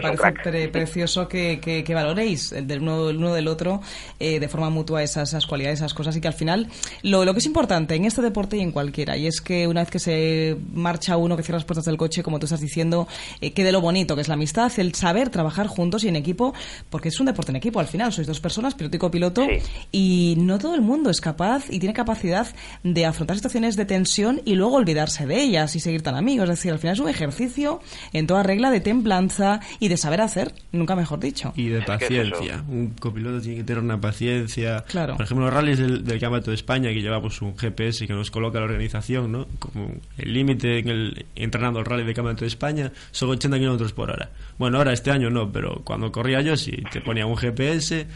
parece 0.00 0.22
pre- 0.42 0.68
precioso 0.68 1.28
que, 1.28 1.60
que- 1.60 1.84
que 1.84 1.94
valoréis 1.94 2.52
el 2.52 2.66
del 2.66 2.80
uno, 2.82 3.08
el 3.10 3.16
uno 3.18 3.32
del 3.34 3.48
otro 3.48 3.80
eh, 4.18 4.40
de 4.40 4.48
forma 4.48 4.70
mutua 4.70 5.02
esas, 5.02 5.28
esas 5.30 5.46
cualidades, 5.46 5.78
esas 5.80 5.94
cosas 5.94 6.16
y 6.16 6.20
que 6.20 6.28
al 6.28 6.34
final 6.34 6.68
lo, 7.02 7.24
lo 7.24 7.32
que 7.32 7.38
es 7.38 7.46
importante 7.46 7.94
en 7.94 8.04
este 8.04 8.22
deporte 8.22 8.56
y 8.56 8.60
en 8.60 8.72
cualquiera 8.72 9.16
y 9.16 9.26
es 9.26 9.40
que 9.40 9.66
una 9.68 9.80
vez 9.82 9.90
que 9.90 9.98
se 9.98 10.56
marcha 10.74 11.16
uno, 11.16 11.36
que 11.36 11.42
cierra 11.42 11.58
las 11.58 11.64
puertas 11.64 11.84
del 11.84 11.96
coche, 11.96 12.22
como 12.22 12.38
tú 12.38 12.46
estás 12.46 12.60
diciendo, 12.60 13.06
eh, 13.40 13.52
quede 13.52 13.72
lo 13.72 13.80
bonito 13.80 14.14
que 14.16 14.22
es 14.22 14.28
la 14.28 14.34
amistad, 14.34 14.70
el 14.78 14.94
saber 14.94 15.30
trabajar 15.30 15.66
juntos 15.66 16.04
y 16.04 16.08
en 16.08 16.16
equipo, 16.16 16.52
porque 16.90 17.08
es 17.08 17.20
un 17.20 17.26
deporte 17.26 17.52
en 17.52 17.56
equipo 17.56 17.80
al 17.80 17.86
final, 17.86 18.12
sois 18.12 18.26
dos 18.26 18.40
personas, 18.40 18.74
piloto 18.74 18.96
y 18.96 18.98
copiloto, 18.98 19.46
y 19.92 20.25
no 20.34 20.58
todo 20.58 20.74
el 20.74 20.80
mundo 20.80 21.10
es 21.10 21.20
capaz 21.20 21.70
y 21.70 21.78
tiene 21.78 21.94
capacidad 21.94 22.48
de 22.82 23.06
afrontar 23.06 23.36
situaciones 23.36 23.76
de 23.76 23.84
tensión 23.84 24.40
y 24.44 24.56
luego 24.56 24.74
olvidarse 24.74 25.26
de 25.26 25.40
ellas 25.40 25.76
y 25.76 25.80
seguir 25.80 26.02
tan 26.02 26.16
amigos. 26.16 26.48
Es 26.48 26.56
decir, 26.56 26.72
al 26.72 26.80
final 26.80 26.94
es 26.94 27.00
un 27.00 27.08
ejercicio 27.08 27.80
en 28.12 28.26
toda 28.26 28.42
regla 28.42 28.70
de 28.70 28.80
templanza 28.80 29.60
y 29.78 29.86
de 29.88 29.96
saber 29.96 30.20
hacer, 30.22 30.54
nunca 30.72 30.96
mejor 30.96 31.20
dicho. 31.20 31.52
Y 31.54 31.68
de 31.68 31.82
paciencia. 31.82 32.64
Un 32.68 32.94
copiloto 32.98 33.40
tiene 33.40 33.58
que 33.58 33.64
tener 33.64 33.82
una 33.82 34.00
paciencia. 34.00 34.84
Claro. 34.88 35.16
Por 35.16 35.24
ejemplo, 35.24 35.44
los 35.44 35.54
rallies 35.54 35.78
del, 35.78 36.04
del 36.04 36.18
Campeonato 36.18 36.50
de 36.50 36.56
España, 36.56 36.90
que 36.90 37.00
llevamos 37.00 37.40
un 37.42 37.56
GPS 37.56 38.06
que 38.06 38.12
nos 38.12 38.30
coloca 38.30 38.58
la 38.58 38.64
organización, 38.64 39.30
¿no? 39.30 39.46
Como 39.58 39.92
el 40.18 40.32
límite 40.32 40.78
en 40.78 40.88
el 40.88 41.26
entrenando 41.36 41.80
el 41.80 41.84
rally 41.84 42.04
del 42.04 42.14
Campeonato 42.14 42.44
de 42.44 42.48
España 42.48 42.92
son 43.10 43.30
80 43.30 43.58
kilómetros 43.58 43.92
por 43.92 44.10
hora. 44.10 44.30
Bueno, 44.58 44.78
ahora 44.78 44.92
este 44.92 45.10
año 45.10 45.30
no, 45.30 45.52
pero 45.52 45.82
cuando 45.84 46.10
corría 46.10 46.40
yo 46.40 46.56
sí, 46.56 46.72
te 46.90 47.00
ponía 47.00 47.26
un 47.26 47.36
GPS 47.36 48.06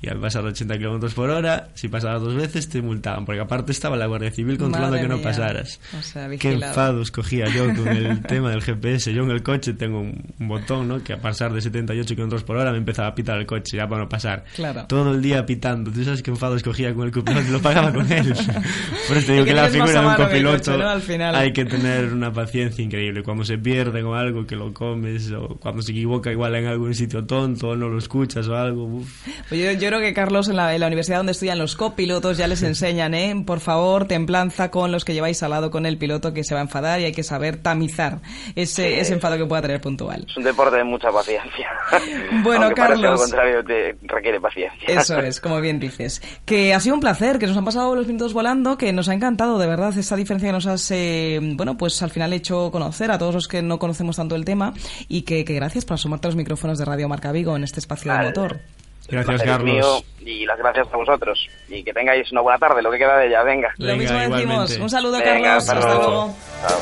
y 0.00 0.08
al 0.08 0.20
pasar 0.20 0.44
80 0.44 0.78
kilómetros 0.78 1.14
por 1.14 1.30
hora, 1.30 1.68
si 1.74 1.88
pasabas 1.88 2.22
dos 2.22 2.34
veces 2.34 2.68
te 2.68 2.80
multaban, 2.80 3.24
porque 3.24 3.40
aparte 3.40 3.72
estaba 3.72 3.96
la 3.96 4.06
Guardia 4.06 4.30
Civil 4.30 4.56
controlando 4.56 4.96
Madre 4.96 5.02
que 5.02 5.08
no 5.08 5.16
mía. 5.16 5.24
pasaras. 5.24 5.80
O 5.98 6.02
sea, 6.02 6.28
Qué 6.38 6.52
enfados 6.52 7.10
cogía 7.10 7.46
yo 7.48 7.66
con 7.74 7.88
el 7.88 8.20
tema 8.26 8.50
del 8.50 8.62
GPS. 8.62 9.12
Yo 9.12 9.24
en 9.24 9.30
el 9.30 9.42
coche 9.42 9.72
tengo 9.74 10.00
un, 10.00 10.22
botón, 10.38 10.86
¿no? 10.86 11.02
Que 11.02 11.14
a 11.14 11.20
pasar 11.20 11.52
de 11.52 11.60
78 11.60 12.14
kilómetros 12.14 12.44
por 12.44 12.56
hora 12.56 12.70
me 12.70 12.78
empezaba 12.78 13.08
a 13.08 13.14
pitar 13.14 13.38
el 13.38 13.46
coche 13.46 13.76
ya 13.76 13.88
para 13.88 14.02
no 14.02 14.08
pasar. 14.08 14.44
Claro. 14.54 14.84
Todo 14.88 15.14
el 15.14 15.20
día 15.22 15.44
pitando. 15.44 15.90
¿Tú 15.90 16.04
sabes 16.04 16.22
qué 16.22 16.30
enfados 16.30 16.62
cogía 16.62 16.94
con 16.94 17.06
el 17.06 17.12
copiloto? 17.12 17.50
Lo 17.50 17.60
pagaba 17.60 17.92
con 17.92 18.10
él. 18.12 18.32
Por 19.08 19.16
eso 19.16 19.26
te 19.26 19.32
digo 19.32 19.44
que 19.44 19.50
que 19.50 19.54
la 19.54 19.68
figura 19.68 20.00
de 20.00 20.06
un 20.06 20.14
copiloto 20.14 20.58
coche, 20.58 20.78
¿no? 20.78 20.88
Al 20.88 21.02
final. 21.02 21.34
hay 21.34 21.52
que 21.52 21.64
tener 21.64 22.12
una 22.12 22.32
paciencia 22.32 22.84
increíble. 22.84 23.22
Cuando 23.24 23.44
se 23.44 23.58
pierde 23.58 24.02
con 24.02 24.16
algo 24.16 24.46
que 24.46 24.54
lo 24.54 24.72
comes 24.72 25.32
o 25.32 25.56
cuando 25.58 25.82
se 25.82 25.90
equivoca 25.92 26.30
igual 26.30 26.54
en 26.54 26.66
algún 26.66 26.94
sitio 26.94 27.24
tonto 27.24 27.70
o 27.70 27.76
no 27.76 27.88
lo 27.88 27.98
escuchas 27.98 28.46
o 28.46 28.56
algo. 28.56 28.84
uf. 28.84 29.26
Pues 29.48 29.60
yo, 29.60 29.72
yo 29.72 29.87
creo 29.88 30.00
que 30.00 30.12
Carlos 30.12 30.48
en 30.48 30.56
la, 30.56 30.74
en 30.74 30.80
la 30.80 30.86
universidad 30.86 31.18
donde 31.18 31.32
estudian 31.32 31.58
los 31.58 31.74
copilotos 31.74 32.36
ya 32.36 32.46
les 32.46 32.62
enseñan, 32.62 33.14
¿eh? 33.14 33.34
Por 33.46 33.60
favor, 33.60 34.06
templanza 34.06 34.70
con 34.70 34.92
los 34.92 35.04
que 35.04 35.14
lleváis 35.14 35.42
al 35.42 35.50
lado 35.50 35.70
con 35.70 35.86
el 35.86 35.96
piloto 35.98 36.34
que 36.34 36.44
se 36.44 36.54
va 36.54 36.60
a 36.60 36.64
enfadar 36.64 37.00
y 37.00 37.04
hay 37.04 37.12
que 37.12 37.22
saber 37.22 37.56
tamizar 37.56 38.20
ese, 38.54 39.00
ese 39.00 39.14
enfado 39.14 39.36
que 39.38 39.46
pueda 39.46 39.62
tener 39.62 39.80
puntual. 39.80 40.26
Es 40.28 40.36
un 40.36 40.44
deporte 40.44 40.76
de 40.76 40.84
mucha 40.84 41.10
paciencia. 41.10 41.68
Bueno, 42.42 42.66
Aunque 42.66 42.80
Carlos. 42.80 43.12
Lo 43.12 43.16
contrario 43.16 43.64
te 43.64 43.96
requiere 44.02 44.40
paciencia. 44.40 44.86
Eso 44.86 45.18
es, 45.18 45.40
como 45.40 45.60
bien 45.60 45.78
dices. 45.80 46.22
Que 46.44 46.74
ha 46.74 46.80
sido 46.80 46.94
un 46.94 47.00
placer, 47.00 47.38
que 47.38 47.46
nos 47.46 47.56
han 47.56 47.64
pasado 47.64 47.94
los 47.94 48.06
minutos 48.06 48.32
volando, 48.32 48.76
que 48.78 48.92
nos 48.92 49.08
ha 49.08 49.14
encantado, 49.14 49.58
de 49.58 49.66
verdad, 49.66 49.96
esa 49.96 50.16
diferencia 50.16 50.48
que 50.48 50.52
nos 50.52 50.66
has, 50.66 50.90
eh, 50.90 51.38
bueno, 51.42 51.76
pues 51.76 52.02
al 52.02 52.10
final 52.10 52.32
hecho 52.32 52.70
conocer 52.70 53.10
a 53.10 53.18
todos 53.18 53.34
los 53.34 53.48
que 53.48 53.62
no 53.62 53.78
conocemos 53.78 54.16
tanto 54.16 54.34
el 54.34 54.44
tema 54.44 54.72
y 55.08 55.22
que, 55.22 55.44
que 55.44 55.54
gracias 55.54 55.84
por 55.84 55.94
asomarte 55.94 56.28
a 56.28 56.30
los 56.30 56.36
micrófonos 56.36 56.78
de 56.78 56.84
Radio 56.84 57.08
Marca 57.08 57.32
Vigo 57.32 57.56
en 57.56 57.64
este 57.64 57.80
espacio 57.80 58.12
de 58.12 58.18
motor. 58.18 58.60
Gracias, 59.08 59.42
Carlos. 59.42 59.64
mío 59.64 60.02
y 60.20 60.44
las 60.44 60.58
gracias 60.58 60.86
a 60.92 60.96
vosotros. 60.96 61.38
Y 61.68 61.82
que 61.82 61.92
tengáis 61.92 62.30
una 62.32 62.42
buena 62.42 62.58
tarde, 62.58 62.82
lo 62.82 62.90
que 62.90 62.98
queda 62.98 63.16
de 63.18 63.28
ella. 63.28 63.42
Venga. 63.42 63.72
Lo 63.78 63.96
mismo 63.96 64.18
decimos. 64.18 64.40
igualmente. 64.42 64.82
Un 64.82 64.90
saludo, 64.90 65.18
Venga, 65.18 65.32
Carlos. 65.32 65.48
hasta 65.68 65.72
Hasta 65.72 65.94
luego. 65.94 66.10
luego. 66.10 66.34
Chao. 66.66 66.78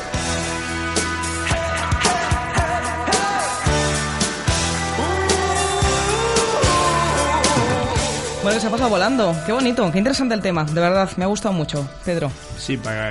Bueno, 8.43 8.61
se 8.61 8.67
ha 8.67 8.69
pasado 8.69 8.89
volando. 8.89 9.35
Qué 9.45 9.51
bonito, 9.51 9.91
qué 9.91 9.97
interesante 9.97 10.33
el 10.33 10.41
tema. 10.41 10.63
De 10.63 10.79
verdad, 10.79 11.09
me 11.17 11.25
ha 11.25 11.27
gustado 11.27 11.53
mucho, 11.53 11.87
Pedro. 12.05 12.31
Sí, 12.57 12.77
para, 12.77 13.09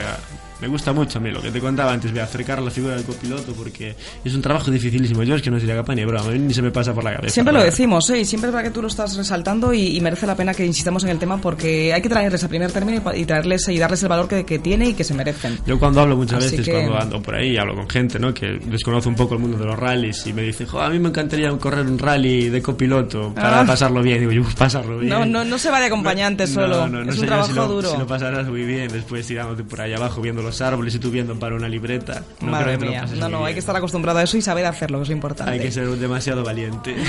me 0.60 0.68
gusta 0.68 0.92
mucho 0.92 1.18
a 1.18 1.20
mí 1.20 1.30
lo 1.30 1.40
que 1.42 1.50
te 1.50 1.60
contaba 1.60 1.92
antes, 1.92 2.12
de 2.14 2.20
acercar 2.20 2.62
la 2.62 2.70
figura 2.70 2.94
del 2.96 3.04
copiloto 3.04 3.52
porque 3.52 3.94
es 4.24 4.34
un 4.34 4.42
trabajo 4.42 4.70
dificilísimo. 4.70 5.22
Yo 5.22 5.34
es 5.36 5.42
que 5.42 5.50
no 5.50 5.58
sería 5.60 5.74
capaz 5.76 5.94
ni 5.94 6.00
de 6.02 6.06
broma, 6.06 6.30
ni 6.32 6.52
se 6.54 6.62
me 6.62 6.70
pasa 6.70 6.94
por 6.94 7.04
la 7.04 7.14
cabeza. 7.14 7.34
Siempre 7.34 7.52
lo 7.54 7.62
decimos, 7.62 8.08
¿eh? 8.10 8.20
y 8.20 8.24
siempre 8.24 8.48
es 8.48 8.54
verdad 8.54 8.68
que 8.68 8.74
tú 8.74 8.82
lo 8.82 8.88
estás 8.88 9.16
resaltando 9.16 9.72
y, 9.74 9.96
y 9.96 10.00
merece 10.00 10.26
la 10.26 10.34
pena 10.36 10.54
que 10.54 10.64
insistamos 10.64 11.04
en 11.04 11.10
el 11.10 11.18
tema 11.18 11.38
porque 11.38 11.92
hay 11.92 12.00
que 12.02 12.08
traerles 12.08 12.42
a 12.44 12.48
primer 12.48 12.72
término 12.72 13.02
y 13.14 13.20
y, 13.20 13.24
traerles 13.24 13.68
y 13.68 13.78
darles 13.78 14.02
el 14.02 14.08
valor 14.08 14.28
que, 14.28 14.44
que 14.44 14.58
tiene 14.58 14.88
y 14.90 14.94
que 14.94 15.04
se 15.04 15.14
merecen. 15.14 15.58
Yo 15.66 15.78
cuando 15.78 16.00
hablo 16.00 16.16
muchas 16.16 16.38
Así 16.44 16.56
veces, 16.56 16.66
que- 16.66 16.72
cuando 16.72 16.98
ando 16.98 17.22
por 17.22 17.34
ahí, 17.34 17.56
hablo 17.56 17.74
con 17.74 17.88
gente 17.88 18.18
¿no? 18.18 18.32
que 18.34 18.58
desconoce 18.64 19.08
un 19.08 19.14
poco 19.14 19.34
el 19.34 19.40
mundo 19.40 19.58
de 19.58 19.64
los 19.66 19.78
rallies 19.78 20.26
y 20.26 20.32
me 20.32 20.42
dice, 20.42 20.66
jo, 20.66 20.80
a 20.80 20.88
mí 20.90 20.98
me 20.98 21.08
encantaría 21.08 21.50
correr 21.58 21.86
un 21.86 21.98
rally 21.98 22.48
de 22.48 22.62
copiloto 22.62 23.32
para 23.34 23.60
Ah. 23.60 23.66
pasarlo 23.66 24.02
bien. 24.02 24.20
Digo, 24.20 24.32
yo, 24.32 24.42
pasarlo 24.56 24.98
bien. 24.98 25.10
No, 25.10 25.24
no, 25.26 25.44
no 25.44 25.58
se 25.58 25.70
va 25.70 25.80
de 25.80 25.86
acompañante 25.86 26.44
No, 26.46 26.52
solo, 26.52 26.86
no, 26.88 27.04
no, 27.04 27.10
es 27.12 27.18
un 27.18 27.26
trabajo 27.26 27.48
si 27.48 27.54
lo, 27.54 27.66
duro. 27.68 27.90
Si 27.90 27.96
lo 27.98 28.06
pasarás 28.06 28.46
muy 28.48 28.62
bien, 28.64 28.88
después 28.92 29.26
tirándote 29.26 29.64
por 29.64 29.80
ahí 29.80 29.92
abajo 29.94 30.20
viendo 30.20 30.42
los 30.46 30.60
árboles 30.62 30.94
y 30.94 30.98
tú 30.98 31.10
viendo 31.10 31.38
para 31.38 31.54
una 31.56 31.68
libreta. 31.68 32.22
No 32.40 32.50
Madre 32.52 32.64
creo 32.64 32.72
que 32.74 32.78
te 32.78 32.84
lo 32.86 32.90
mía, 32.92 33.00
pases 33.02 33.18
no, 33.18 33.28
no, 33.28 33.38
hay 33.38 33.44
bien. 33.44 33.54
que 33.54 33.60
estar 33.60 33.76
acostumbrado 33.76 34.18
a 34.18 34.22
eso 34.22 34.36
y 34.36 34.42
saber 34.42 34.66
hacerlo, 34.66 34.98
que 34.98 35.02
es 35.04 35.08
lo 35.10 35.14
importante. 35.14 35.52
Hay 35.52 35.60
que 35.60 35.70
ser 35.70 35.86
demasiado 35.88 36.42
valiente. 36.44 36.96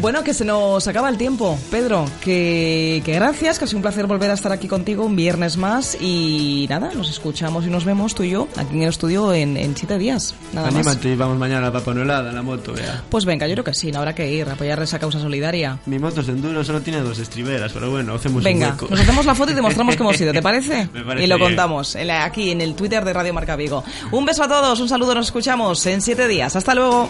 Bueno, 0.00 0.24
que 0.24 0.32
se 0.34 0.44
nos 0.44 0.86
acaba 0.88 1.08
el 1.08 1.16
tiempo, 1.18 1.58
Pedro. 1.70 2.06
Que, 2.22 3.02
que 3.04 3.12
gracias, 3.12 3.58
que 3.58 3.64
ha 3.64 3.68
sido 3.68 3.78
un 3.78 3.82
placer 3.82 4.06
volver 4.06 4.30
a 4.30 4.34
estar 4.34 4.50
aquí 4.52 4.66
contigo 4.68 5.04
un 5.04 5.14
viernes 5.16 5.56
más. 5.56 5.96
Y 6.00 6.66
nada, 6.68 6.90
nos 6.94 7.10
escuchamos 7.10 7.66
y 7.66 7.70
nos 7.70 7.84
vemos 7.84 8.14
tú 8.14 8.22
y 8.22 8.30
yo 8.30 8.48
aquí 8.56 8.74
en 8.76 8.82
el 8.82 8.88
estudio 8.88 9.32
en, 9.32 9.56
en 9.56 9.76
siete 9.76 9.98
días. 9.98 10.34
Nada 10.52 10.70
más. 10.70 10.86
Anímate 10.86 11.10
y 11.10 11.16
vamos 11.16 11.38
mañana 11.38 11.66
a 11.68 11.72
Papa 11.72 11.92
Noelada 11.94 12.30
en 12.30 12.36
la 12.36 12.42
moto, 12.42 12.72
vea. 12.72 13.02
Pues 13.10 13.24
venga, 13.24 13.46
yo 13.46 13.54
creo 13.54 13.64
que 13.64 13.74
sí, 13.74 13.92
no 13.92 13.98
habrá 13.98 14.14
que 14.14 14.30
ir, 14.32 14.48
a 14.48 14.52
apoyar 14.54 14.82
esa 14.82 14.98
causa 14.98 15.20
solidaria. 15.20 15.78
Mi 15.86 15.98
moto 15.98 16.20
es 16.22 16.26
de 16.26 16.32
enduro, 16.32 16.64
solo 16.64 16.80
tiene 16.80 17.00
dos 17.00 17.18
estriberas, 17.18 17.72
pero 17.72 17.90
bueno, 17.90 18.14
hacemos 18.14 18.42
Venga, 18.42 18.68
un 18.68 18.72
hueco. 18.72 18.86
nos 18.90 19.00
hacemos 19.00 19.26
la 19.26 19.34
foto 19.34 19.52
y 19.52 19.54
demostramos 19.54 19.94
que 19.96 20.02
hemos 20.02 20.20
ido, 20.20 20.32
¿te 20.32 20.42
parece? 20.42 20.88
Me 20.92 21.02
parece 21.04 21.24
y 21.24 21.28
lo 21.28 21.36
bien. 21.36 21.48
contamos 21.50 21.96
aquí 21.96 22.50
en 22.50 22.60
Twitter 22.74 23.04
de 23.04 23.12
Radio 23.12 23.34
Marca 23.34 23.56
Vigo. 23.56 23.84
Un 24.10 24.24
beso 24.24 24.44
a 24.44 24.48
todos, 24.48 24.80
un 24.80 24.88
saludo, 24.88 25.14
nos 25.14 25.26
escuchamos 25.26 25.84
en 25.86 26.00
siete 26.00 26.28
días. 26.28 26.56
Hasta 26.56 26.74
luego. 26.74 27.08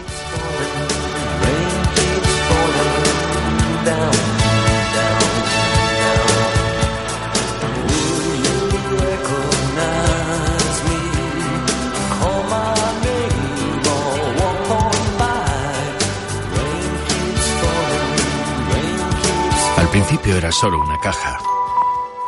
Al 19.77 19.89
principio 19.89 20.37
era 20.37 20.51
solo 20.51 20.81
una 20.81 20.99
caja. 20.99 21.39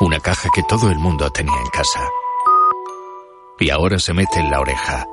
Una 0.00 0.20
caja 0.20 0.48
que 0.54 0.62
todo 0.64 0.90
el 0.90 0.98
mundo 0.98 1.30
tenía 1.30 1.58
en 1.58 1.70
casa. 1.70 2.23
Y 3.58 3.70
ahora 3.70 3.98
se 3.98 4.12
mete 4.12 4.40
en 4.40 4.50
la 4.50 4.60
oreja 4.60 5.06